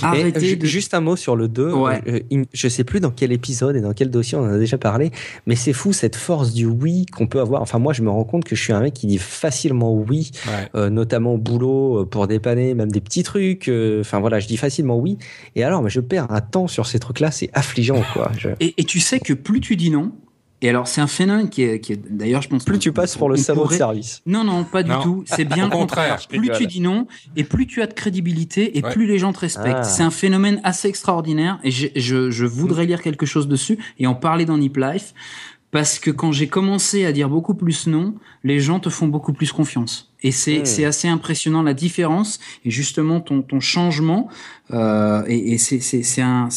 Arrêtez 0.02 0.60
Juste 0.62 0.94
un 0.94 1.02
mot 1.02 1.16
sur 1.16 1.36
le 1.36 1.48
2. 1.48 1.72
Ouais. 1.74 2.02
Euh, 2.08 2.44
je 2.54 2.68
sais 2.68 2.84
plus 2.84 3.00
dans 3.00 3.12
quel 3.12 3.32
épisode 3.32 3.76
et 3.76 3.82
dans 3.82 3.94
quel 3.94 4.10
dossier 4.10 4.38
on 4.38 4.42
en 4.42 4.54
a 4.54 4.58
déjà 4.58 4.78
parlé, 4.78 5.12
mais 5.46 5.56
c'est 5.56 5.74
fou 5.74 5.94
cette 5.94 6.16
force 6.16 6.54
du 6.54 6.66
oui 6.66 7.06
qu'on 7.06 7.28
peut 7.28 7.40
avoir. 7.40 7.62
Enfin, 7.62 7.80
moi, 7.80 7.94
je 7.94 8.02
me 8.02 8.10
rends 8.10 8.24
compte 8.24 8.44
que 8.44 8.56
je 8.56 8.62
suis 8.62 8.74
un 8.74 8.82
mec 8.82 8.94
qui 8.94 9.08
dit 9.08 9.18
facilement 9.18 9.94
oui, 9.94 10.32
euh, 10.76 10.90
notamment 10.90 11.34
au 11.34 11.38
boulot, 11.38 12.02
euh, 12.02 12.06
pour 12.06 12.28
dépanner 12.28 12.74
même 12.74 12.92
des 12.92 13.02
petits 13.02 13.24
trucs. 13.24 13.70
Enfin, 14.00 14.20
voilà, 14.20 14.40
je 14.40 14.48
dis 14.48 14.58
facilement 14.58 14.98
oui. 14.98 15.18
Et 15.56 15.64
alors, 15.64 15.82
mais 15.82 15.90
je 15.90 16.00
perds 16.00 16.32
un 16.32 16.42
temps 16.42 16.68
sur 16.68 16.86
ces 16.86 17.00
trucs-là, 17.00 17.32
c'est 17.32 17.50
affligeant, 17.54 18.04
quoi. 18.14 18.32
Et, 18.60 18.74
et, 18.78 18.84
tu 18.84 19.00
sais 19.00 19.20
que 19.20 19.34
plus 19.34 19.62
tu 19.62 19.76
dis 19.76 19.92
non, 19.92 20.12
et 20.62 20.70
alors, 20.70 20.88
c'est 20.88 21.00
un 21.00 21.08
phénomène 21.08 21.50
qui 21.50 21.64
est, 21.64 21.80
qui 21.80 21.94
est 21.94 22.02
d'ailleurs, 22.10 22.42
je 22.42 22.50
pense. 22.50 22.66
Plus 22.66 22.80
tu 22.80 22.92
passes 22.92 23.16
pour 23.16 23.30
le 23.30 23.38
de 23.38 23.42
service. 23.42 24.22
Non, 24.26 24.44
non, 24.44 24.66
pas 24.66 24.84
du 24.84 24.92
tout. 25.02 25.24
C'est 25.26 25.46
bien 25.46 25.66
le 25.66 25.72
contraire. 25.72 26.20
Plus 26.28 26.52
tu 26.52 26.68
dis 26.68 26.82
non, 26.82 27.08
et 27.36 27.44
plus 27.44 27.66
tu 27.66 27.82
as 27.82 27.88
de 27.88 27.94
crédibilité, 27.94 28.78
et 28.78 28.82
plus 28.82 29.06
les 29.06 29.20
gens 29.20 29.32
te 29.32 29.40
respectent. 29.40 29.78
Ah. 29.80 29.84
C'est 29.84 30.04
un 30.04 30.12
phénomène 30.12 30.60
assez 30.64 30.88
extraordinaire, 30.88 31.60
et 31.64 31.72
je, 31.72 31.88
je, 31.96 32.30
je 32.30 32.46
voudrais 32.46 32.86
lire 32.86 33.02
quelque 33.02 33.26
chose 33.26 33.48
dessus 33.48 33.78
et 33.98 34.08
en 34.08 34.16
parler 34.16 34.46
dans 34.46 34.58
Nip 34.58 34.76
Life, 34.78 35.14
parce 35.72 36.00
que 36.00 36.12
quand 36.12 36.32
j'ai 36.32 36.48
commencé 36.48 37.06
à 37.06 37.12
dire 37.12 37.30
beaucoup 37.30 37.54
plus 37.54 37.88
non, 37.88 38.16
les 38.44 38.60
gens 38.60 38.80
te 38.80 38.90
font 38.90 39.08
beaucoup 39.08 39.34
plus 39.34 39.52
confiance. 39.52 40.09
Et 40.22 40.32
c'est 40.32 40.66
c'est 40.66 40.86
assez 40.86 41.08
impressionnant 41.08 41.64
la 41.64 41.74
différence 41.74 42.40
et 42.66 42.72
justement 42.72 43.22
ton 43.22 43.42
ton 43.42 43.60
changement. 43.60 44.28
Euh, 44.72 45.24
et, 45.28 45.54
et 45.54 45.58
c'est 45.58 45.80
c'est 45.80 46.04
c'est 46.04 46.22
un 46.22 46.50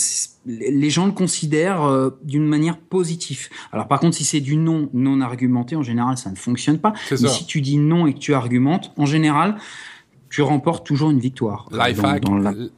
les 0.44 0.90
gens 0.90 1.06
le 1.06 1.12
considèrent 1.12 1.84
euh, 1.84 2.10
d'une 2.24 2.46
manière 2.46 2.76
positive. 2.76 3.48
Alors 3.70 3.86
par 3.86 4.00
contre, 4.00 4.16
si 4.16 4.24
c'est 4.24 4.40
du 4.40 4.56
non 4.56 4.90
non 4.92 5.20
argumenté, 5.20 5.76
en 5.76 5.82
général, 5.82 6.16
ça 6.18 6.30
ne 6.30 6.36
fonctionne 6.36 6.78
pas. 6.78 6.92
Mais 7.10 7.28
si 7.28 7.46
tu 7.46 7.60
dis 7.60 7.78
non 7.78 8.06
et 8.06 8.14
que 8.14 8.18
tu 8.18 8.34
argumentes, 8.34 8.92
en 8.96 9.06
général, 9.06 9.56
tu 10.32 10.40
remportes 10.40 10.86
toujours 10.86 11.10
une 11.10 11.20
victoire. 11.20 11.66
Lifehack, 11.70 12.24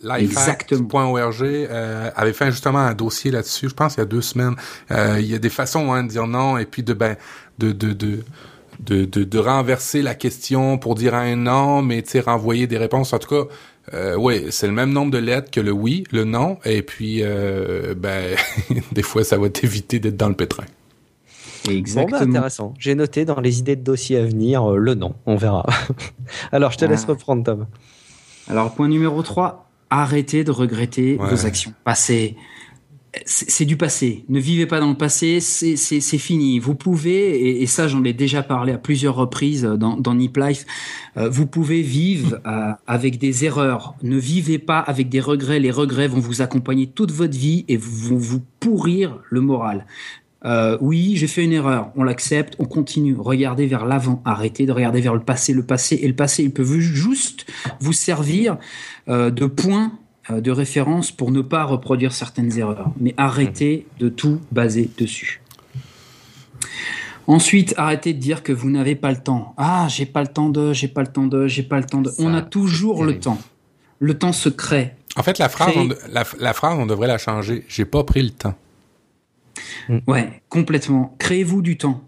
Lifehack.org 0.02 1.42
euh, 1.42 2.10
avait 2.16 2.32
fait 2.32 2.50
justement 2.50 2.80
un 2.80 2.94
dossier 2.94 3.30
là-dessus, 3.30 3.68
je 3.68 3.74
pense 3.74 3.94
il 3.94 3.98
y 3.98 4.02
a 4.02 4.06
deux 4.06 4.22
semaines. 4.22 4.56
Euh, 4.90 5.18
il 5.20 5.26
y 5.26 5.34
a 5.34 5.38
des 5.38 5.50
façons 5.50 5.92
hein, 5.92 6.02
de 6.02 6.08
dire 6.08 6.26
non 6.26 6.58
et 6.58 6.66
puis 6.66 6.82
de 6.82 6.92
ben 6.92 7.16
de 7.58 7.70
de 7.70 7.92
de 7.92 8.24
de, 8.84 9.04
de, 9.04 9.24
de 9.24 9.38
renverser 9.38 10.02
la 10.02 10.14
question 10.14 10.78
pour 10.78 10.94
dire 10.94 11.14
un 11.14 11.36
non, 11.36 11.82
mais 11.82 12.02
tu 12.02 12.10
sais 12.10 12.20
renvoyer 12.20 12.66
des 12.66 12.78
réponses. 12.78 13.12
En 13.12 13.18
tout 13.18 13.28
cas, 13.28 13.50
euh, 13.92 14.16
oui, 14.16 14.46
c'est 14.50 14.66
le 14.66 14.72
même 14.72 14.92
nombre 14.92 15.10
de 15.10 15.18
lettres 15.18 15.50
que 15.50 15.60
le 15.60 15.72
oui, 15.72 16.04
le 16.10 16.24
non, 16.24 16.58
et 16.64 16.82
puis 16.82 17.20
euh, 17.22 17.94
ben 17.94 18.36
des 18.92 19.02
fois 19.02 19.24
ça 19.24 19.36
va 19.36 19.48
t'éviter 19.50 19.98
d'être 19.98 20.16
dans 20.16 20.28
le 20.28 20.34
pétrin. 20.34 20.64
Exactement. 21.68 22.18
Bon, 22.18 22.24
bah, 22.24 22.30
intéressant. 22.30 22.74
J'ai 22.78 22.94
noté 22.94 23.24
dans 23.24 23.40
les 23.40 23.58
idées 23.58 23.76
de 23.76 23.82
dossier 23.82 24.18
à 24.18 24.24
venir 24.24 24.70
euh, 24.70 24.76
le 24.76 24.94
non. 24.94 25.14
On 25.26 25.36
verra. 25.36 25.64
Alors, 26.52 26.72
je 26.72 26.78
te 26.78 26.84
laisse 26.84 27.04
reprendre, 27.06 27.42
Tom. 27.42 27.66
Alors, 28.48 28.74
point 28.74 28.88
numéro 28.88 29.22
3. 29.22 29.66
Arrêtez 29.88 30.44
de 30.44 30.50
regretter 30.50 31.16
ouais. 31.16 31.30
vos 31.30 31.46
actions 31.46 31.72
passées 31.84 32.36
c'est 33.24 33.64
du 33.64 33.76
passé. 33.76 34.24
Ne 34.28 34.40
vivez 34.40 34.66
pas 34.66 34.80
dans 34.80 34.88
le 34.88 34.96
passé, 34.96 35.40
c'est 35.40 36.18
fini. 36.18 36.58
Vous 36.58 36.74
pouvez, 36.74 37.62
et, 37.62 37.66
ça 37.66 37.88
j'en 37.88 38.02
ai 38.04 38.12
déjà 38.12 38.42
parlé 38.42 38.72
à 38.72 38.78
plusieurs 38.78 39.14
reprises 39.14 39.62
dans, 39.62 39.96
dans 39.96 40.14
Nip 40.14 40.36
Life, 40.36 40.66
euh, 41.16 41.28
vous 41.28 41.46
pouvez 41.46 41.82
vivre 41.82 42.40
euh, 42.46 42.72
avec 42.86 43.18
des 43.18 43.44
erreurs. 43.44 43.94
Ne 44.02 44.16
vivez 44.16 44.58
pas 44.58 44.78
avec 44.78 45.08
des 45.08 45.20
regrets. 45.20 45.60
Les 45.60 45.70
regrets 45.70 46.08
vont 46.08 46.20
vous 46.20 46.42
accompagner 46.42 46.86
toute 46.86 47.12
votre 47.12 47.36
vie 47.36 47.64
et 47.68 47.76
vont 47.76 48.16
vous 48.16 48.42
pourrir 48.60 49.20
le 49.30 49.40
moral. 49.40 49.86
Euh, 50.44 50.76
oui, 50.80 51.16
j'ai 51.16 51.26
fait 51.26 51.44
une 51.44 51.52
erreur. 51.52 51.90
On 51.96 52.02
l'accepte, 52.02 52.54
on 52.58 52.66
continue. 52.66 53.16
Regardez 53.18 53.66
vers 53.66 53.86
l'avant. 53.86 54.22
Arrêtez 54.24 54.66
de 54.66 54.72
regarder 54.72 55.00
vers 55.00 55.14
le 55.14 55.20
passé. 55.20 55.52
Le 55.52 55.62
passé 55.62 55.98
et 56.02 56.08
le 56.08 56.14
passé, 56.14 56.42
il 56.42 56.52
peut 56.52 56.64
juste 56.64 57.46
vous 57.80 57.92
servir 57.92 58.58
euh, 59.08 59.30
de 59.30 59.46
point 59.46 59.92
de 60.30 60.50
référence 60.50 61.12
pour 61.12 61.30
ne 61.30 61.42
pas 61.42 61.64
reproduire 61.64 62.12
certaines 62.12 62.58
erreurs. 62.58 62.90
Mais 62.98 63.14
arrêtez 63.16 63.86
de 63.98 64.08
tout 64.08 64.40
baser 64.50 64.90
dessus. 64.98 65.40
Ensuite, 67.26 67.74
arrêtez 67.76 68.12
de 68.12 68.18
dire 68.18 68.42
que 68.42 68.52
vous 68.52 68.70
n'avez 68.70 68.94
pas 68.94 69.10
le 69.10 69.16
temps. 69.18 69.54
Ah, 69.56 69.86
j'ai 69.88 70.06
pas 70.06 70.20
le 70.22 70.28
temps 70.28 70.50
de, 70.50 70.72
j'ai 70.72 70.88
pas 70.88 71.00
le 71.00 71.08
temps 71.08 71.26
de, 71.26 71.46
j'ai 71.46 71.62
pas 71.62 71.78
le 71.78 71.84
temps 71.84 72.02
de. 72.02 72.10
Ça, 72.10 72.22
on 72.22 72.34
a 72.34 72.42
toujours 72.42 73.04
le 73.04 73.18
temps. 73.18 73.38
Le 73.98 74.18
temps 74.18 74.32
se 74.32 74.48
crée. 74.48 74.92
En 75.16 75.22
fait, 75.22 75.38
la 75.38 75.48
phrase, 75.48 75.72
on, 75.76 75.88
la, 76.10 76.24
la, 76.38 76.52
phrase, 76.52 76.76
on 76.78 76.86
devrait 76.86 77.08
la 77.08 77.18
changer. 77.18 77.64
J'ai 77.68 77.84
pas 77.84 78.04
pris 78.04 78.22
le 78.22 78.30
temps. 78.30 78.54
Mm. 79.88 79.98
Ouais, 80.06 80.42
complètement. 80.48 81.14
Créez-vous 81.18 81.62
du 81.62 81.78
temps. 81.78 82.02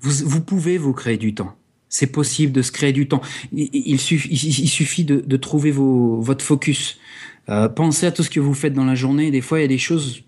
Vous, 0.00 0.26
vous 0.26 0.40
pouvez 0.40 0.78
vous 0.78 0.92
créer 0.92 1.18
du 1.18 1.34
temps. 1.34 1.54
C'est 1.88 2.06
possible 2.06 2.52
de 2.52 2.62
se 2.62 2.72
créer 2.72 2.92
du 2.92 3.06
temps. 3.06 3.20
Il, 3.52 3.68
il 3.72 4.00
suffit, 4.00 4.28
il, 4.28 4.68
suffit 4.68 5.04
de, 5.04 5.22
de 5.24 5.36
trouver 5.36 5.70
vos, 5.70 6.20
votre 6.20 6.44
focus. 6.44 6.98
Euh, 7.48 7.68
pensez 7.68 8.06
à 8.06 8.12
tout 8.12 8.22
ce 8.22 8.30
que 8.30 8.40
vous 8.40 8.54
faites 8.54 8.72
dans 8.72 8.84
la 8.84 8.94
journée. 8.94 9.30
Des 9.30 9.40
fois, 9.40 9.58
il 9.58 9.62
y 9.62 9.64
a 9.64 9.68
des 9.68 9.78
choses. 9.78 10.22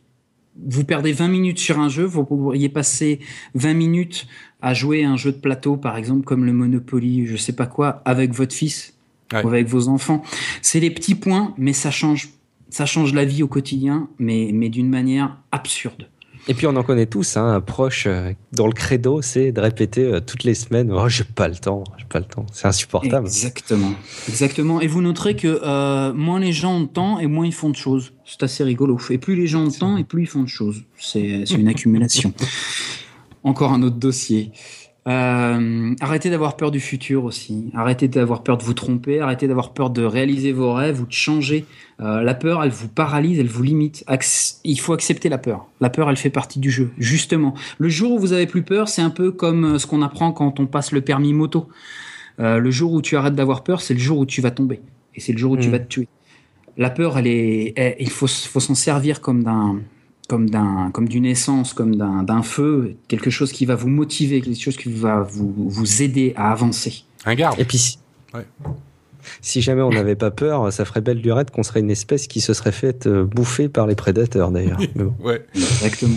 Vous 0.66 0.84
perdez 0.84 1.12
20 1.12 1.28
minutes 1.28 1.58
sur 1.58 1.78
un 1.78 1.88
jeu, 1.88 2.04
vous 2.04 2.24
pourriez 2.24 2.70
passer 2.70 3.20
20 3.54 3.74
minutes 3.74 4.26
à 4.62 4.72
jouer 4.72 5.04
un 5.04 5.16
jeu 5.16 5.32
de 5.32 5.36
plateau, 5.36 5.76
par 5.76 5.96
exemple, 5.98 6.24
comme 6.24 6.46
le 6.46 6.52
Monopoly, 6.52 7.26
je 7.26 7.36
sais 7.36 7.52
pas 7.52 7.66
quoi, 7.66 8.00
avec 8.06 8.32
votre 8.32 8.54
fils. 8.54 8.94
ou 9.32 9.48
avec 9.48 9.66
vos 9.66 9.88
enfants. 9.88 10.22
C'est 10.62 10.80
les 10.80 10.90
petits 10.90 11.16
points, 11.16 11.52
mais 11.58 11.72
ça 11.72 11.90
change, 11.90 12.30
ça 12.70 12.86
change 12.86 13.12
la 13.12 13.24
vie 13.24 13.42
au 13.42 13.48
quotidien, 13.48 14.08
mais, 14.18 14.50
mais 14.54 14.68
d'une 14.68 14.88
manière 14.88 15.36
absurde. 15.50 16.08
Et 16.48 16.54
puis 16.54 16.66
on 16.66 16.76
en 16.76 16.82
connaît 16.84 17.06
tous, 17.06 17.36
hein, 17.36 17.54
un 17.54 17.60
proche 17.60 18.06
euh, 18.06 18.32
dont 18.52 18.66
le 18.68 18.72
credo 18.72 19.20
c'est 19.20 19.50
de 19.50 19.60
répéter 19.60 20.04
euh, 20.04 20.20
toutes 20.20 20.44
les 20.44 20.54
semaines 20.54 20.92
"Oh, 20.92 21.08
j'ai 21.08 21.24
pas 21.24 21.48
le 21.48 21.56
temps, 21.56 21.82
j'ai 21.98 22.04
pas 22.04 22.20
le 22.20 22.24
temps". 22.24 22.46
C'est 22.52 22.68
insupportable. 22.68 23.26
Exactement. 23.26 23.92
Exactement. 24.28 24.80
Et 24.80 24.86
vous 24.86 25.02
noterez 25.02 25.34
que 25.34 25.60
euh, 25.62 26.12
moins 26.12 26.38
les 26.38 26.52
gens 26.52 26.76
ont 26.76 26.80
de 26.82 26.86
temps 26.86 27.18
et 27.18 27.26
moins 27.26 27.46
ils 27.46 27.54
font 27.54 27.70
de 27.70 27.76
choses. 27.76 28.12
C'est 28.24 28.44
assez 28.44 28.62
rigolo. 28.62 28.96
Et 29.10 29.18
plus 29.18 29.34
les 29.34 29.48
gens 29.48 29.64
ont 29.64 29.68
de 29.68 29.76
temps 29.76 29.96
et 29.96 30.04
plus 30.04 30.22
ils 30.22 30.28
font 30.28 30.44
de 30.44 30.48
choses. 30.48 30.82
C'est 30.98 31.44
c'est 31.46 31.54
une 31.56 31.68
accumulation. 31.68 32.32
Encore 33.42 33.72
un 33.72 33.82
autre 33.82 33.96
dossier. 33.96 34.52
Euh, 35.06 35.94
arrêtez 36.00 36.30
d'avoir 36.30 36.56
peur 36.56 36.70
du 36.72 36.80
futur 36.80 37.24
aussi. 37.24 37.70
Arrêtez 37.74 38.08
d'avoir 38.08 38.42
peur 38.42 38.58
de 38.58 38.64
vous 38.64 38.74
tromper. 38.74 39.20
Arrêtez 39.20 39.46
d'avoir 39.46 39.72
peur 39.72 39.90
de 39.90 40.02
réaliser 40.02 40.52
vos 40.52 40.72
rêves 40.72 41.00
ou 41.00 41.06
de 41.06 41.12
changer. 41.12 41.64
Euh, 42.00 42.22
la 42.22 42.34
peur, 42.34 42.64
elle 42.64 42.70
vous 42.70 42.88
paralyse, 42.88 43.38
elle 43.38 43.46
vous 43.46 43.62
limite. 43.62 44.04
Ac- 44.08 44.56
il 44.64 44.80
faut 44.80 44.92
accepter 44.92 45.28
la 45.28 45.38
peur. 45.38 45.66
La 45.80 45.90
peur, 45.90 46.10
elle 46.10 46.16
fait 46.16 46.30
partie 46.30 46.58
du 46.58 46.70
jeu. 46.70 46.90
Justement, 46.98 47.54
le 47.78 47.88
jour 47.88 48.12
où 48.12 48.18
vous 48.18 48.32
avez 48.32 48.46
plus 48.46 48.62
peur, 48.62 48.88
c'est 48.88 49.02
un 49.02 49.10
peu 49.10 49.30
comme 49.30 49.64
euh, 49.74 49.78
ce 49.78 49.86
qu'on 49.86 50.02
apprend 50.02 50.32
quand 50.32 50.58
on 50.58 50.66
passe 50.66 50.90
le 50.90 51.00
permis 51.02 51.32
moto. 51.32 51.68
Euh, 52.40 52.58
le 52.58 52.70
jour 52.70 52.92
où 52.92 53.00
tu 53.00 53.16
arrêtes 53.16 53.34
d'avoir 53.36 53.62
peur, 53.62 53.80
c'est 53.80 53.94
le 53.94 54.00
jour 54.00 54.18
où 54.18 54.26
tu 54.26 54.40
vas 54.40 54.50
tomber. 54.50 54.80
Et 55.14 55.20
c'est 55.20 55.32
le 55.32 55.38
jour 55.38 55.52
où 55.52 55.56
tu 55.56 55.68
Mm. 55.68 55.72
vas 55.72 55.78
te 55.78 55.88
tuer. 55.88 56.08
La 56.76 56.90
peur, 56.90 57.16
elle 57.16 57.26
est, 57.28 57.72
elle- 57.76 57.96
il 58.00 58.10
faut, 58.10 58.26
faut 58.26 58.60
s'en 58.60 58.74
servir 58.74 59.20
comme 59.22 59.44
d'un, 59.44 59.80
comme 60.28 60.50
d'un, 60.50 60.90
comme 60.92 61.08
d'une 61.08 61.24
essence, 61.26 61.72
comme 61.72 61.94
d'un, 61.96 62.42
feu, 62.42 62.96
quelque 63.08 63.30
chose 63.30 63.52
qui 63.52 63.64
va 63.66 63.74
vous 63.76 63.88
motiver, 63.88 64.40
quelque 64.40 64.60
chose 64.60 64.76
qui 64.76 64.90
va 64.92 65.20
vous, 65.22 65.54
vous 65.56 66.02
aider 66.02 66.32
à 66.36 66.50
avancer. 66.52 67.04
Un 67.24 67.34
garde. 67.34 67.58
Et 67.60 67.64
puis, 67.64 67.78
si- 67.78 67.98
Ouais. 68.34 68.44
si 69.40 69.62
jamais 69.62 69.82
on 69.82 69.90
n'avait 69.90 70.16
pas 70.16 70.30
peur, 70.30 70.72
ça 70.72 70.84
ferait 70.84 71.00
belle 71.00 71.20
lurette 71.20 71.50
qu'on 71.50 71.62
serait 71.62 71.80
une 71.80 71.90
espèce 71.90 72.26
qui 72.26 72.40
se 72.40 72.52
serait 72.54 72.72
faite 72.72 73.06
euh, 73.06 73.24
bouffer 73.24 73.68
par 73.68 73.86
les 73.86 73.94
prédateurs 73.94 74.50
d'ailleurs. 74.50 74.78
Mais 74.96 75.04
bon. 75.04 75.14
Ouais. 75.22 75.44
Exactement. 75.54 76.14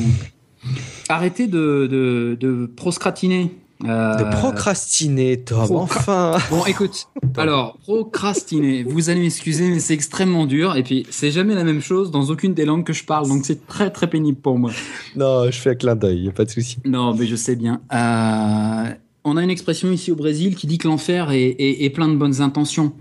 Arrêtez 1.08 1.48
de, 1.48 1.88
de, 1.90 2.38
de 2.40 2.66
proscratiner. 2.66 3.52
Euh, 3.86 4.16
De 4.18 4.24
procrastiner, 4.36 5.38
Tom, 5.42 5.72
enfin 5.78 6.38
Bon, 6.50 6.66
écoute. 6.66 7.08
Alors, 7.38 7.78
procrastiner. 7.78 8.84
Vous 8.84 9.10
allez 9.10 9.22
m'excuser, 9.22 9.70
mais 9.70 9.80
c'est 9.80 9.94
extrêmement 9.94 10.46
dur. 10.46 10.76
Et 10.76 10.84
puis, 10.84 11.06
c'est 11.10 11.32
jamais 11.32 11.56
la 11.56 11.64
même 11.64 11.80
chose 11.82 12.12
dans 12.12 12.24
aucune 12.26 12.54
des 12.54 12.66
langues 12.66 12.84
que 12.84 12.92
je 12.94 13.06
parle. 13.06 13.28
Donc, 13.30 13.46
c'est 13.46 13.66
très, 13.68 13.90
très 13.90 14.08
pénible 14.10 14.40
pour 14.40 14.58
moi. 14.60 14.72
Non, 15.16 15.46
je 15.46 15.58
fais 15.58 15.70
un 15.72 15.76
clin 15.76 15.96
d'œil, 15.96 16.26
y 16.26 16.28
a 16.30 16.34
pas 16.34 16.44
de 16.46 16.50
souci. 16.50 16.78
Non, 16.84 17.14
mais 17.14 17.26
je 17.26 17.38
sais 17.38 17.56
bien. 17.56 17.80
Euh, 17.94 18.94
on 19.24 19.38
a 19.38 19.44
une 19.44 19.50
expression 19.50 19.90
ici 19.92 20.12
au 20.12 20.16
Brésil 20.16 20.56
qui 20.56 20.68
dit 20.68 20.78
que 20.78 20.88
l'enfer 20.88 21.32
est, 21.32 21.42
est- 21.44 21.84
est 21.86 21.90
plein 21.90 22.10
de 22.10 22.16
bonnes 22.16 22.42
intentions. 22.42 22.92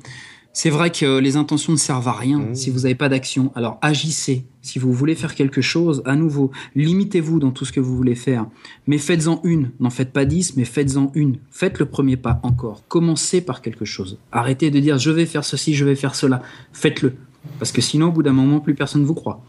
C'est 0.53 0.71
vrai 0.71 0.91
que 0.91 1.19
les 1.19 1.37
intentions 1.37 1.73
ne 1.73 1.79
servent 1.79 2.09
à 2.09 2.13
rien 2.13 2.39
Mmh. 2.41 2.55
si 2.57 2.71
vous 2.71 2.81
n'avez 2.81 2.95
pas 2.97 3.09
d'action. 3.09 3.53
Alors 3.55 3.79
agissez. 3.81 4.45
Si 4.61 4.79
vous 4.81 4.93
voulez 4.93 5.15
faire 5.15 5.35
quelque 5.37 5.61
chose, 5.61 6.03
à 6.05 6.17
nouveau, 6.17 6.51
limitez-vous 6.75 7.39
dans 7.39 7.53
tout 7.53 7.65
ce 7.65 7.71
que 7.73 7.79
vous 7.81 7.97
voulez 7.97 8.17
faire. 8.17 8.47
Mais 8.89 8.99
faites-en 8.99 9.41
une. 9.45 9.71
N'en 9.79 9.91
faites 9.91 10.13
pas 10.13 10.25
dix, 10.25 10.57
mais 10.57 10.65
faites-en 10.65 11.13
une. 11.15 11.39
Faites 11.51 11.79
le 11.79 11.87
premier 11.87 12.17
pas 12.17 12.41
encore. 12.43 12.83
Commencez 12.89 13.41
par 13.41 13.63
quelque 13.63 13.85
chose. 13.85 14.19
Arrêtez 14.33 14.71
de 14.73 14.81
dire 14.81 14.99
je 14.99 15.11
vais 15.13 15.27
faire 15.27 15.45
ceci, 15.45 15.75
je 15.75 15.85
vais 15.85 15.95
faire 15.95 16.15
cela. 16.17 16.43
Faites-le. 16.73 17.15
Parce 17.61 17.71
que 17.71 17.81
sinon, 17.81 18.09
au 18.09 18.13
bout 18.13 18.23
d'un 18.25 18.33
moment, 18.33 18.59
plus 18.61 18.75
personne 18.75 19.03
ne 19.03 19.07
vous 19.07 19.15
croit. 19.15 19.45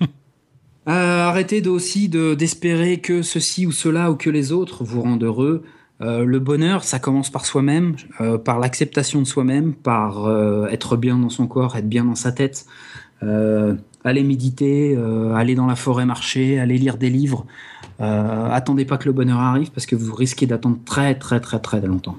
Euh, 0.88 1.24
arrêtez 1.28 1.60
de, 1.60 1.68
aussi 1.68 2.08
de- 2.08 2.34
d'espérer 2.34 3.00
que 3.00 3.20
ceci 3.22 3.66
ou 3.66 3.70
cela 3.70 4.10
ou 4.10 4.16
que 4.16 4.30
les 4.30 4.50
autres 4.50 4.82
vous 4.82 5.02
rendent 5.02 5.22
heureux. 5.22 5.62
Euh, 6.00 6.24
le 6.24 6.38
bonheur, 6.38 6.84
ça 6.84 6.98
commence 6.98 7.30
par 7.30 7.44
soi-même, 7.44 7.96
euh, 8.20 8.38
par 8.38 8.58
l'acceptation 8.58 9.20
de 9.20 9.26
soi-même, 9.26 9.74
par 9.74 10.26
euh, 10.26 10.66
être 10.68 10.96
bien 10.96 11.18
dans 11.18 11.28
son 11.28 11.46
corps, 11.46 11.76
être 11.76 11.88
bien 11.88 12.04
dans 12.04 12.14
sa 12.14 12.32
tête. 12.32 12.66
Euh, 13.22 13.74
aller 14.04 14.22
méditer, 14.22 14.94
euh, 14.96 15.34
aller 15.34 15.54
dans 15.54 15.66
la 15.66 15.76
forêt 15.76 16.06
marcher, 16.06 16.58
aller 16.58 16.78
lire 16.78 16.96
des 16.96 17.10
livres. 17.10 17.44
Euh, 18.00 18.48
attendez 18.50 18.84
pas 18.84 18.96
que 18.96 19.04
le 19.04 19.12
bonheur 19.12 19.38
arrive 19.38 19.70
parce 19.72 19.86
que 19.86 19.94
vous 19.94 20.14
risquez 20.14 20.46
d'attendre 20.46 20.78
très 20.86 21.14
très 21.14 21.40
très 21.40 21.58
très 21.58 21.80
longtemps. 21.82 22.16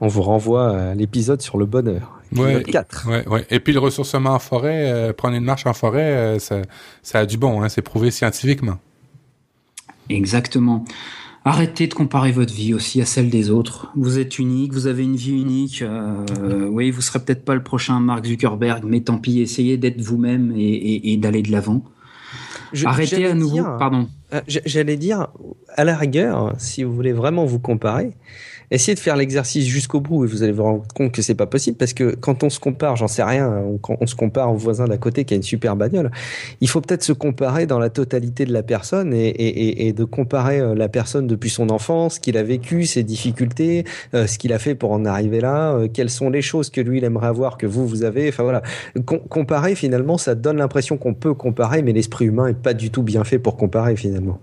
On 0.00 0.08
vous 0.08 0.22
renvoie 0.22 0.76
à 0.76 0.94
l'épisode 0.94 1.40
sur 1.42 1.58
le 1.58 1.66
bonheur. 1.66 2.20
Ouais. 2.34 2.56
Épisode 2.56 2.66
4. 2.66 3.08
Ouais, 3.08 3.28
ouais. 3.28 3.46
Et 3.50 3.60
puis 3.60 3.72
le 3.72 3.80
ressourcement 3.80 4.30
en 4.30 4.38
forêt, 4.38 4.90
euh, 4.90 5.12
prendre 5.12 5.36
une 5.36 5.44
marche 5.44 5.66
en 5.66 5.72
forêt, 5.72 6.02
euh, 6.02 6.38
ça, 6.38 6.62
ça 7.02 7.20
a 7.20 7.26
du 7.26 7.38
bon, 7.38 7.62
hein, 7.62 7.68
c'est 7.68 7.82
prouvé 7.82 8.10
scientifiquement. 8.10 8.78
Exactement. 10.08 10.84
Arrêtez 11.46 11.86
de 11.86 11.94
comparer 11.94 12.32
votre 12.32 12.52
vie 12.52 12.74
aussi 12.74 13.00
à 13.00 13.04
celle 13.04 13.30
des 13.30 13.50
autres. 13.50 13.92
Vous 13.94 14.18
êtes 14.18 14.38
unique, 14.40 14.72
vous 14.72 14.88
avez 14.88 15.04
une 15.04 15.14
vie 15.14 15.30
unique. 15.40 15.80
Euh, 15.80 16.66
oui, 16.68 16.90
vous 16.90 17.00
serez 17.00 17.20
peut-être 17.20 17.44
pas 17.44 17.54
le 17.54 17.62
prochain 17.62 18.00
Mark 18.00 18.26
Zuckerberg, 18.26 18.82
mais 18.84 19.00
tant 19.00 19.18
pis, 19.18 19.40
essayez 19.40 19.76
d'être 19.76 20.00
vous-même 20.00 20.52
et, 20.56 20.62
et- 20.64 21.12
et 21.12 21.16
d'aller 21.16 21.42
de 21.42 21.52
l'avant. 21.52 21.84
Arrêtez 22.84 23.26
à 23.26 23.34
nouveau. 23.34 23.54
dire- 23.54 23.76
Pardon. 23.78 24.08
Euh, 24.34 24.40
J'allais 24.48 24.96
dire, 24.96 25.28
à 25.76 25.84
la 25.84 25.96
rigueur, 25.96 26.54
si 26.58 26.82
vous 26.82 26.92
voulez 26.92 27.12
vraiment 27.12 27.44
vous 27.44 27.60
comparer, 27.60 28.10
essayez 28.70 28.94
de 28.94 29.00
faire 29.00 29.16
l'exercice 29.16 29.66
jusqu'au 29.66 30.00
bout 30.00 30.24
et 30.24 30.28
vous 30.28 30.42
allez 30.42 30.52
vous 30.52 30.62
rendre 30.62 30.84
compte 30.94 31.12
que 31.12 31.22
c'est 31.22 31.34
pas 31.34 31.46
possible 31.46 31.76
parce 31.76 31.92
que 31.92 32.14
quand 32.14 32.42
on 32.42 32.50
se 32.50 32.58
compare, 32.58 32.96
j'en 32.96 33.08
sais 33.08 33.22
rien, 33.22 33.62
on, 33.88 34.06
se 34.06 34.14
compare 34.14 34.52
au 34.52 34.56
voisin 34.56 34.86
d'à 34.86 34.98
côté 34.98 35.24
qui 35.24 35.34
a 35.34 35.36
une 35.36 35.42
super 35.42 35.76
bagnole, 35.76 36.10
il 36.60 36.68
faut 36.68 36.80
peut-être 36.80 37.02
se 37.02 37.12
comparer 37.12 37.66
dans 37.66 37.78
la 37.78 37.90
totalité 37.90 38.44
de 38.44 38.52
la 38.52 38.62
personne 38.62 39.12
et, 39.14 39.92
de 39.92 40.04
comparer 40.04 40.60
euh, 40.60 40.74
la 40.74 40.88
personne 40.88 41.26
depuis 41.26 41.50
son 41.50 41.70
enfance, 41.70 42.14
ce 42.16 42.20
qu'il 42.20 42.36
a 42.36 42.42
vécu, 42.42 42.86
ses 42.86 43.02
difficultés, 43.02 43.84
euh, 44.14 44.26
ce 44.26 44.38
qu'il 44.38 44.52
a 44.52 44.58
fait 44.58 44.74
pour 44.74 44.92
en 44.92 45.04
arriver 45.04 45.40
là, 45.40 45.74
euh, 45.74 45.88
quelles 45.92 46.10
sont 46.10 46.30
les 46.30 46.42
choses 46.42 46.70
que 46.70 46.80
lui 46.80 46.98
il 46.98 47.04
aimerait 47.04 47.28
avoir 47.28 47.56
que 47.56 47.66
vous 47.66 47.86
vous 47.86 48.04
avez. 48.04 48.28
Enfin 48.28 48.42
voilà, 48.42 48.62
Com- 49.04 49.20
comparer 49.28 49.74
finalement, 49.74 50.18
ça 50.18 50.34
donne 50.34 50.58
l'impression 50.58 50.96
qu'on 50.96 51.14
peut 51.14 51.34
comparer, 51.34 51.82
mais 51.82 51.92
l'esprit 51.92 52.26
humain 52.26 52.48
est 52.48 52.54
pas 52.54 52.74
du 52.74 52.90
tout 52.90 53.02
bien 53.02 53.24
fait 53.24 53.38
pour 53.38 53.56
comparer 53.56 53.96
finalement. 53.96 54.40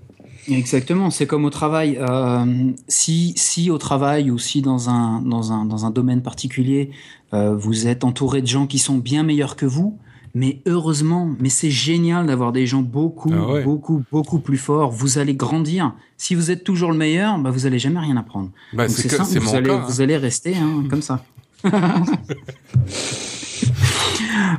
Exactement, 0.49 1.09
c'est 1.09 1.25
comme 1.27 1.45
au 1.45 1.49
travail. 1.49 1.97
Euh, 2.01 2.71
si, 2.87 3.33
si 3.37 3.69
au 3.71 3.77
travail 3.77 4.29
ou 4.31 4.37
si 4.37 4.61
dans 4.61 4.89
un, 4.89 5.21
dans 5.21 5.51
un, 5.53 5.65
dans 5.65 5.85
un 5.85 5.89
domaine 5.91 6.21
particulier, 6.21 6.91
euh, 7.33 7.55
vous 7.55 7.87
êtes 7.87 8.03
entouré 8.03 8.41
de 8.41 8.47
gens 8.47 8.67
qui 8.67 8.77
sont 8.79 8.97
bien 8.97 9.23
meilleurs 9.23 9.55
que 9.55 9.65
vous, 9.65 9.97
mais 10.35 10.61
heureusement, 10.65 11.29
mais 11.39 11.49
c'est 11.49 11.69
génial 11.69 12.25
d'avoir 12.25 12.51
des 12.51 12.65
gens 12.65 12.81
beaucoup, 12.81 13.31
Ah 13.33 13.53
ouais. 13.53 13.63
beaucoup, 13.63 14.03
beaucoup 14.11 14.39
plus 14.39 14.57
forts. 14.57 14.91
Vous 14.91 15.17
allez 15.17 15.35
grandir. 15.35 15.93
Si 16.17 16.35
vous 16.35 16.51
êtes 16.51 16.63
toujours 16.63 16.91
le 16.91 16.97
meilleur, 16.97 17.37
bah, 17.39 17.49
vous 17.51 17.65
allez 17.65 17.79
jamais 17.79 17.99
rien 17.99 18.17
apprendre. 18.17 18.49
Donc 18.73 18.89
c'est 18.89 19.09
simple, 19.09 19.39
vous, 19.39 19.45
mon 19.45 19.53
allez, 19.55 19.69
cas. 19.69 19.75
hein. 19.75 19.85
vous 19.87 20.01
allez 20.01 20.17
rester 20.17 20.55
hein, 20.57 20.83
comme 20.89 21.01
ça. 21.01 21.23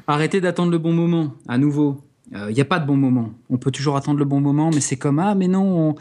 Arrêtez 0.06 0.40
d'attendre 0.40 0.70
le 0.70 0.78
bon 0.78 0.92
moment, 0.92 1.34
à 1.48 1.58
nouveau. 1.58 2.00
Il 2.32 2.54
n'y 2.54 2.60
a 2.60 2.64
pas 2.64 2.78
de 2.78 2.86
bon 2.86 2.96
moment. 2.96 3.30
On 3.50 3.58
peut 3.58 3.70
toujours 3.70 3.96
attendre 3.96 4.18
le 4.18 4.24
bon 4.24 4.40
moment, 4.40 4.70
mais 4.74 4.80
c'est 4.80 4.96
comme 4.96 5.18
ah, 5.18 5.34
mais 5.34 5.46
non, 5.46 5.90
on, 5.90 5.94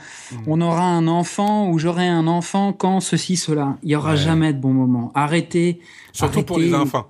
on 0.48 0.62
aura 0.62 0.84
un 0.86 1.08
enfant 1.08 1.70
ou 1.70 1.78
j'aurai 1.80 2.08
un 2.08 2.28
enfant 2.28 2.72
quand 2.74 3.02
ceci, 3.02 3.36
cela. 3.36 3.78
Il 3.84 3.90
n'y 3.90 3.96
aura 3.96 4.12
Ouais. 4.12 4.18
jamais 4.18 4.54
de 4.54 4.60
bon 4.60 4.74
moment. 4.74 5.12
Arrêtez. 5.16 5.80
Surtout 6.14 6.42
pour 6.44 6.56
arrêtez. 6.58 6.72
les 6.72 6.76
enfants. 6.76 7.08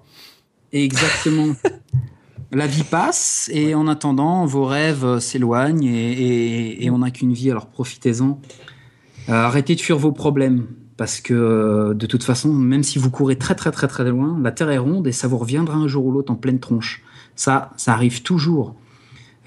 Exactement. 0.72 1.53
La 2.51 2.68
vie 2.68 2.84
passe 2.84 3.49
et 3.51 3.74
en 3.74 3.88
attendant, 3.88 4.45
vos 4.45 4.66
rêves 4.66 5.03
euh, 5.05 5.20
s'éloignent 5.20 5.84
et, 5.88 6.11
et- 6.11 6.86
et 6.86 6.89
on 6.91 6.99
n'a 6.99 7.09
qu'une 7.09 7.34
vie, 7.34 7.49
alors 7.49 7.66
profitez-en. 7.66 8.39
Euh, 9.30 9.34
arrêtez 9.34 9.74
de 9.76 9.82
fuir 9.82 9.97
vos 9.97 10.11
problèmes 10.11 10.68
parce 10.97 11.20
que 11.20 11.34
euh, 11.34 11.93
de 11.95 12.05
toute 12.05 12.24
façon, 12.24 12.53
même 12.53 12.84
si 12.84 12.99
vous 12.99 13.09
courez 13.09 13.38
très 13.38 13.55
très 13.55 13.72
très 13.72 13.88
très 13.88 14.03
loin, 14.07 14.38
la 14.41 14.51
Terre 14.51 14.70
est 14.70 14.78
ronde 14.78 15.07
et 15.07 15.11
ça 15.11 15.28
vous 15.28 15.38
reviendra 15.39 15.76
un 15.78 15.88
jour 15.88 16.05
ou 16.05 16.11
l'autre 16.11 16.32
en 16.32 16.36
pleine 16.36 16.59
tronche. 16.59 17.01
Ça, 17.36 17.72
ça 17.78 17.93
arrive 17.93 18.22
toujours. 18.22 18.76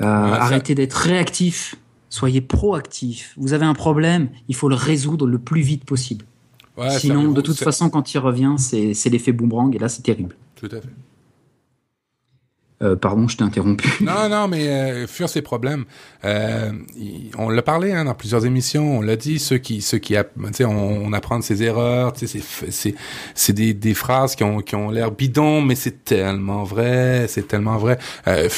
Euh, 0.01 0.05
Arrêtez 0.05 0.75
d'être 0.75 0.95
réactif, 0.95 1.77
soyez 2.11 2.41
proactif. 2.41 3.35
Vous 3.37 3.53
avez 3.53 3.65
un 3.65 3.75
problème, 3.75 4.29
il 4.49 4.55
faut 4.55 4.69
le 4.69 4.75
résoudre 4.75 5.27
le 5.27 5.39
plus 5.39 5.63
vite 5.63 5.85
possible. 5.85 6.25
Ouais, 6.77 6.91
Sinon, 6.91 7.33
de 7.33 7.41
toute 7.41 7.59
façon, 7.59 7.89
quand 7.89 8.13
il 8.13 8.19
revient, 8.19 8.55
c'est 8.59 8.93
c'est 8.93 9.09
l'effet 9.09 9.33
boomerang 9.33 9.75
et 9.75 9.79
là, 9.79 9.89
c'est 9.89 10.03
terrible. 10.03 10.37
Tout 10.57 10.69
à 10.71 10.81
fait. 10.81 10.91
Euh, 12.83 12.95
pardon, 12.95 13.27
je 13.27 13.39
t'ai 13.39 13.43
interrompu. 13.43 13.89
Non, 14.05 14.29
non, 14.29 14.49
mais 14.49 14.69
euh, 14.69 15.07
fuir 15.07 15.31
ses 15.31 15.41
problèmes. 15.41 15.87
Euh, 16.27 16.73
on 17.39 17.49
l'a 17.49 17.63
parlé 17.63 17.93
hein, 17.93 18.05
dans 18.05 18.15
plusieurs 18.15 18.45
émissions. 18.45 18.99
On 18.99 19.01
l'a 19.01 19.17
dit. 19.17 19.39
Ceux 19.39 19.57
qui, 19.57 19.81
ceux 19.81 19.97
qui, 19.97 20.15
on, 20.61 20.67
on 20.67 21.13
apprend 21.15 21.39
de 21.39 21.45
ses 21.45 21.63
erreurs. 21.63 22.13
C'est, 22.15 23.53
des, 23.55 23.73
des 23.73 23.95
phrases 23.95 24.37
qui 24.37 24.45
ont, 24.45 24.61
qui 24.61 24.75
ont 24.75 24.91
l'air 24.91 25.11
bidons, 25.11 25.63
mais 25.63 25.75
c'est 25.75 26.05
tellement 26.05 26.65
vrai. 26.65 27.27
C'est 27.29 27.49
tellement 27.49 27.79
vrai. 27.79 27.99
Euh, 28.29 28.49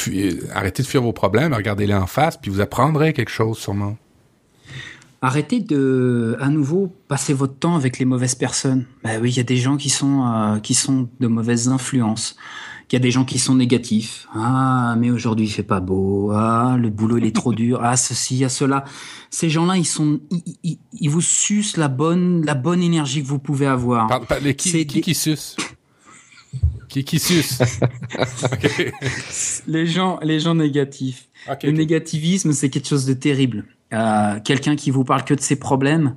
arrêtez 0.53 0.83
de 0.83 0.87
fuir 0.87 1.01
vos 1.01 1.13
problèmes, 1.13 1.53
regardez-les 1.53 1.93
en 1.93 2.07
face, 2.07 2.35
puis 2.35 2.51
vous 2.51 2.59
apprendrez 2.59 3.13
quelque 3.13 3.31
chose 3.31 3.57
sûrement. 3.57 3.97
Arrêtez 5.21 5.61
de, 5.61 6.37
à 6.41 6.49
nouveau, 6.49 6.93
passer 7.07 7.33
votre 7.33 7.55
temps 7.55 7.75
avec 7.75 7.99
les 7.99 8.05
mauvaises 8.05 8.35
personnes. 8.35 8.85
Bah 9.03 9.11
oui, 9.21 9.31
il 9.31 9.37
y 9.37 9.41
a 9.41 9.43
des 9.43 9.57
gens 9.57 9.77
qui 9.77 9.89
sont, 9.89 10.59
qui 10.63 10.73
sont 10.73 11.09
de 11.19 11.27
mauvaises 11.27 11.69
influences. 11.69 12.35
Il 12.91 12.93
y 12.93 12.95
a 12.95 12.99
des 12.99 13.11
gens 13.11 13.23
qui 13.23 13.37
sont 13.37 13.55
négatifs. 13.55 14.27
Ah, 14.33 14.95
mais 14.97 15.11
aujourd'hui 15.11 15.45
il 15.45 15.49
fait 15.51 15.61
pas 15.63 15.79
beau. 15.79 16.31
Ah, 16.33 16.75
le 16.79 16.89
boulot 16.89 17.17
il 17.17 17.25
est 17.25 17.35
trop 17.35 17.53
dur. 17.53 17.81
Ah, 17.83 17.95
ceci, 17.97 18.43
ah, 18.43 18.49
cela. 18.49 18.83
Ces 19.29 19.49
gens-là, 19.49 19.77
ils 19.77 19.85
sont, 19.85 20.19
ils, 20.31 20.55
ils- 20.63 20.79
ils 20.99 21.09
vous 21.09 21.21
sucent 21.21 21.77
la 21.77 21.87
bonne, 21.87 22.43
la 22.45 22.55
bonne 22.55 22.81
énergie 22.81 23.21
que 23.21 23.27
vous 23.27 23.37
pouvez 23.39 23.67
avoir. 23.67 24.07
Parle, 24.07 24.25
parle- 24.25 24.53
qui, 24.55 24.69
C'est 24.69 24.85
qui, 24.85 24.95
des- 24.95 25.01
qui 25.01 25.13
suce? 25.13 25.55
Qui, 26.87 27.03
qui 27.03 27.19
suce? 27.19 27.59
Les 29.67 29.85
gens, 29.85 30.19
les 30.23 30.39
gens 30.39 30.55
négatifs. 30.55 31.27
le 31.63 31.71
négativisme, 31.71 32.51
c'est 32.53 32.69
quelque 32.71 32.87
chose 32.87 33.05
de 33.05 33.13
terrible. 33.13 33.65
Euh, 33.93 34.39
Quelqu'un 34.43 34.75
qui 34.75 34.89
vous 34.91 35.03
parle 35.03 35.23
que 35.23 35.33
de 35.35 35.41
ses 35.41 35.55
problèmes, 35.57 36.15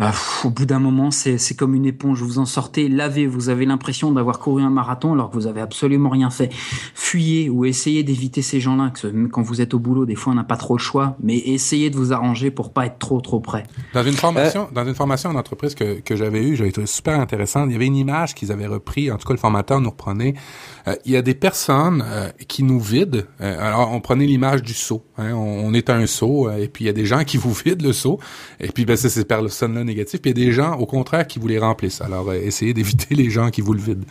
ah, 0.00 0.12
au 0.44 0.50
bout 0.50 0.64
d'un 0.64 0.78
moment, 0.78 1.10
c'est 1.10 1.56
comme 1.56 1.74
une 1.74 1.84
éponge. 1.84 2.22
Vous 2.22 2.38
en 2.38 2.44
sortez 2.44 2.88
lavé. 2.88 3.26
Vous 3.26 3.48
avez 3.48 3.66
l'impression 3.66 4.12
d'avoir 4.12 4.38
couru 4.38 4.62
un 4.62 4.70
marathon 4.70 5.12
alors 5.12 5.28
que 5.28 5.34
vous 5.34 5.48
avez 5.48 5.60
absolument 5.60 6.08
rien 6.08 6.30
fait. 6.30 6.50
Fuyez 6.94 7.50
ou 7.50 7.64
essayez 7.64 8.04
d'éviter 8.04 8.40
ces 8.40 8.60
gens-là. 8.60 8.92
Quand 9.32 9.42
vous 9.42 9.60
êtes 9.60 9.74
au 9.74 9.80
boulot, 9.80 10.06
des 10.06 10.14
fois, 10.14 10.32
on 10.32 10.36
n'a 10.36 10.44
pas 10.44 10.56
trop 10.56 10.76
le 10.76 10.80
choix. 10.80 11.16
Mais 11.20 11.38
essayez 11.38 11.90
de 11.90 11.96
vous 11.96 12.12
arranger 12.12 12.52
pour 12.52 12.72
pas 12.72 12.86
être 12.86 13.00
trop, 13.00 13.20
trop 13.20 13.40
près. 13.40 13.64
Dans 13.92 14.04
une 14.04 14.12
formation, 14.12 14.68
euh, 14.70 14.72
dans 14.72 14.86
une 14.86 14.94
formation 14.94 15.30
en 15.30 15.34
entreprise 15.34 15.74
que, 15.74 15.98
que 15.98 16.14
j'avais 16.14 16.44
eue, 16.46 16.54
j'avais 16.54 16.70
trouvé 16.70 16.86
super 16.86 17.18
intéressant. 17.18 17.66
Il 17.66 17.72
y 17.72 17.74
avait 17.74 17.86
une 17.86 17.96
image 17.96 18.36
qu'ils 18.36 18.52
avaient 18.52 18.68
repris. 18.68 19.10
En 19.10 19.16
tout 19.16 19.26
cas, 19.26 19.34
le 19.34 19.40
formateur 19.40 19.80
nous 19.80 19.90
reprenait. 19.90 20.34
Euh, 20.86 20.94
il 21.06 21.12
y 21.12 21.16
a 21.16 21.22
des 21.22 21.34
personnes 21.34 22.04
euh, 22.06 22.28
qui 22.46 22.62
nous 22.62 22.78
vident. 22.78 23.24
alors, 23.40 23.90
on 23.92 24.00
prenait 24.00 24.26
l'image 24.26 24.62
du 24.62 24.74
seau. 24.74 25.02
Hein, 25.16 25.32
on, 25.32 25.74
est 25.74 25.90
un 25.90 26.06
seau 26.06 26.50
et 26.50 26.68
puis 26.68 26.84
il 26.84 26.86
y 26.86 26.90
a 26.90 26.94
des 26.94 27.04
gens 27.04 27.24
qui 27.24 27.36
vous 27.36 27.52
vident 27.64 27.84
le 27.84 27.92
seau. 27.92 28.20
Et 28.60 28.68
puis, 28.68 28.84
ben, 28.84 28.96
c'est 28.96 29.08
ces 29.08 29.24
personnes-là 29.24 29.87
négatif, 29.88 30.20
puis 30.20 30.30
il 30.30 30.38
y 30.38 30.42
a 30.42 30.46
des 30.46 30.52
gens, 30.52 30.74
au 30.78 30.86
contraire, 30.86 31.26
qui 31.26 31.38
vous 31.38 31.48
les 31.48 31.58
remplissent. 31.58 32.00
Alors, 32.00 32.30
euh, 32.30 32.34
essayez 32.34 32.74
d'éviter 32.74 33.14
les 33.14 33.30
gens 33.30 33.50
qui 33.50 33.60
vous 33.60 33.72
le 33.72 33.80
vident. 33.80 34.06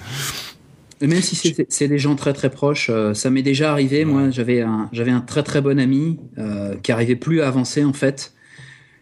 Même 1.00 1.22
si 1.22 1.56
c'est 1.70 1.88
des 1.88 2.00
gens 2.00 2.16
très 2.16 2.34
très 2.34 2.50
proches, 2.50 2.90
euh, 2.90 3.14
ça 3.14 3.30
m'est 3.30 3.44
déjà 3.44 3.72
arrivé. 3.72 4.04
Moi, 4.04 4.32
j'avais 4.32 4.62
un, 4.62 4.90
j'avais 4.92 5.12
un 5.12 5.22
très 5.22 5.44
très 5.44 5.62
bon 5.62 5.80
ami 5.80 6.20
euh, 6.40 6.76
qui 6.82 6.92
arrivait 6.92 7.16
plus 7.16 7.42
à 7.42 7.48
avancer 7.48 7.84
en 7.84 7.94
fait. 7.94 8.34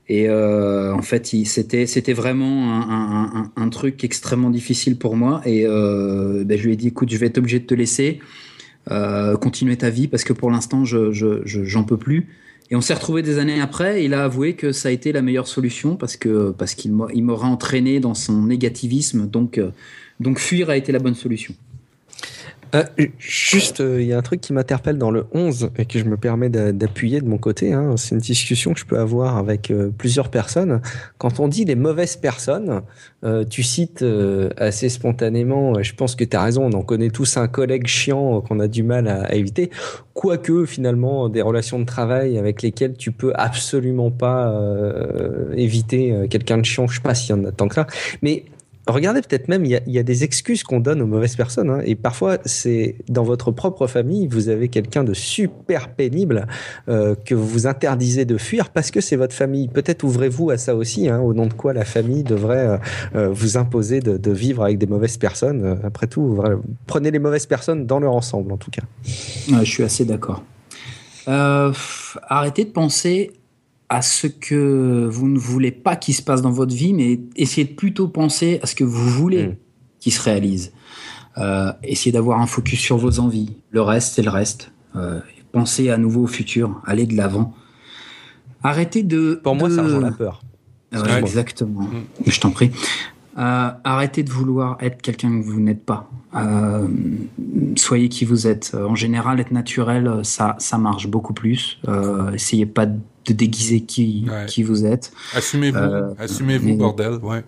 Et 0.08 0.30
en 0.30 1.02
fait, 1.02 1.26
c'était 1.46 1.88
c'était 1.88 2.14
vraiment 2.14 2.80
un, 2.80 3.52
un, 3.56 3.70
truc 3.70 4.04
extrêmement 4.04 4.52
difficile 4.52 5.00
pour 5.00 5.16
moi. 5.16 5.42
Et 5.48 5.66
ben, 5.66 6.58
je 6.60 6.64
lui 6.64 6.74
ai 6.74 6.76
dit, 6.76 6.90
écoute, 6.90 7.10
je 7.10 7.18
vais 7.18 7.26
être 7.26 7.40
obligé 7.40 7.60
de 7.60 7.66
te 7.66 7.74
laisser 7.74 8.20
continuer 9.42 9.78
ta 9.78 9.90
vie 9.90 10.08
parce 10.08 10.24
que 10.24 10.34
pour 10.34 10.52
l'instant, 10.52 10.86
je 10.86 11.10
j'en 11.44 11.84
peux 11.86 11.98
plus. 11.98 12.28
Et 12.70 12.76
on 12.76 12.82
s'est 12.82 12.94
retrouvé 12.94 13.22
des 13.22 13.38
années 13.38 13.62
après. 13.62 14.04
Il 14.04 14.14
a 14.14 14.24
avoué 14.24 14.56
que 14.56 14.72
ça 14.72 14.90
a 14.90 14.92
été 14.92 15.12
la 15.12 15.22
meilleure 15.22 15.48
solution 15.48 15.96
parce 15.96 16.18
que 16.18 16.52
parce 16.52 16.74
qu'il 16.74 16.94
m'aura 16.94 17.48
entraîné 17.48 18.00
dans 18.00 18.16
son 18.16 18.44
négativisme. 18.44 19.28
Donc 19.28 19.58
euh, 19.58 19.72
donc 20.20 20.40
fuir 20.40 20.70
a 20.70 20.78
été 20.78 20.92
la 20.92 21.00
bonne 21.00 21.16
solution. 21.16 21.54
Euh, 22.74 22.84
juste, 23.20 23.80
euh, 23.80 24.02
il 24.02 24.08
y 24.08 24.14
a 24.14 24.18
un 24.18 24.22
truc 24.22 24.42
qui 24.42 24.54
m'interpelle 24.54 24.98
dans 24.98 25.12
le 25.12 25.26
11 25.34 25.70
et 25.78 25.86
que 25.86 26.00
je 26.00 26.06
me 26.06 26.18
permets 26.18 26.50
d'appuyer 26.50 27.22
de 27.22 27.28
mon 27.28 27.38
côté. 27.38 27.74
Hein. 27.74 27.96
C'est 27.98 28.16
une 28.16 28.22
discussion 28.22 28.74
que 28.74 28.80
je 28.80 28.86
peux 28.86 29.00
avoir 29.00 29.38
avec 29.38 29.72
euh, 29.72 29.92
plusieurs 29.96 30.30
personnes. 30.30 30.82
Quand 31.18 31.40
on 31.40 31.48
dit 31.48 31.66
les 31.66 31.76
mauvaises 31.76 32.16
personnes, 32.16 32.82
tu 33.50 33.64
cites 33.64 34.06
assez 34.56 34.88
spontanément, 34.88 35.82
je 35.82 35.96
pense 35.96 36.16
que 36.16 36.24
tu 36.24 36.38
as 36.38 36.44
raison, 36.44 36.66
on 36.66 36.74
en 36.74 36.84
connaît 36.84 37.10
tous 37.10 37.38
un 37.38 37.48
collègue 37.48 37.88
chiant 37.88 38.40
qu'on 38.42 38.60
a 38.60 38.68
du 38.68 38.84
mal 38.84 39.08
à, 39.08 39.34
éviter. 39.34 39.72
Quoique, 40.14 40.66
finalement, 40.66 41.28
des 41.28 41.42
relations 41.42 41.80
de 41.80 41.86
travail 41.86 42.38
avec 42.38 42.62
lesquelles 42.62 42.96
tu 42.96 43.12
peux 43.12 43.34
absolument 43.34 44.12
pas 44.12 44.54
éviter 45.56 46.28
quelqu'un 46.30 46.60
de 46.60 46.66
chiant, 46.66 46.86
je 46.86 46.98
sais 46.98 47.02
pas 47.02 47.16
s'il 47.16 47.36
y 47.36 47.40
en 47.40 47.46
a 47.46 47.52
tant 47.52 47.68
que 47.68 47.74
ça. 47.74 47.88
Mais 48.22 48.46
regardez 48.88 49.22
peut-être 49.22 49.48
même, 49.48 49.66
il 49.66 49.82
y 49.88 50.00
a, 50.00 50.04
des 50.04 50.24
excuses 50.24 50.64
qu'on 50.64 50.80
donne 50.80 51.02
aux 51.02 51.08
mauvaises 51.08 51.36
personnes. 51.36 51.70
Hein. 51.70 51.82
et 51.86 51.96
parfois, 51.96 52.38
c'est 52.46 52.96
dans 53.10 53.24
votre 53.24 53.52
propre 53.52 53.88
famille, 53.88 54.28
vous 54.28 54.50
avez 54.50 54.70
quelqu'un 54.70 55.04
de 55.04 55.14
super 55.14 55.90
pénible 55.90 56.48
euh, 56.90 57.16
que 57.16 57.34
vous 57.34 57.48
vous 57.48 57.68
interdisez 57.68 58.26
de 58.26 58.38
fuir 58.38 58.70
parce 58.70 58.92
que 58.92 59.02
c'est 59.02 59.16
votre 59.16 59.34
famille. 59.34 59.68
Peut-être 59.68 60.04
ouvrez-vous 60.04 60.52
à 60.52 60.58
ça 60.58 60.76
aussi, 60.76 61.10
hein, 61.10 61.20
au 61.20 61.34
nom 61.34 61.48
de 61.48 61.54
quoi 61.54 61.74
la 61.74 61.86
famille 61.86 62.24
devrait 62.24 62.68
euh, 62.68 62.78
euh, 63.16 63.30
vous 63.30 63.58
imposer 63.58 64.00
de, 64.00 64.32
vivre 64.32 64.64
avec 64.64 64.78
des 64.78 64.88
mauvaises 64.88 65.18
personnes. 65.18 65.80
Après 65.84 66.08
tout, 66.08 66.44
prenez 66.88 67.10
les 67.10 67.20
mauvaises 67.20 67.46
personnes 67.46 67.86
dans 67.86 68.00
leur 68.00 68.14
ensemble, 68.14 68.52
en 68.52 68.58
tout 68.58 68.72
cas. 68.72 68.82
je 69.06 69.64
suis 69.64 69.84
assez 69.84 70.04
d'accord. 70.04 70.44
arrêtez 71.26 72.66
de 72.66 72.72
penser 72.72 73.32
à 73.90 74.02
ce 74.02 74.28
que 74.28 75.08
vous 75.12 75.28
ne 75.28 75.38
voulez 75.38 75.72
pas 75.72 75.96
qu'il 75.96 76.16
se 76.16 76.22
passe 76.22 76.42
dans 76.42 76.52
votre 76.52 76.74
vie, 76.74 76.94
mais 76.94 77.20
essayez 77.36 77.68
de 77.68 77.74
plutôt 77.74 78.08
penser 78.08 78.60
à 78.64 78.66
ce 78.66 78.76
que 78.76 78.84
vous 78.84 79.10
voulez 79.10 79.48
mm. 79.48 79.56
qu'il 80.00 80.14
se 80.14 80.22
réalise. 80.22 80.72
Euh, 81.38 81.72
essayez 81.84 82.12
d'avoir 82.12 82.42
un 82.42 82.48
focus 82.48 82.80
sur 82.80 82.98
vos 82.98 83.20
envies. 83.20 83.54
Le 83.72 83.82
reste, 83.82 84.16
c'est 84.16 84.22
le 84.22 84.30
reste. 84.30 84.72
Euh, 84.96 85.20
pensez 85.52 85.90
à 85.90 85.98
nouveau 85.98 86.24
au 86.24 86.28
futur. 86.28 86.82
Allez 86.86 87.06
de 87.06 87.16
l'avant. 87.16 87.54
Arrêtez 88.64 89.04
de. 89.04 89.40
Pour 89.44 89.56
moi, 89.56 89.70
ça 89.70 89.84
rejoint 89.84 90.02
la 90.02 90.12
peur. 90.12 90.42
exactement. 91.18 91.82
Mm. 91.82 92.04
Je 92.26 92.40
t'en 92.40 92.52
prie. 92.52 92.72
Euh, 93.38 93.70
arrêtez 93.84 94.24
de 94.24 94.32
vouloir 94.32 94.78
être 94.80 95.02
quelqu'un 95.02 95.42
que 95.42 95.46
vous 95.46 95.60
n'êtes 95.60 95.86
pas. 95.86 96.10
Euh, 96.36 96.88
soyez 97.76 98.10
qui 98.10 98.24
vous 98.24 98.48
êtes. 98.48 98.74
En 98.76 98.96
général, 98.96 99.40
être 99.40 99.52
naturel, 99.52 100.22
ça, 100.24 100.56
ça 100.58 100.78
marche 100.78 101.08
beaucoup 101.08 101.34
plus. 101.34 101.80
Euh, 101.88 102.32
essayez 102.32 102.66
pas 102.66 102.86
de 102.86 102.98
de 103.26 103.34
déguiser 103.34 103.82
qui, 103.82 104.26
qui 104.48 104.64
vous 104.64 104.86
êtes. 104.86 105.12
Assumez-vous, 105.34 105.78
euh, 105.78 106.14
assumez-vous, 106.20 106.76
bordel, 106.76 107.14
ouais. 107.22 107.44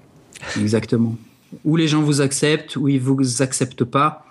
Exactement. 0.59 1.15
Ou 1.63 1.75
les 1.75 1.88
gens 1.88 2.01
vous 2.01 2.21
acceptent, 2.21 2.75
ou 2.75 2.88
ils 2.88 2.99
vous 2.99 3.41
acceptent 3.41 3.84
pas. 3.84 4.25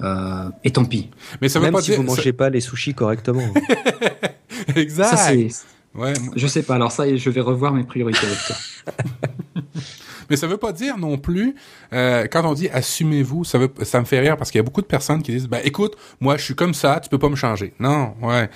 Euh, 0.00 0.48
et 0.62 0.70
tant 0.70 0.84
pis. 0.84 1.10
Mais 1.40 1.48
ça 1.48 1.58
veut 1.58 1.66
Même 1.66 1.74
pas 1.74 1.82
si 1.82 1.94
vous 1.94 2.04
mangez 2.04 2.32
pas 2.32 2.50
les 2.50 2.60
sushis 2.60 2.94
correctement. 2.94 3.52
exact. 4.76 5.16
Ça, 5.16 5.32
ouais. 5.94 6.12
Je 6.36 6.46
sais 6.46 6.62
pas. 6.62 6.76
Alors 6.76 6.92
ça, 6.92 7.16
je 7.16 7.30
vais 7.30 7.40
revoir 7.40 7.74
mes 7.74 7.84
priorités 7.84 8.26
avec 8.26 8.38
toi. 8.46 8.56
Mais 10.30 10.36
ça 10.36 10.46
veut 10.46 10.56
pas 10.56 10.72
dire 10.72 10.98
non 10.98 11.18
plus, 11.18 11.54
euh, 11.92 12.26
quand 12.30 12.44
on 12.44 12.54
dit 12.54 12.68
assumez-vous, 12.68 13.44
ça 13.44 13.58
veut, 13.58 13.70
ça 13.82 14.00
me 14.00 14.04
fait 14.04 14.20
rire 14.20 14.36
parce 14.36 14.50
qu'il 14.50 14.58
y 14.58 14.60
a 14.60 14.64
beaucoup 14.64 14.82
de 14.82 14.86
personnes 14.86 15.22
qui 15.22 15.32
disent, 15.32 15.48
ben 15.48 15.60
écoute, 15.64 15.96
moi 16.20 16.36
je 16.36 16.44
suis 16.44 16.54
comme 16.54 16.74
ça, 16.74 17.00
tu 17.02 17.08
peux 17.08 17.18
pas 17.18 17.28
me 17.28 17.36
changer. 17.36 17.72
Non, 17.80 18.14
ouais, 18.22 18.48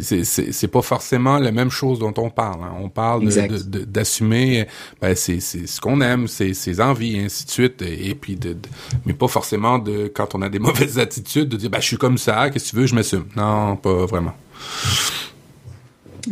c'est 0.00 0.24
c'est 0.24 0.68
pas 0.68 0.82
forcément 0.82 1.38
la 1.38 1.52
même 1.52 1.70
chose 1.70 1.98
dont 1.98 2.14
on 2.16 2.30
parle. 2.30 2.62
Hein. 2.62 2.72
On 2.80 2.88
parle 2.88 3.28
d'assumer, 3.28 4.66
ben 5.00 5.14
c'est 5.14 5.40
c'est 5.40 5.66
ce 5.66 5.80
qu'on 5.80 6.00
aime, 6.00 6.28
c'est 6.28 6.54
ses 6.54 6.80
envies, 6.80 7.16
et 7.16 7.24
ainsi 7.24 7.44
de 7.46 7.50
suite, 7.50 7.82
et, 7.82 8.14
puis 8.14 8.36
de, 8.36 8.56
mais 9.06 9.12
pas 9.12 9.28
forcément 9.28 9.78
de 9.78 10.10
quand 10.14 10.34
on 10.34 10.42
a 10.42 10.48
des 10.48 10.58
mauvaises 10.68 10.98
attitudes 10.98 11.48
de 11.48 11.56
dire, 11.56 11.70
ben 11.70 11.80
je 11.80 11.86
suis 11.86 11.98
comme 11.98 12.18
ça, 12.18 12.50
qu'est-ce 12.50 12.66
que 12.66 12.70
tu 12.70 12.76
veux, 12.76 12.86
je 12.86 12.94
m'assume. 12.94 13.24
Non, 13.36 13.76
pas 13.76 14.06
vraiment. 14.06 14.34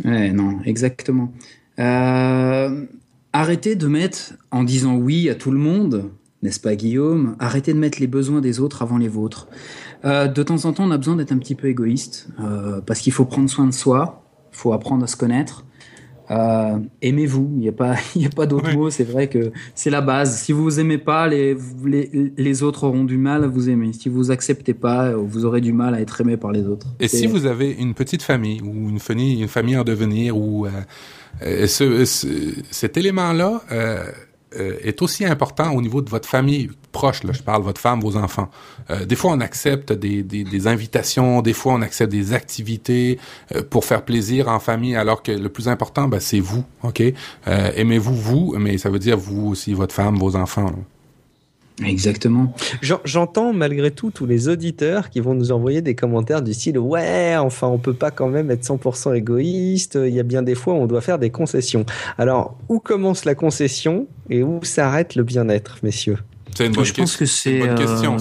Ouais, 0.05 0.31
non, 0.31 0.59
exactement. 0.65 1.31
Euh, 1.79 2.85
arrêtez 3.37 3.75
de 3.75 3.87
mettre, 3.87 4.33
en 4.49 4.63
disant 4.63 4.95
oui 4.95 5.29
à 5.29 5.35
tout 5.35 5.51
le 5.51 5.59
monde, 5.59 6.09
n'est-ce 6.41 6.59
pas 6.59 6.75
Guillaume 6.75 7.35
Arrêtez 7.37 7.71
de 7.71 7.77
mettre 7.77 7.99
les 7.99 8.07
besoins 8.07 8.41
des 8.41 8.59
autres 8.59 8.81
avant 8.81 8.97
les 8.97 9.07
vôtres. 9.07 9.47
Euh, 10.05 10.27
de 10.27 10.41
temps 10.41 10.65
en 10.65 10.73
temps, 10.73 10.85
on 10.85 10.91
a 10.91 10.97
besoin 10.97 11.15
d'être 11.15 11.31
un 11.31 11.37
petit 11.37 11.53
peu 11.53 11.67
égoïste, 11.67 12.29
euh, 12.39 12.81
parce 12.81 12.99
qu'il 12.99 13.13
faut 13.13 13.25
prendre 13.25 13.47
soin 13.47 13.67
de 13.67 13.73
soi, 13.73 14.23
il 14.51 14.57
faut 14.57 14.73
apprendre 14.73 15.03
à 15.03 15.07
se 15.07 15.15
connaître. 15.15 15.65
Euh, 16.29 16.79
aimez-vous, 17.01 17.49
il 17.55 17.59
n'y 17.59 17.69
a 17.69 17.71
pas, 17.71 17.93
a 18.25 18.29
pas 18.35 18.45
d'autre 18.45 18.73
mot, 18.73 18.89
c'est 18.89 19.03
vrai 19.03 19.27
que 19.27 19.51
c'est 19.75 19.89
la 19.89 20.01
base. 20.01 20.37
Si 20.41 20.51
vous 20.51 20.63
vous 20.63 20.79
aimez 20.79 20.97
pas, 20.97 21.27
les, 21.27 21.55
les, 21.85 22.33
les, 22.35 22.63
autres 22.63 22.83
auront 22.83 23.05
du 23.05 23.17
mal 23.17 23.43
à 23.43 23.47
vous 23.47 23.69
aimer. 23.69 23.93
Si 23.93 24.09
vous 24.09 24.29
acceptez 24.31 24.73
pas, 24.73 25.13
vous 25.13 25.45
aurez 25.45 25.61
du 25.61 25.71
mal 25.71 25.95
à 25.95 26.01
être 26.01 26.19
aimé 26.19 26.35
par 26.37 26.51
les 26.51 26.65
autres. 26.65 26.87
Et 26.99 27.07
si 27.07 27.27
vous 27.27 27.45
avez 27.45 27.71
une 27.71 27.93
petite 27.93 28.23
famille 28.23 28.61
ou 28.61 28.89
une 28.89 28.99
famille, 28.99 29.41
une 29.41 29.47
famille 29.47 29.77
en 29.77 29.83
devenir 29.83 30.37
ou 30.37 30.65
euh, 30.65 31.67
ce, 31.67 32.03
cet 32.71 32.97
élément-là 32.97 33.61
euh, 33.71 34.03
est 34.51 35.01
aussi 35.01 35.25
important 35.25 35.73
au 35.73 35.81
niveau 35.81 36.01
de 36.01 36.09
votre 36.09 36.27
famille 36.27 36.69
proche. 36.97 37.23
Là, 37.23 37.33
je 37.33 37.43
parle 37.43 37.63
votre 37.63 37.79
femme, 37.79 37.99
vos 38.01 38.15
enfants. 38.17 38.49
des 39.05 39.15
fois, 39.15 39.31
on 39.31 39.39
accepte 39.39 39.93
des, 39.93 40.23
des, 40.23 40.43
des, 40.43 40.67
invitations, 40.67 41.41
des 41.41 41.53
fois, 41.53 41.73
on 41.73 41.81
accepte 41.81 42.11
des 42.11 42.33
activités 42.33 43.19
pour 43.69 43.85
faire 43.85 44.03
plaisir 44.03 44.47
en 44.47 44.59
famille, 44.59 44.95
alors 44.95 45.21
que 45.21 45.31
le 45.31 45.49
plus 45.49 45.67
important, 45.67 46.07
ben, 46.07 46.19
c'est 46.19 46.39
vous. 46.39 46.63
Ok, 46.83 47.01
aimez-vous 47.45 48.15
vous, 48.15 48.55
mais 48.57 48.77
ça 48.77 48.89
veut 48.89 48.99
dire 48.99 49.17
vous 49.17 49.47
aussi, 49.47 49.73
votre 49.73 49.93
femme, 49.93 50.17
vos 50.17 50.35
enfants. 50.35 50.71
Exactement. 51.85 52.53
J'entends 52.81 53.53
malgré 53.53 53.91
tout 53.91 54.09
tous 54.09 54.25
les 54.25 54.47
auditeurs 54.47 55.09
qui 55.11 55.19
vont 55.19 55.35
nous 55.35 55.51
envoyer 55.51 55.81
des 55.81 55.93
commentaires 55.93 56.41
du 56.41 56.53
style 56.53 56.79
ouais, 56.79 57.35
enfin 57.37 57.67
on 57.67 57.77
peut 57.77 57.93
pas 57.93 58.09
quand 58.09 58.29
même 58.29 58.49
être 58.49 58.63
100% 58.63 59.15
égoïste, 59.15 59.97
il 60.01 60.13
y 60.13 60.19
a 60.19 60.23
bien 60.23 60.41
des 60.41 60.55
fois 60.55 60.73
où 60.73 60.77
on 60.77 60.87
doit 60.87 61.01
faire 61.01 61.19
des 61.19 61.29
concessions. 61.29 61.85
Alors, 62.17 62.57
où 62.67 62.79
commence 62.79 63.25
la 63.25 63.35
concession 63.35 64.07
et 64.29 64.41
où 64.41 64.63
s'arrête 64.63 65.15
le 65.15 65.23
bien-être, 65.23 65.77
messieurs? 65.83 66.17
C'est 66.57 66.65
une 66.65 66.73
bonne 66.73 66.85
je 66.85 66.93
pense 66.93 67.15
que 67.17 67.25
c'est. 67.27 67.61
Euh, 67.61 68.17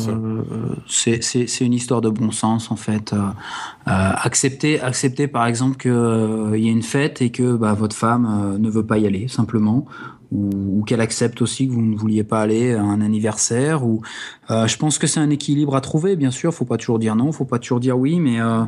c'est 0.87 1.65
une 1.65 1.73
histoire 1.73 2.03
de 2.03 2.11
bon 2.11 2.31
sens 2.31 2.71
en 2.71 2.77
fait. 2.77 3.15
Euh, 3.15 3.17
euh, 3.17 4.13
accepter, 4.23 4.79
accepter 4.79 5.27
par 5.27 5.47
exemple 5.47 5.79
qu'il 5.79 6.61
y 6.63 6.69
a 6.69 6.71
une 6.71 6.83
fête 6.83 7.23
et 7.23 7.31
que 7.31 7.57
bah, 7.57 7.73
votre 7.73 7.97
femme 7.97 8.59
ne 8.59 8.69
veut 8.69 8.85
pas 8.85 8.99
y 8.99 9.07
aller 9.07 9.27
simplement 9.29 9.87
ou, 10.33 10.83
qu'elle 10.87 11.01
accepte 11.01 11.43
aussi 11.43 11.67
que 11.67 11.73
vous 11.73 11.83
ne 11.83 11.97
vouliez 11.97 12.25
pas 12.25 12.41
aller 12.41 12.75
à 12.75 12.83
un 12.83 13.01
anniversaire. 13.01 13.85
Ou 13.85 14.03
euh, 14.51 14.67
je 14.67 14.77
pense 14.77 14.99
que 14.99 15.07
c'est 15.07 15.21
un 15.21 15.31
équilibre 15.31 15.75
à 15.77 15.81
trouver. 15.81 16.17
Bien 16.17 16.31
sûr, 16.31 16.53
faut 16.55 16.65
pas 16.65 16.77
toujours 16.77 16.99
dire 16.99 17.17
non, 17.17 17.33
faut 17.33 17.45
pas 17.45 17.59
toujours 17.59 17.81
dire 17.81 17.99
oui, 17.99 18.21
mais 18.21 18.41
euh, 18.41 18.61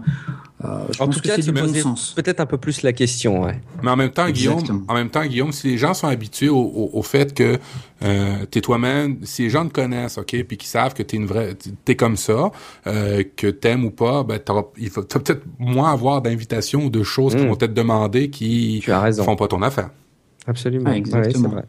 euh, 0.64 0.80
je 0.92 1.00
en 1.02 1.06
pense 1.06 1.16
tout 1.16 1.20
que 1.22 1.28
cas, 1.28 1.34
c'est 1.36 1.42
du 1.42 1.52
bon 1.52 1.72
sens. 1.74 2.12
peut-être 2.16 2.40
un 2.40 2.46
peu 2.46 2.58
plus 2.58 2.82
la 2.82 2.92
question. 2.92 3.42
Ouais. 3.44 3.60
Mais 3.82 3.90
en 3.90 3.96
même 3.96 4.10
temps, 4.10 4.26
Exactement. 4.26 4.60
Guillaume, 4.62 4.84
en 4.88 4.94
même 4.94 5.10
temps, 5.10 5.24
Guillaume, 5.24 5.52
si 5.52 5.68
les 5.68 5.78
gens 5.78 5.94
sont 5.94 6.08
habitués 6.08 6.48
au, 6.48 6.58
au, 6.58 6.90
au 6.94 7.02
fait 7.02 7.32
que 7.34 7.58
euh, 8.02 8.44
t'es 8.50 8.60
toi-même, 8.60 9.18
si 9.22 9.42
les 9.42 9.50
gens 9.50 9.66
te 9.66 9.72
connaissent, 9.72 10.18
ok, 10.18 10.44
puis 10.46 10.56
qu'ils 10.56 10.68
savent 10.68 10.94
que 10.94 11.02
t'es 11.02 11.16
une 11.16 11.26
vraie, 11.26 11.56
t'es 11.84 11.94
comme 11.96 12.16
ça, 12.16 12.50
euh, 12.86 13.22
que 13.36 13.46
t'aimes 13.48 13.84
ou 13.84 13.90
pas, 13.90 14.22
ben 14.24 14.40
il 14.76 14.90
faut 14.90 15.02
t'as 15.02 15.18
peut-être 15.20 15.42
moins 15.58 15.92
avoir 15.92 16.22
d'invitations 16.22 16.84
ou 16.86 16.90
de 16.90 17.02
choses 17.02 17.34
qui 17.34 17.42
Mm. 17.42 17.48
vont 17.48 17.58
être 17.60 17.74
demandées 17.74 18.30
qui 18.30 18.80
font 18.82 19.36
pas 19.36 19.48
ton 19.48 19.62
affaire. 19.62 19.90
Absolument. 20.48 20.90
Ah, 20.92 20.96
exactement. 20.96 21.48
vrai. 21.50 21.64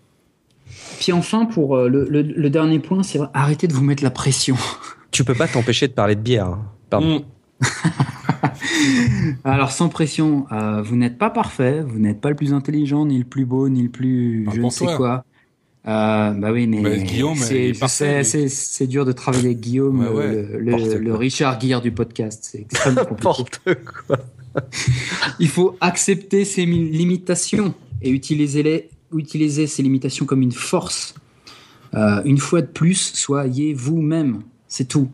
Puis 0.99 1.11
enfin, 1.11 1.45
pour 1.45 1.75
euh, 1.75 1.87
le, 1.89 2.05
le- 2.09 2.21
le 2.23 2.49
dernier 2.49 2.79
point, 2.79 3.03
c'est 3.03 3.19
arrêtez 3.33 3.67
de 3.67 3.73
vous 3.73 3.83
mettre 3.83 4.03
la 4.03 4.11
pression. 4.11 4.55
Tu 5.11 5.23
peux 5.23 5.33
pas 5.35 5.47
t'empêcher 5.47 5.87
de 5.87 5.93
parler 5.93 6.15
de 6.15 6.21
bière. 6.21 6.45
hein. 6.47 6.65
Pardon. 6.89 7.19
Mm. 7.61 7.65
Alors 9.43 9.71
sans 9.71 9.89
pression, 9.89 10.45
euh, 10.51 10.81
vous 10.81 10.95
n'êtes 10.95 11.17
pas 11.17 11.29
parfait, 11.29 11.81
vous 11.81 11.99
n'êtes 11.99 12.21
pas 12.21 12.29
le 12.29 12.35
plus 12.35 12.53
intelligent, 12.53 13.05
ni 13.05 13.17
le 13.17 13.23
plus 13.23 13.45
beau, 13.45 13.69
ni 13.69 13.81
le 13.83 13.89
plus 13.89 14.43
Parle 14.45 14.57
je 14.57 14.61
ne 14.61 14.69
sais 14.69 14.85
toi. 14.85 14.97
quoi. 14.97 15.25
Euh, 15.87 16.31
bah 16.31 16.51
oui, 16.51 16.67
mais, 16.67 16.81
Mais 16.81 17.03
Guillaume, 17.03 17.37
il 17.49 17.75
c'est, 17.75 18.87
dur 18.87 19.05
de 19.05 19.11
travailler 19.11 19.45
avec 19.47 19.59
Guillaume, 19.61 20.01
Ouais, 20.01 20.09
ouais. 20.13 20.47
le. 20.59 21.15
Richard 21.15 21.59
Gere 21.59 21.81
du 21.81 21.91
podcast. 21.91 22.47
C'est 22.51 22.61
extrêmement 22.61 23.05
compliqué. 23.05 23.81
Quoi. 24.07 24.17
Il 25.39 25.47
faut 25.47 25.77
accepter 25.81 26.45
ses 26.45 26.65
mi- 26.65 26.89
limitations 26.91 27.73
et 28.01 28.09
utiliser, 28.09 28.63
les, 28.63 28.89
utiliser 29.13 29.67
ces 29.67 29.83
limitations 29.83 30.25
comme 30.25 30.41
une 30.41 30.51
force. 30.51 31.15
Euh, 31.93 32.21
une 32.25 32.37
fois 32.37 32.61
de 32.61 32.67
plus, 32.67 33.13
soyez 33.13 33.73
vous-même. 33.73 34.41
C'est 34.67 34.87
tout. 34.87 35.09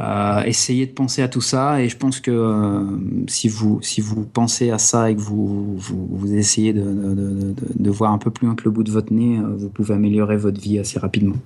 Euh, 0.00 0.42
essayez 0.44 0.86
de 0.86 0.92
penser 0.92 1.22
à 1.22 1.28
tout 1.28 1.40
ça 1.40 1.82
et 1.82 1.88
je 1.88 1.96
pense 1.96 2.20
que 2.20 2.30
euh, 2.30 2.84
si, 3.26 3.48
vous, 3.48 3.80
si 3.82 4.00
vous 4.00 4.24
pensez 4.24 4.70
à 4.70 4.78
ça 4.78 5.10
et 5.10 5.16
que 5.16 5.20
vous, 5.20 5.76
vous, 5.76 6.34
essayez 6.34 6.72
de, 6.72 6.82
de, 6.82 7.54
de, 7.74 7.90
voir 7.90 8.12
un 8.12 8.18
peu 8.18 8.30
plus 8.30 8.46
loin 8.46 8.54
que 8.54 8.62
le 8.64 8.70
bout 8.70 8.84
de 8.84 8.92
votre 8.92 9.12
nez, 9.12 9.40
vous 9.56 9.68
pouvez 9.70 9.94
améliorer 9.94 10.36
votre 10.36 10.60
vie 10.60 10.78
assez 10.78 11.00
rapidement. 11.00 11.36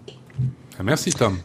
Merci 0.84 1.12
Tom. 1.12 1.38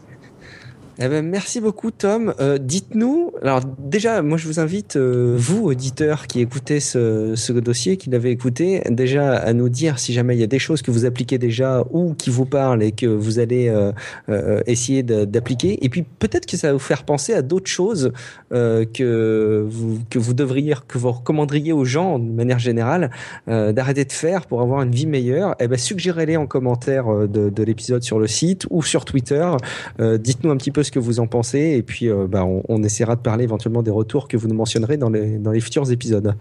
Eh 1.00 1.10
ben, 1.10 1.24
merci 1.24 1.62
beaucoup 1.62 1.92
Tom. 1.92 2.34
Euh, 2.40 2.58
Dites-nous, 2.58 3.32
alors 3.44 3.62
déjà, 3.78 4.24
moi 4.24 4.40
je 4.40 4.48
vous 4.48 4.60
invite, 4.60 4.96
euh, 4.96 5.36
vous 5.38 5.64
auditeurs 5.66 6.26
qui 6.26 6.42
écoutez 6.42 6.80
ce, 6.80 7.52
dossier, 7.52 7.98
qui 7.98 8.10
l'avez 8.10 8.32
écouté, 8.32 8.82
déjà 8.90 9.36
à 9.36 9.54
nous 9.54 9.70
dire 9.70 10.00
si 10.00 10.12
jamais 10.12 10.36
il 10.36 10.40
y 10.40 10.44
a 10.44 10.48
des 10.48 10.58
choses 10.58 10.82
que 10.82 10.90
vous 10.90 11.06
appliquez 11.06 11.38
déjà 11.38 11.84
ou 11.92 12.16
qui 12.16 12.32
vous 12.32 12.46
parlent 12.46 12.82
et 12.82 12.94
que 12.94 13.06
vous 13.06 13.38
allez 13.38 13.70
euh, 13.70 14.62
essayer 14.66 15.04
d'appliquer. 15.04 15.86
Et 15.86 15.90
puis 15.90 16.02
peut-être 16.02 16.48
que 16.48 16.58
ça 16.58 16.70
va 16.70 16.74
vous 16.74 16.80
faire 16.80 17.04
penser 17.04 17.32
à 17.34 17.44
d'autres 17.44 17.70
choses 17.70 18.12
que 18.50 19.68
vous 19.70 20.34
devriez, 20.34 20.74
que 20.88 20.98
vous 20.98 21.12
recommanderiez 21.12 21.74
aux 21.74 21.86
gens 21.86 22.18
de 22.18 22.32
manière 22.32 22.60
générale 22.60 23.12
d'arrêter 23.46 24.04
de 24.04 24.12
faire 24.12 24.48
pour 24.48 24.62
avoir 24.62 24.82
une 24.82 24.92
vie 24.92 25.06
meilleure. 25.06 25.56
Eh 25.60 25.68
ben 25.68 25.78
suggérez-les 25.78 26.38
en 26.38 26.48
commentaire 26.48 27.28
de, 27.28 27.50
de 27.50 27.64
l'épisode 27.64 28.02
sur 28.02 28.18
le 28.18 28.26
site 28.26 28.66
ou 28.72 28.82
sur 28.82 29.06
Twitter. 29.06 29.48
Dites-nous 30.00 30.50
un 30.50 30.58
petit 30.58 30.72
peu 30.72 30.87
ce 30.88 30.92
que 30.92 31.00
vous 31.00 31.20
en 31.20 31.28
pensez 31.28 31.76
et 31.78 31.84
puis 31.84 32.10
euh, 32.10 32.28
bah, 32.28 32.44
on, 32.46 32.64
on 32.68 32.84
essaiera 32.84 33.16
de 33.16 33.22
parler 33.22 33.44
éventuellement 33.44 33.84
des 33.84 33.92
retours 33.92 34.28
que 34.28 34.38
vous 34.38 34.48
nous 34.48 34.56
mentionnerez 34.56 34.98
dans 34.98 35.10
les, 35.10 35.38
dans 35.38 35.52
les 35.52 35.60
futurs 35.60 35.92
épisodes. 35.92 36.36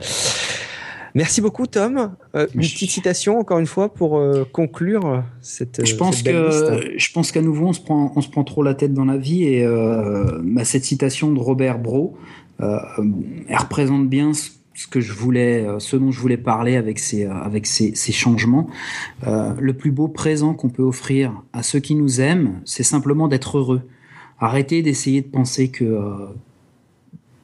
Merci 1.17 1.41
beaucoup 1.41 1.67
Tom. 1.67 2.11
Euh, 2.35 2.47
une 2.55 2.61
petite 2.61 2.91
citation 2.91 3.39
encore 3.39 3.59
une 3.59 3.67
fois 3.67 3.95
pour 3.95 4.19
euh, 4.19 4.47
conclure 4.53 5.25
cette, 5.41 5.87
Je 5.87 5.97
pense 5.97 6.17
cette 6.17 6.27
belle 6.27 6.45
liste. 6.45 6.67
que 6.67 6.99
je 6.99 7.13
pense 7.13 7.33
qu'à 7.33 7.41
nouveau 7.41 7.69
on 7.69 7.73
se 7.73 7.81
prend 7.81 8.13
on 8.15 8.21
se 8.21 8.29
prend 8.29 8.45
trop 8.45 8.63
la 8.63 8.75
tête 8.75 8.93
dans 8.93 9.07
la 9.07 9.17
vie 9.17 9.45
et 9.45 9.65
euh, 9.65 10.39
bah, 10.43 10.67
cette 10.67 10.85
citation 10.85 11.33
de 11.33 11.39
Robert 11.41 11.79
Bro 11.79 12.19
elle 12.59 13.57
représente 13.59 14.09
bien 14.11 14.35
ce 14.35 14.51
ce 14.75 14.87
que 14.87 15.01
je 15.01 15.15
voulais 15.15 15.67
ce 15.79 15.97
dont 15.97 16.11
je 16.11 16.21
voulais 16.21 16.37
parler 16.37 16.77
avec 16.77 16.99
ces 16.99 17.25
avec 17.25 17.67
ces, 17.67 17.95
ces 17.95 18.13
changements 18.13 18.67
le 19.27 19.73
plus 19.73 19.91
beau 19.91 20.07
présent 20.07 20.53
qu'on 20.53 20.69
peut 20.69 20.83
offrir 20.83 21.33
à 21.55 21.63
ceux 21.63 21.79
qui 21.81 21.95
nous 21.95 22.21
aiment 22.21 22.61
c'est 22.67 22.83
simplement 22.83 23.27
d'être 23.27 23.57
heureux 23.57 23.81
arrêtez 24.39 24.83
d'essayer 24.83 25.23
de 25.23 25.29
penser 25.29 25.71
que 25.71 25.85
euh, 25.85 26.27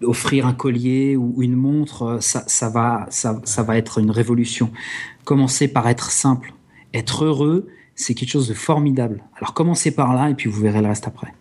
offrir 0.03 0.47
un 0.47 0.53
collier 0.53 1.17
ou 1.17 1.43
une 1.43 1.57
montre 1.57 2.03
euh, 2.03 2.21
ça 2.21 2.69
va 2.69 3.07
ça, 3.11 3.41
ça 3.45 3.63
va 3.63 3.77
être 3.77 3.99
une 3.99 4.11
révolution 4.11 4.71
commencez 5.25 5.69
par 5.69 5.89
être 5.89 6.11
simple 6.11 6.53
être 6.95 7.25
heureux, 7.25 7.69
c'est 7.95 8.15
quelque 8.15 8.31
chose 8.31 8.49
de 8.49 8.55
formidable. 8.55 9.23
Alors 9.37 9.55
commencez 9.55 9.91
par 9.91 10.15
là 10.15 10.31
et 10.31 10.35
puis 10.35 10.49
vous 10.49 10.61
verrez 10.61 10.81
le 10.81 10.89
reste 10.89 11.07
après. 11.07 11.33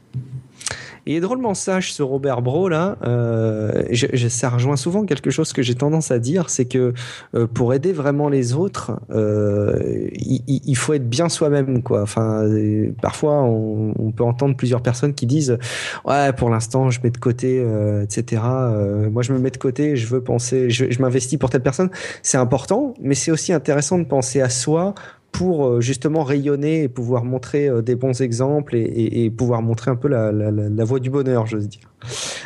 Il 1.07 1.15
est 1.15 1.19
drôlement 1.19 1.53
sage 1.53 1.93
ce 1.93 2.03
Robert 2.03 2.41
Bro 2.41 2.69
là. 2.69 2.97
Euh, 3.03 3.83
je, 3.89 4.07
je- 4.13 4.27
ça 4.27 4.49
rejoint 4.49 4.75
souvent 4.75 5.05
quelque 5.05 5.31
chose 5.31 5.51
que 5.53 5.61
j'ai 5.63 5.73
tendance 5.75 6.11
à 6.11 6.19
dire, 6.19 6.49
c'est 6.49 6.65
que 6.65 6.93
euh, 7.35 7.47
pour 7.47 7.73
aider 7.73 7.91
vraiment 7.91 8.29
les 8.29 8.53
autres, 8.53 8.99
euh, 9.11 9.79
il, 10.13 10.41
il- 10.65 10.75
faut 10.75 10.93
être 10.93 11.09
bien 11.09 11.27
soi-même 11.29 11.81
quoi. 11.83 12.01
Enfin, 12.03 12.43
euh, 12.43 12.91
parfois 13.01 13.41
on, 13.43 13.93
on 13.97 14.11
peut 14.11 14.23
entendre 14.23 14.55
plusieurs 14.55 14.81
personnes 14.81 15.13
qui 15.13 15.25
disent 15.25 15.57
ouais 16.05 16.33
pour 16.33 16.49
l'instant 16.49 16.89
je 16.89 16.99
mets 17.03 17.09
de 17.11 17.17
côté, 17.17 17.59
euh, 17.65 18.03
etc. 18.03 18.41
Euh, 18.45 19.09
moi 19.09 19.23
je 19.23 19.33
me 19.33 19.39
mets 19.39 19.51
de 19.51 19.57
côté, 19.57 19.95
je 19.95 20.07
veux 20.07 20.21
penser, 20.21 20.69
je, 20.69 20.89
je 20.91 21.01
m'investis 21.01 21.37
pour 21.39 21.49
telle 21.49 21.63
personne. 21.63 21.89
C'est 22.21 22.37
important, 22.37 22.93
mais 23.01 23.15
c'est 23.15 23.31
aussi 23.31 23.53
intéressant 23.53 23.97
de 23.97 24.03
penser 24.05 24.41
à 24.41 24.49
soi 24.49 24.93
pour 25.31 25.65
euh, 25.65 25.81
justement 25.81 26.23
rayonner 26.23 26.83
et 26.83 26.87
pouvoir 26.89 27.23
montrer 27.23 27.67
euh, 27.67 27.81
des 27.81 27.95
bons 27.95 28.21
exemples 28.21 28.75
et, 28.75 28.81
et- 28.81 29.25
et 29.25 29.29
pouvoir 29.31 29.61
montrer 29.61 29.89
un 29.91 29.95
peu 29.95 30.07
la, 30.07 30.31
la, 30.31 30.51
la, 30.51 30.69
la 30.69 30.83
voie 30.83 30.99
du 30.99 31.09
bonheur, 31.09 31.47
j'ose 31.47 31.67
dire. 31.69 31.81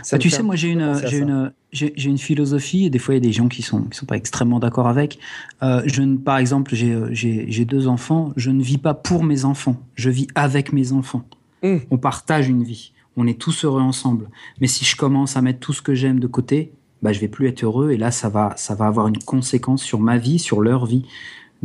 Ça 0.04 0.16
Ah, 0.16 0.16
me 0.18 0.22
tu 0.22 0.30
sais, 0.30 0.44
moi 0.44 0.56
j'ai 0.56 0.70
une, 0.70 0.94
j'ai 1.08 1.18
une, 1.20 1.52
j'ai 1.72 2.10
une 2.10 2.18
philosophie 2.18 2.86
et 2.86 2.90
des 2.90 3.00
fois 3.00 3.16
il 3.16 3.18
y 3.18 3.26
a 3.26 3.28
des 3.28 3.32
gens 3.34 3.48
qui 3.48 3.62
sont, 3.62 3.82
qui 3.84 3.98
sont 3.98 4.06
pas 4.06 4.18
extrêmement 4.18 4.60
d'accord 4.60 4.88
avec. 4.88 5.18
Euh, 5.64 5.82
je 5.86 6.02
ne, 6.02 6.18
par 6.18 6.38
exemple, 6.38 6.76
j'ai, 6.76 7.66
deux 7.66 7.88
enfants. 7.88 8.34
Je 8.36 8.52
ne 8.52 8.62
vis 8.62 8.78
pas 8.78 8.94
pour 8.94 9.24
mes 9.24 9.46
enfants. 9.46 9.78
Je 9.96 10.10
vis 10.10 10.28
avec 10.36 10.72
mes 10.74 10.92
enfants. 10.92 11.24
Mm. 11.64 11.78
On 11.90 11.98
partage 11.98 12.48
une 12.50 12.64
vie. 12.64 12.92
On 13.18 13.26
est 13.28 13.40
tous 13.40 13.64
heureux 13.66 13.82
ensemble. 13.82 14.30
Mais 14.62 14.68
si 14.68 14.84
je 14.86 14.96
commence 14.96 15.38
à 15.38 15.42
mettre 15.42 15.60
tout 15.60 15.74
ce 15.74 15.82
que 15.82 15.96
j'aime 15.96 16.20
de 16.20 16.28
côté, 16.28 16.74
bah 17.02 17.14
je 17.14 17.20
vais 17.20 17.28
plus 17.30 17.48
être 17.48 17.64
heureux 17.64 17.92
et 17.92 17.98
là 17.98 18.12
ça 18.12 18.30
va, 18.30 18.54
ça 18.58 18.76
va 18.76 18.86
avoir 18.88 19.08
une 19.08 19.20
conséquence 19.20 19.82
sur 19.84 20.00
ma 20.00 20.18
vie, 20.18 20.38
sur 20.38 20.60
leur 20.62 20.86
vie. 20.86 21.06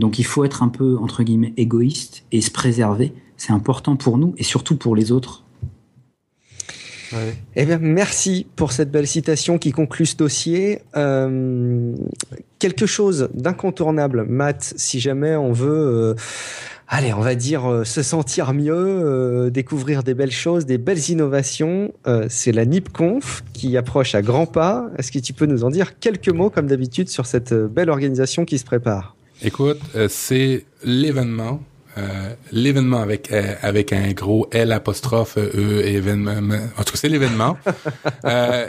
Donc 0.00 0.18
il 0.18 0.24
faut 0.24 0.44
être 0.44 0.62
un 0.62 0.68
peu 0.68 0.96
entre 0.98 1.22
guillemets 1.22 1.52
égoïste 1.56 2.24
et 2.32 2.40
se 2.40 2.50
préserver. 2.50 3.12
C'est 3.36 3.52
important 3.52 3.96
pour 3.96 4.18
nous 4.18 4.34
et 4.38 4.42
surtout 4.42 4.76
pour 4.76 4.96
les 4.96 5.12
autres. 5.12 5.44
Eh 7.56 7.64
bien, 7.66 7.78
merci 7.78 8.46
pour 8.54 8.70
cette 8.70 8.90
belle 8.90 9.06
citation 9.06 9.58
qui 9.58 9.72
conclut 9.72 10.06
ce 10.06 10.16
dossier. 10.16 10.80
Euh, 10.96 11.92
quelque 12.60 12.86
chose 12.86 13.30
d'incontournable, 13.34 14.26
Matt, 14.28 14.74
si 14.76 15.00
jamais 15.00 15.34
on 15.34 15.52
veut, 15.52 15.68
euh, 15.70 16.14
allez, 16.86 17.12
on 17.12 17.20
va 17.20 17.34
dire, 17.34 17.68
euh, 17.68 17.84
se 17.84 18.02
sentir 18.02 18.52
mieux, 18.52 18.74
euh, 18.74 19.50
découvrir 19.50 20.04
des 20.04 20.14
belles 20.14 20.30
choses, 20.30 20.66
des 20.66 20.78
belles 20.78 21.10
innovations, 21.10 21.92
euh, 22.06 22.26
c'est 22.28 22.52
la 22.52 22.64
NIPConf 22.64 23.42
qui 23.54 23.76
approche 23.76 24.14
à 24.14 24.22
grands 24.22 24.46
pas. 24.46 24.88
Est-ce 24.96 25.10
que 25.10 25.18
tu 25.18 25.32
peux 25.32 25.46
nous 25.46 25.64
en 25.64 25.70
dire 25.70 25.98
quelques 25.98 26.28
mots, 26.28 26.50
comme 26.50 26.68
d'habitude, 26.68 27.08
sur 27.08 27.26
cette 27.26 27.52
belle 27.52 27.90
organisation 27.90 28.44
qui 28.44 28.56
se 28.56 28.64
prépare? 28.64 29.16
Écoute, 29.42 29.80
euh, 29.96 30.06
c'est 30.10 30.66
l'événement, 30.84 31.62
euh, 31.98 32.34
l'événement 32.52 33.00
avec 33.00 33.32
euh, 33.32 33.54
avec 33.62 33.92
un 33.92 34.12
gros 34.12 34.48
L 34.52 34.70
apostrophe 34.72 35.36
E 35.38 35.82
événement. 35.84 36.32
En 36.78 36.82
tout 36.84 36.92
cas, 36.92 36.98
c'est 36.98 37.08
l'événement 37.08 37.56
euh, 38.24 38.66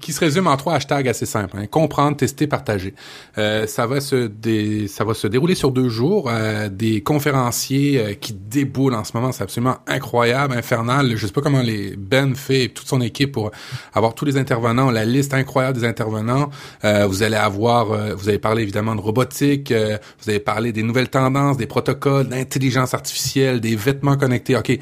qui 0.00 0.12
se 0.12 0.20
résume 0.20 0.46
en 0.46 0.56
trois 0.56 0.74
hashtags 0.74 1.06
assez 1.08 1.26
simples 1.26 1.56
hein. 1.58 1.66
comprendre, 1.66 2.16
tester, 2.16 2.46
partager. 2.46 2.94
Euh, 3.36 3.66
ça 3.66 3.86
va 3.86 4.00
se 4.00 4.26
dé- 4.26 4.88
ça 4.88 5.04
va 5.04 5.12
se 5.14 5.26
dérouler 5.26 5.54
sur 5.54 5.70
deux 5.70 5.88
jours. 5.90 6.30
euh, 6.30 6.68
des 6.70 7.02
conférenciers 7.02 7.98
euh, 7.98 8.14
qui 8.14 8.32
déboulent 8.32 8.94
en 8.94 9.04
ce 9.04 9.12
moment, 9.16 9.32
c'est 9.32 9.42
absolument 9.42 9.76
incroyable, 9.86 10.54
infernal. 10.54 11.12
Je 11.16 11.26
sais 11.26 11.32
pas 11.32 11.42
comment 11.42 11.60
les 11.62 11.94
Ben 11.96 12.34
fait 12.34 12.64
et 12.64 12.68
toute 12.70 12.86
son 12.88 13.00
équipe 13.02 13.32
pour 13.32 13.50
avoir 13.92 14.14
tous 14.14 14.24
les 14.24 14.36
intervenants, 14.38 14.90
la 14.90 15.04
liste 15.04 15.34
incroyable 15.34 15.78
des 15.78 15.86
intervenants. 15.86 16.48
Euh, 16.84 17.06
vous 17.06 17.22
allez 17.22 17.36
avoir, 17.36 17.92
euh, 17.92 18.14
vous 18.14 18.28
allez 18.30 18.38
parler 18.38 18.62
évidemment 18.62 18.94
de 18.94 19.00
robotique, 19.00 19.70
euh, 19.72 19.98
vous 20.22 20.30
allez 20.30 20.40
parler 20.40 20.72
des 20.72 20.82
nouvelles 20.82 21.10
tendances, 21.10 21.56
des 21.58 21.66
protocoles, 21.66 22.28
d'intelligence 22.28 22.61
artificielle, 22.94 23.60
des 23.60 23.76
vêtements 23.76 24.16
connectés. 24.16 24.56
Ok, 24.56 24.78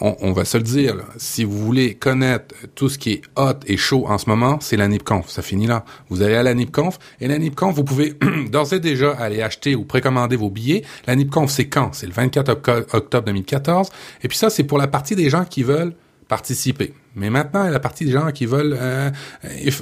on, 0.00 0.32
va 0.32 0.44
se 0.44 0.58
le 0.58 0.62
dire. 0.62 0.96
Si 1.16 1.44
vous 1.44 1.58
voulez 1.58 1.94
connaître 1.94 2.54
tout 2.74 2.88
ce 2.88 2.98
qui 2.98 3.12
est 3.12 3.22
hot 3.36 3.54
et 3.66 3.76
chaud 3.76 4.06
en 4.06 4.18
ce 4.18 4.28
moment, 4.28 4.58
c'est 4.60 4.76
la 4.76 4.88
NIPConf. 4.88 5.28
Ça 5.28 5.40
finit 5.42 5.66
là. 5.66 5.84
Vous 6.10 6.22
allez 6.22 6.34
à 6.34 6.42
la 6.42 6.54
NIPConf 6.54 6.98
et 7.20 7.28
la 7.28 7.38
NIPConf, 7.38 7.74
vous 7.74 7.84
pouvez 7.84 8.14
d'ores 8.50 8.74
et 8.74 8.80
déjà 8.80 9.12
aller 9.12 9.40
acheter 9.40 9.74
ou 9.74 9.84
précommander 9.84 10.36
vos 10.36 10.50
billets. 10.50 10.82
La 11.06 11.16
NIPConf, 11.16 11.50
c'est 11.50 11.68
quand? 11.68 11.94
C'est 11.94 12.06
le 12.06 12.12
24 12.12 12.48
oc- 12.50 12.94
octobre 12.94 13.26
2014. 13.26 13.88
Et 14.22 14.28
puis 14.28 14.36
ça, 14.36 14.50
c'est 14.50 14.64
pour 14.64 14.78
la 14.78 14.86
partie 14.86 15.16
des 15.16 15.30
gens 15.30 15.44
qui 15.44 15.62
veulent 15.62 15.94
participer. 16.28 16.92
Mais 17.16 17.30
maintenant, 17.30 17.68
la 17.68 17.80
partie 17.80 18.04
des 18.04 18.12
gens 18.12 18.30
qui 18.30 18.46
veulent 18.46 18.76
euh, 18.78 19.10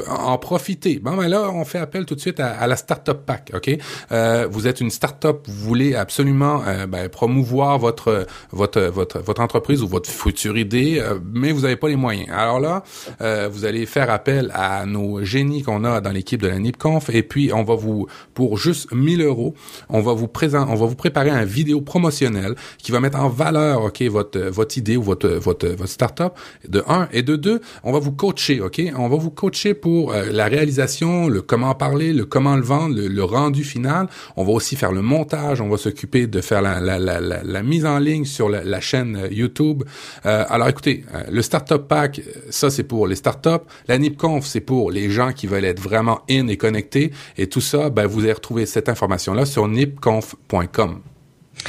en 0.08 0.38
profiter. 0.38 1.00
Bon, 1.02 1.16
ben 1.16 1.28
là, 1.28 1.50
on 1.50 1.64
fait 1.64 1.78
appel 1.78 2.06
tout 2.06 2.14
de 2.14 2.20
suite 2.20 2.40
à, 2.40 2.66
la 2.66 2.76
Startup 2.76 3.16
Pack, 3.16 3.50
OK? 3.54 3.70
Euh, 4.12 4.46
vous 4.50 4.66
êtes 4.66 4.80
une 4.80 4.90
startup, 4.90 5.38
vous 5.46 5.68
voulez 5.68 5.94
absolument 5.94 6.62
euh, 6.66 6.86
ben, 6.86 7.08
promouvoir 7.08 7.78
votre, 7.78 8.26
votre, 8.52 8.80
votre, 8.82 9.18
votre 9.18 9.42
entreprise 9.42 9.82
ou 9.82 9.88
votre 9.88 10.08
future 10.08 10.56
idée, 10.56 11.00
euh, 11.00 11.18
mais 11.32 11.52
vous 11.52 11.62
n'avez 11.62 11.76
pas 11.76 11.88
les 11.88 11.96
moyens. 11.96 12.28
Alors 12.30 12.60
là, 12.60 12.84
euh, 13.20 13.48
vous 13.50 13.64
allez 13.64 13.84
faire 13.86 14.10
appel 14.10 14.50
à 14.54 14.86
nos 14.86 15.24
génies 15.24 15.62
qu'on 15.62 15.84
a 15.84 16.00
dans 16.00 16.12
l'équipe 16.12 16.40
de 16.40 16.48
la 16.48 16.58
NIPConf 16.58 17.10
et 17.10 17.22
puis 17.22 17.52
on 17.52 17.64
va 17.64 17.74
vous, 17.74 18.06
pour 18.32 18.58
juste 18.58 18.92
1000 18.92 19.22
euros, 19.22 19.54
on 19.88 20.00
va 20.00 20.12
vous 20.12 20.28
présenter, 20.28 20.70
on 20.70 20.76
va 20.76 20.86
vous 20.86 20.94
préparer 20.94 21.30
un 21.30 21.44
vidéo 21.44 21.80
promotionnel 21.80 22.54
qui 22.78 22.92
va 22.92 23.00
mettre 23.00 23.18
en 23.18 23.28
valeur, 23.28 23.82
OK, 23.82 24.02
votre, 24.02 24.38
votre 24.38 24.78
idée 24.78 24.96
ou 24.96 25.02
votre, 25.02 25.28
votre, 25.28 25.66
votre 25.68 25.90
startup 25.90 26.34
de 26.68 26.82
un 26.86 27.08
et 27.12 27.22
de 27.24 27.36
deux, 27.36 27.60
on 27.82 27.92
va 27.92 27.98
vous 27.98 28.12
coacher, 28.12 28.60
OK? 28.60 28.80
On 28.96 29.08
va 29.08 29.16
vous 29.16 29.30
coacher 29.30 29.74
pour 29.74 30.12
euh, 30.12 30.26
la 30.30 30.46
réalisation, 30.46 31.28
le 31.28 31.42
comment 31.42 31.74
parler, 31.74 32.12
le 32.12 32.24
comment 32.24 32.56
le 32.56 32.62
vendre, 32.62 32.96
le, 32.96 33.24
rendu 33.24 33.64
final. 33.64 34.08
On 34.36 34.44
va 34.44 34.52
aussi 34.52 34.76
faire 34.76 34.92
le 34.92 35.02
montage, 35.02 35.60
on 35.60 35.68
va 35.68 35.76
s'occuper 35.76 36.26
de 36.26 36.40
faire 36.40 36.62
la, 36.62 37.62
mise 37.62 37.86
en 37.86 37.98
ligne 37.98 38.24
sur 38.24 38.48
la, 38.48 38.80
chaîne 38.80 39.16
euh, 39.16 39.28
YouTube. 39.30 39.84
Euh, 40.26 40.44
alors 40.48 40.68
écoutez, 40.68 41.04
le 41.30 41.42
Startup 41.42 41.82
Pack, 41.88 42.20
ça 42.50 42.70
c'est 42.70 42.84
pour 42.84 43.06
les 43.06 43.16
startups. 43.16 43.64
La 43.88 43.98
NipConf, 43.98 44.44
c'est 44.46 44.60
pour 44.60 44.90
les 44.90 45.10
gens 45.10 45.32
qui 45.32 45.46
veulent 45.46 45.64
être 45.64 45.80
vraiment 45.80 46.20
in 46.30 46.48
et 46.48 46.56
connectés. 46.56 47.10
Et 47.38 47.46
tout 47.46 47.60
ça, 47.60 47.90
ben, 47.90 48.06
vous 48.06 48.20
allez 48.20 48.32
retrouver 48.32 48.66
cette 48.66 48.88
information-là 48.88 49.46
sur 49.46 49.66
nipconf.com. 49.68 51.00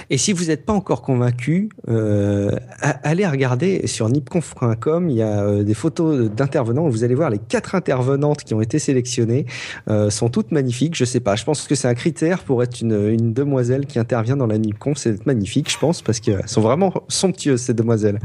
Et 0.09 0.17
si 0.17 0.33
vous 0.33 0.45
n'êtes 0.45 0.65
pas 0.65 0.73
encore 0.73 1.01
convaincu, 1.01 1.69
euh, 1.89 2.51
allez 2.81 3.25
regarder 3.27 3.87
sur 3.87 4.09
nipconf.com. 4.09 5.09
Il 5.09 5.15
y 5.15 5.21
a 5.21 5.41
euh, 5.41 5.63
des 5.63 5.73
photos 5.73 6.29
d'intervenants. 6.29 6.87
Vous 6.87 7.03
allez 7.03 7.15
voir 7.15 7.29
les 7.29 7.39
quatre 7.39 7.75
intervenantes 7.75 8.43
qui 8.43 8.53
ont 8.53 8.61
été 8.61 8.79
sélectionnées 8.79 9.45
euh, 9.89 10.09
sont 10.09 10.29
toutes 10.29 10.51
magnifiques. 10.51 10.95
Je 10.95 11.05
sais 11.05 11.19
pas. 11.19 11.35
Je 11.35 11.43
pense 11.43 11.67
que 11.67 11.75
c'est 11.75 11.87
un 11.87 11.93
critère 11.95 12.43
pour 12.43 12.63
être 12.63 12.81
une, 12.81 13.09
une, 13.09 13.33
demoiselle 13.33 13.85
qui 13.85 13.99
intervient 13.99 14.37
dans 14.37 14.47
la 14.47 14.57
Nipconf. 14.57 14.97
C'est 14.97 15.25
magnifique, 15.25 15.71
je 15.71 15.77
pense, 15.77 16.01
parce 16.01 16.19
qu'elles 16.19 16.47
sont 16.47 16.61
vraiment 16.61 16.93
somptueuses 17.07 17.61
ces 17.61 17.73
demoiselles. 17.73 18.19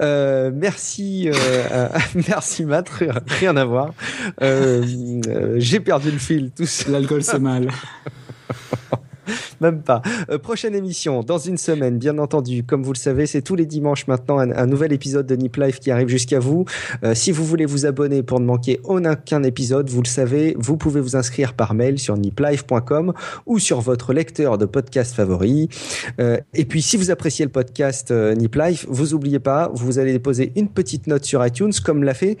Euh, 0.00 0.50
merci, 0.54 1.28
euh, 1.32 1.88
merci 2.28 2.64
Matt. 2.64 2.88
Rien 2.88 3.56
à 3.56 3.64
voir. 3.64 3.94
J'ai 4.40 5.80
perdu 5.80 6.10
le 6.10 6.18
fil. 6.18 6.50
Tout 6.50 6.64
L'alcool 6.88 7.22
c'est 7.22 7.38
mal. 7.38 7.68
Même 9.60 9.82
pas. 9.82 10.02
Euh, 10.30 10.38
prochaine 10.38 10.74
émission 10.74 11.22
dans 11.22 11.38
une 11.38 11.58
semaine, 11.58 11.98
bien 11.98 12.18
entendu. 12.18 12.64
Comme 12.64 12.82
vous 12.82 12.92
le 12.92 12.98
savez, 12.98 13.26
c'est 13.26 13.42
tous 13.42 13.56
les 13.56 13.66
dimanches 13.66 14.06
maintenant 14.06 14.38
un, 14.38 14.66
nouvel 14.66 14.92
épisode 14.92 15.26
de 15.26 15.36
Nip 15.36 15.56
Life 15.56 15.80
qui 15.80 15.90
arrive 15.90 16.08
jusqu'à 16.08 16.38
vous. 16.38 16.64
Euh, 17.04 17.14
si 17.14 17.32
vous 17.32 17.44
voulez 17.44 17.66
vous 17.66 17.86
abonner 17.86 18.22
pour 18.22 18.40
ne 18.40 18.46
manquer 18.46 18.80
aucun 18.84 19.42
épisode, 19.42 19.88
vous 19.88 20.02
le 20.02 20.08
savez, 20.08 20.54
vous 20.58 20.76
pouvez 20.76 21.00
vous 21.00 21.16
inscrire 21.16 21.54
par 21.54 21.74
mail 21.74 21.98
sur 21.98 22.16
niplife.com 22.16 23.12
ou 23.46 23.58
sur 23.58 23.80
votre 23.80 24.12
lecteur 24.12 24.58
de 24.58 24.66
podcast 24.66 25.14
favori. 25.14 25.68
Euh, 26.20 26.38
et 26.54 26.64
puis, 26.64 26.82
si 26.82 26.96
vous 26.96 27.10
appréciez 27.10 27.44
le 27.44 27.50
podcast 27.50 28.10
Nip 28.10 28.54
Life, 28.54 28.86
vous 28.88 29.14
oubliez 29.14 29.38
pas, 29.38 29.70
vous 29.74 29.98
allez 29.98 30.12
déposer 30.12 30.52
une 30.56 30.68
petite 30.68 31.06
note 31.06 31.24
sur 31.24 31.44
iTunes, 31.46 31.72
comme 31.84 32.02
l'a 32.02 32.14
fait 32.14 32.38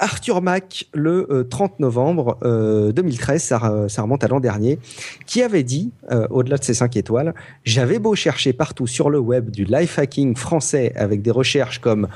Arthur 0.00 0.42
Mack 0.42 0.86
le 0.92 1.46
30 1.48 1.78
novembre 1.80 2.38
2013. 2.42 3.42
Ça, 3.42 3.84
ça 3.88 4.02
remonte 4.02 4.24
à 4.24 4.28
l'an 4.28 4.40
dernier, 4.40 4.78
qui 5.26 5.42
avait 5.42 5.62
dit 5.62 5.92
au-delà 6.30 6.56
de 6.56 6.64
ces 6.64 6.74
5 6.74 6.96
étoiles, 6.96 7.34
j'avais 7.64 7.98
beau 7.98 8.14
chercher 8.14 8.52
partout 8.52 8.86
sur 8.86 9.10
le 9.10 9.18
web 9.18 9.50
du 9.50 9.64
life 9.64 9.98
hacking 9.98 10.36
français 10.36 10.92
avec 10.96 11.22
des 11.22 11.30
recherches 11.30 11.78
comme 11.78 12.08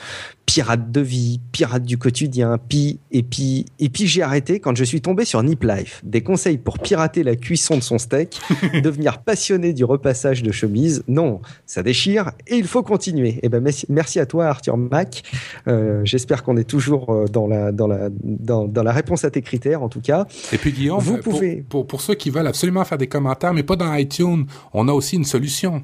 pirate 0.47 0.91
de 0.93 1.01
vie, 1.01 1.41
pirate 1.53 1.85
du 1.85 1.99
quotidien, 1.99 2.59
pi, 2.59 2.99
et 3.11 3.23
puis, 3.23 3.67
et 3.79 3.89
puis 3.89 4.07
j'ai 4.07 4.23
arrêté 4.23 4.61
quand 4.61 4.77
je 4.77 4.85
suis 4.85 5.01
tombé 5.01 5.25
sur 5.25 5.43
Nip 5.43 5.65
Life. 5.65 6.01
Des 6.05 6.23
conseils 6.23 6.59
pour 6.59 6.79
pirater 6.79 7.23
la 7.23 7.37
cuisson 7.37 7.77
de 7.77 7.83
son 7.83 7.99
steak, 7.99 8.39
devenir 8.83 9.19
passionné 9.19 9.73
du 9.73 9.85
repassage 9.85 10.43
de 10.43 10.53
chemise. 10.53 11.03
Non, 11.09 11.41
ça 11.67 11.83
déchire 11.83 12.33
et 12.47 12.57
il 12.57 12.67
faut 12.67 12.83
continuer. 12.83 13.31
Et 13.31 13.41
eh 13.45 13.49
ben, 13.49 13.65
merci 13.89 14.21
à 14.21 14.27
toi, 14.27 14.47
Arthur 14.47 14.77
Mac. 14.77 15.23
Euh, 15.67 16.03
j'espère 16.05 16.43
qu'on 16.43 16.57
est 16.57 16.69
toujours 16.69 17.11
euh, 17.11 17.25
dans 17.27 17.47
la, 17.47 17.73
dans, 17.73 17.87
la, 17.87 18.11
dans, 18.23 18.69
dans, 18.69 18.83
la 18.83 18.93
réponse 18.93 19.25
à 19.25 19.31
tes 19.31 19.43
critères, 19.43 19.83
en 19.83 19.89
tout 19.89 20.01
cas. 20.01 20.27
Et 20.53 20.59
puis, 20.59 20.73
Guillaume, 20.73 21.01
vous 21.01 21.19
pouvez... 21.19 21.65
pour, 21.69 21.87
pour 21.87 22.01
ceux 22.01 22.15
qui 22.15 22.31
veulent 22.31 22.47
absolument 22.47 22.85
faire 22.85 22.99
des 22.99 23.07
commentaires, 23.07 23.55
mais 23.55 23.63
pas 23.63 23.77
dans 23.77 23.93
iTunes, 23.95 24.47
on 24.73 24.89
a 24.89 24.93
aussi 24.93 25.17
une 25.17 25.25
solution. 25.25 25.83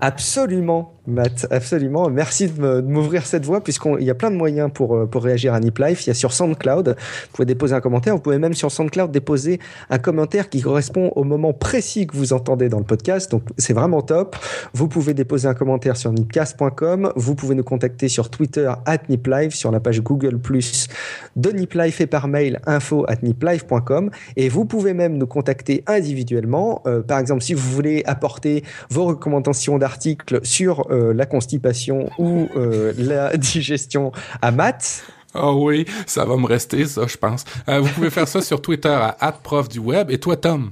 Absolument, 0.00 0.94
Matt, 1.06 1.46
absolument. 1.50 2.08
Merci 2.08 2.48
de 2.48 2.80
m'ouvrir 2.80 3.26
cette 3.26 3.44
voie 3.44 3.62
puisqu'il 3.62 4.04
y 4.04 4.10
a 4.10 4.14
plein 4.14 4.30
de 4.30 4.36
moyens 4.36 4.70
pour, 4.72 4.96
euh, 4.96 5.06
pour 5.06 5.24
réagir 5.24 5.54
à 5.54 5.60
Nip 5.60 5.78
Life. 5.78 6.06
Il 6.06 6.08
y 6.08 6.10
a 6.10 6.14
sur 6.14 6.32
SoundCloud, 6.32 6.88
vous 6.88 7.32
pouvez 7.32 7.46
déposer 7.46 7.74
un 7.74 7.80
commentaire. 7.80 8.14
Vous 8.14 8.20
pouvez 8.20 8.38
même 8.38 8.54
sur 8.54 8.70
SoundCloud 8.70 9.10
déposer 9.10 9.60
un 9.90 9.98
commentaire 9.98 10.48
qui 10.48 10.60
correspond 10.60 11.12
au 11.16 11.24
moment 11.24 11.52
précis 11.52 12.06
que 12.06 12.16
vous 12.16 12.32
entendez 12.32 12.68
dans 12.68 12.78
le 12.78 12.84
podcast. 12.84 13.30
Donc 13.30 13.42
c'est 13.56 13.72
vraiment 13.72 14.02
top. 14.02 14.36
Vous 14.74 14.88
pouvez 14.88 15.14
déposer 15.14 15.48
un 15.48 15.54
commentaire 15.54 15.96
sur 15.96 16.12
nipcast.com. 16.12 17.12
Vous 17.16 17.34
pouvez 17.34 17.54
nous 17.54 17.64
contacter 17.64 18.08
sur 18.08 18.30
Twitter 18.30 18.72
at 18.86 18.98
NipLife, 19.08 19.54
sur 19.54 19.70
la 19.70 19.80
page 19.80 20.02
Google 20.02 20.38
Plus 20.38 20.88
de 21.36 21.50
NipLife 21.50 22.00
et 22.00 22.06
par 22.06 22.28
mail 22.28 22.60
info 22.66 23.04
at 23.08 23.16
niplife.com. 23.22 24.10
Et 24.36 24.48
vous 24.48 24.66
pouvez 24.66 24.94
même 24.94 25.16
nous 25.16 25.26
contacter 25.26 25.82
individuellement. 25.86 26.82
Euh, 26.86 27.02
par 27.02 27.18
exemple, 27.18 27.42
si 27.42 27.54
vous 27.54 27.70
voulez 27.70 28.02
apporter 28.06 28.64
vos 28.90 29.06
recommandations 29.06 29.63
d'articles 29.78 30.40
sur 30.42 30.90
euh, 30.90 31.12
la 31.12 31.26
constipation 31.26 32.10
ou 32.18 32.48
euh, 32.56 32.92
la 32.96 33.36
digestion 33.36 34.12
à 34.42 34.50
maths. 34.50 35.04
Oh 35.34 35.66
oui, 35.66 35.84
ça 36.06 36.24
va 36.24 36.36
me 36.36 36.46
rester, 36.46 36.86
ça, 36.86 37.06
je 37.06 37.16
pense. 37.16 37.44
Euh, 37.68 37.80
vous 37.80 37.88
pouvez 37.88 38.10
faire 38.10 38.28
ça 38.28 38.40
sur 38.40 38.62
Twitter 38.62 38.96
à 39.18 39.32
prof 39.32 39.68
du 39.68 39.80
web. 39.80 40.10
Et 40.10 40.18
toi, 40.18 40.36
Tom? 40.36 40.70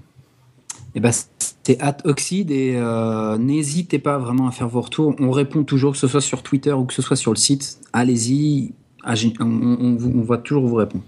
Eh 0.95 1.01
ben, 1.01 1.11
c'est 1.65 1.79
Oxide 2.05 2.51
et 2.51 2.79
n'hésitez 3.39 3.99
pas 3.99 4.19
vraiment 4.19 4.47
à 4.47 4.51
faire 4.51 4.69
vos 4.69 4.83
retours. 4.83 5.15
On 5.19 5.31
répond 5.31 5.65
toujours, 5.65 5.93
que 5.93 5.99
ce 5.99 6.07
soit 6.07 6.21
sur 6.21 6.43
Twitter 6.43 6.73
ou 6.73 6.85
que 6.85 6.93
ce 6.93 7.03
soit 7.03 7.17
sur 7.17 7.33
le 7.33 7.39
site. 7.39 7.79
Allez-y, 7.93 8.73
on, 9.05 9.17
on, 9.41 10.23
va 10.23 10.37
toujours 10.37 10.67
vous 10.67 10.77
répondre. 10.77 11.05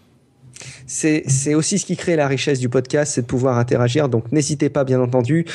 C'est 0.87 1.55
aussi 1.55 1.79
ce 1.79 1.87
qui 1.87 1.97
crée 1.97 2.17
la 2.17 2.29
richesse 2.29 2.59
du 2.59 2.69
podcast, 2.69 3.13
c'est 3.15 3.23
de 3.23 3.27
pouvoir 3.27 3.59
interagir. 3.59 4.09
Donc 4.09 4.33
n'hésitez 4.33 4.69
pas, 4.69 4.85
bien 4.85 5.01
entendu. 5.01 5.47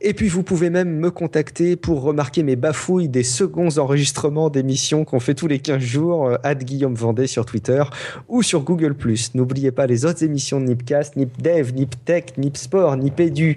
Et 0.00 0.14
puis 0.14 0.28
vous 0.28 0.42
pouvez 0.42 0.70
même 0.70 0.90
me 0.98 1.10
contacter 1.10 1.76
pour 1.76 2.02
remarquer 2.02 2.42
mes 2.42 2.56
bafouilles 2.56 3.08
des 3.08 3.22
seconds 3.22 3.78
enregistrements 3.78 4.50
d'émissions 4.50 5.04
qu'on 5.04 5.20
fait 5.20 5.34
tous 5.34 5.46
les 5.46 5.58
15 5.58 5.80
jours. 5.80 6.28
Euh, 6.28 6.54
Guillaume 6.60 6.94
Vendée 6.94 7.26
sur 7.26 7.44
Twitter 7.44 7.82
ou 8.28 8.42
sur 8.42 8.62
Google+. 8.62 8.94
N'oubliez 9.34 9.70
pas 9.70 9.86
les 9.86 10.04
autres 10.04 10.22
émissions 10.22 10.60
de 10.60 10.66
Nipcast, 10.66 11.16
Nipdev, 11.16 11.72
Niptech, 11.74 12.36
Nipsport, 12.38 12.96
Nipedu 12.96 13.56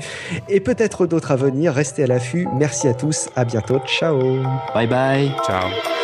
et 0.50 0.60
peut-être 0.60 1.06
d'autres 1.06 1.32
à 1.32 1.36
venir. 1.36 1.74
Restez 1.74 2.04
à 2.04 2.08
l'affût. 2.08 2.48
Merci 2.56 2.88
à 2.88 2.94
tous. 2.94 3.30
À 3.36 3.46
bientôt. 3.46 3.80
Ciao. 3.86 4.20
Bye 4.74 4.88
bye. 4.88 5.32
Ciao. 5.46 6.03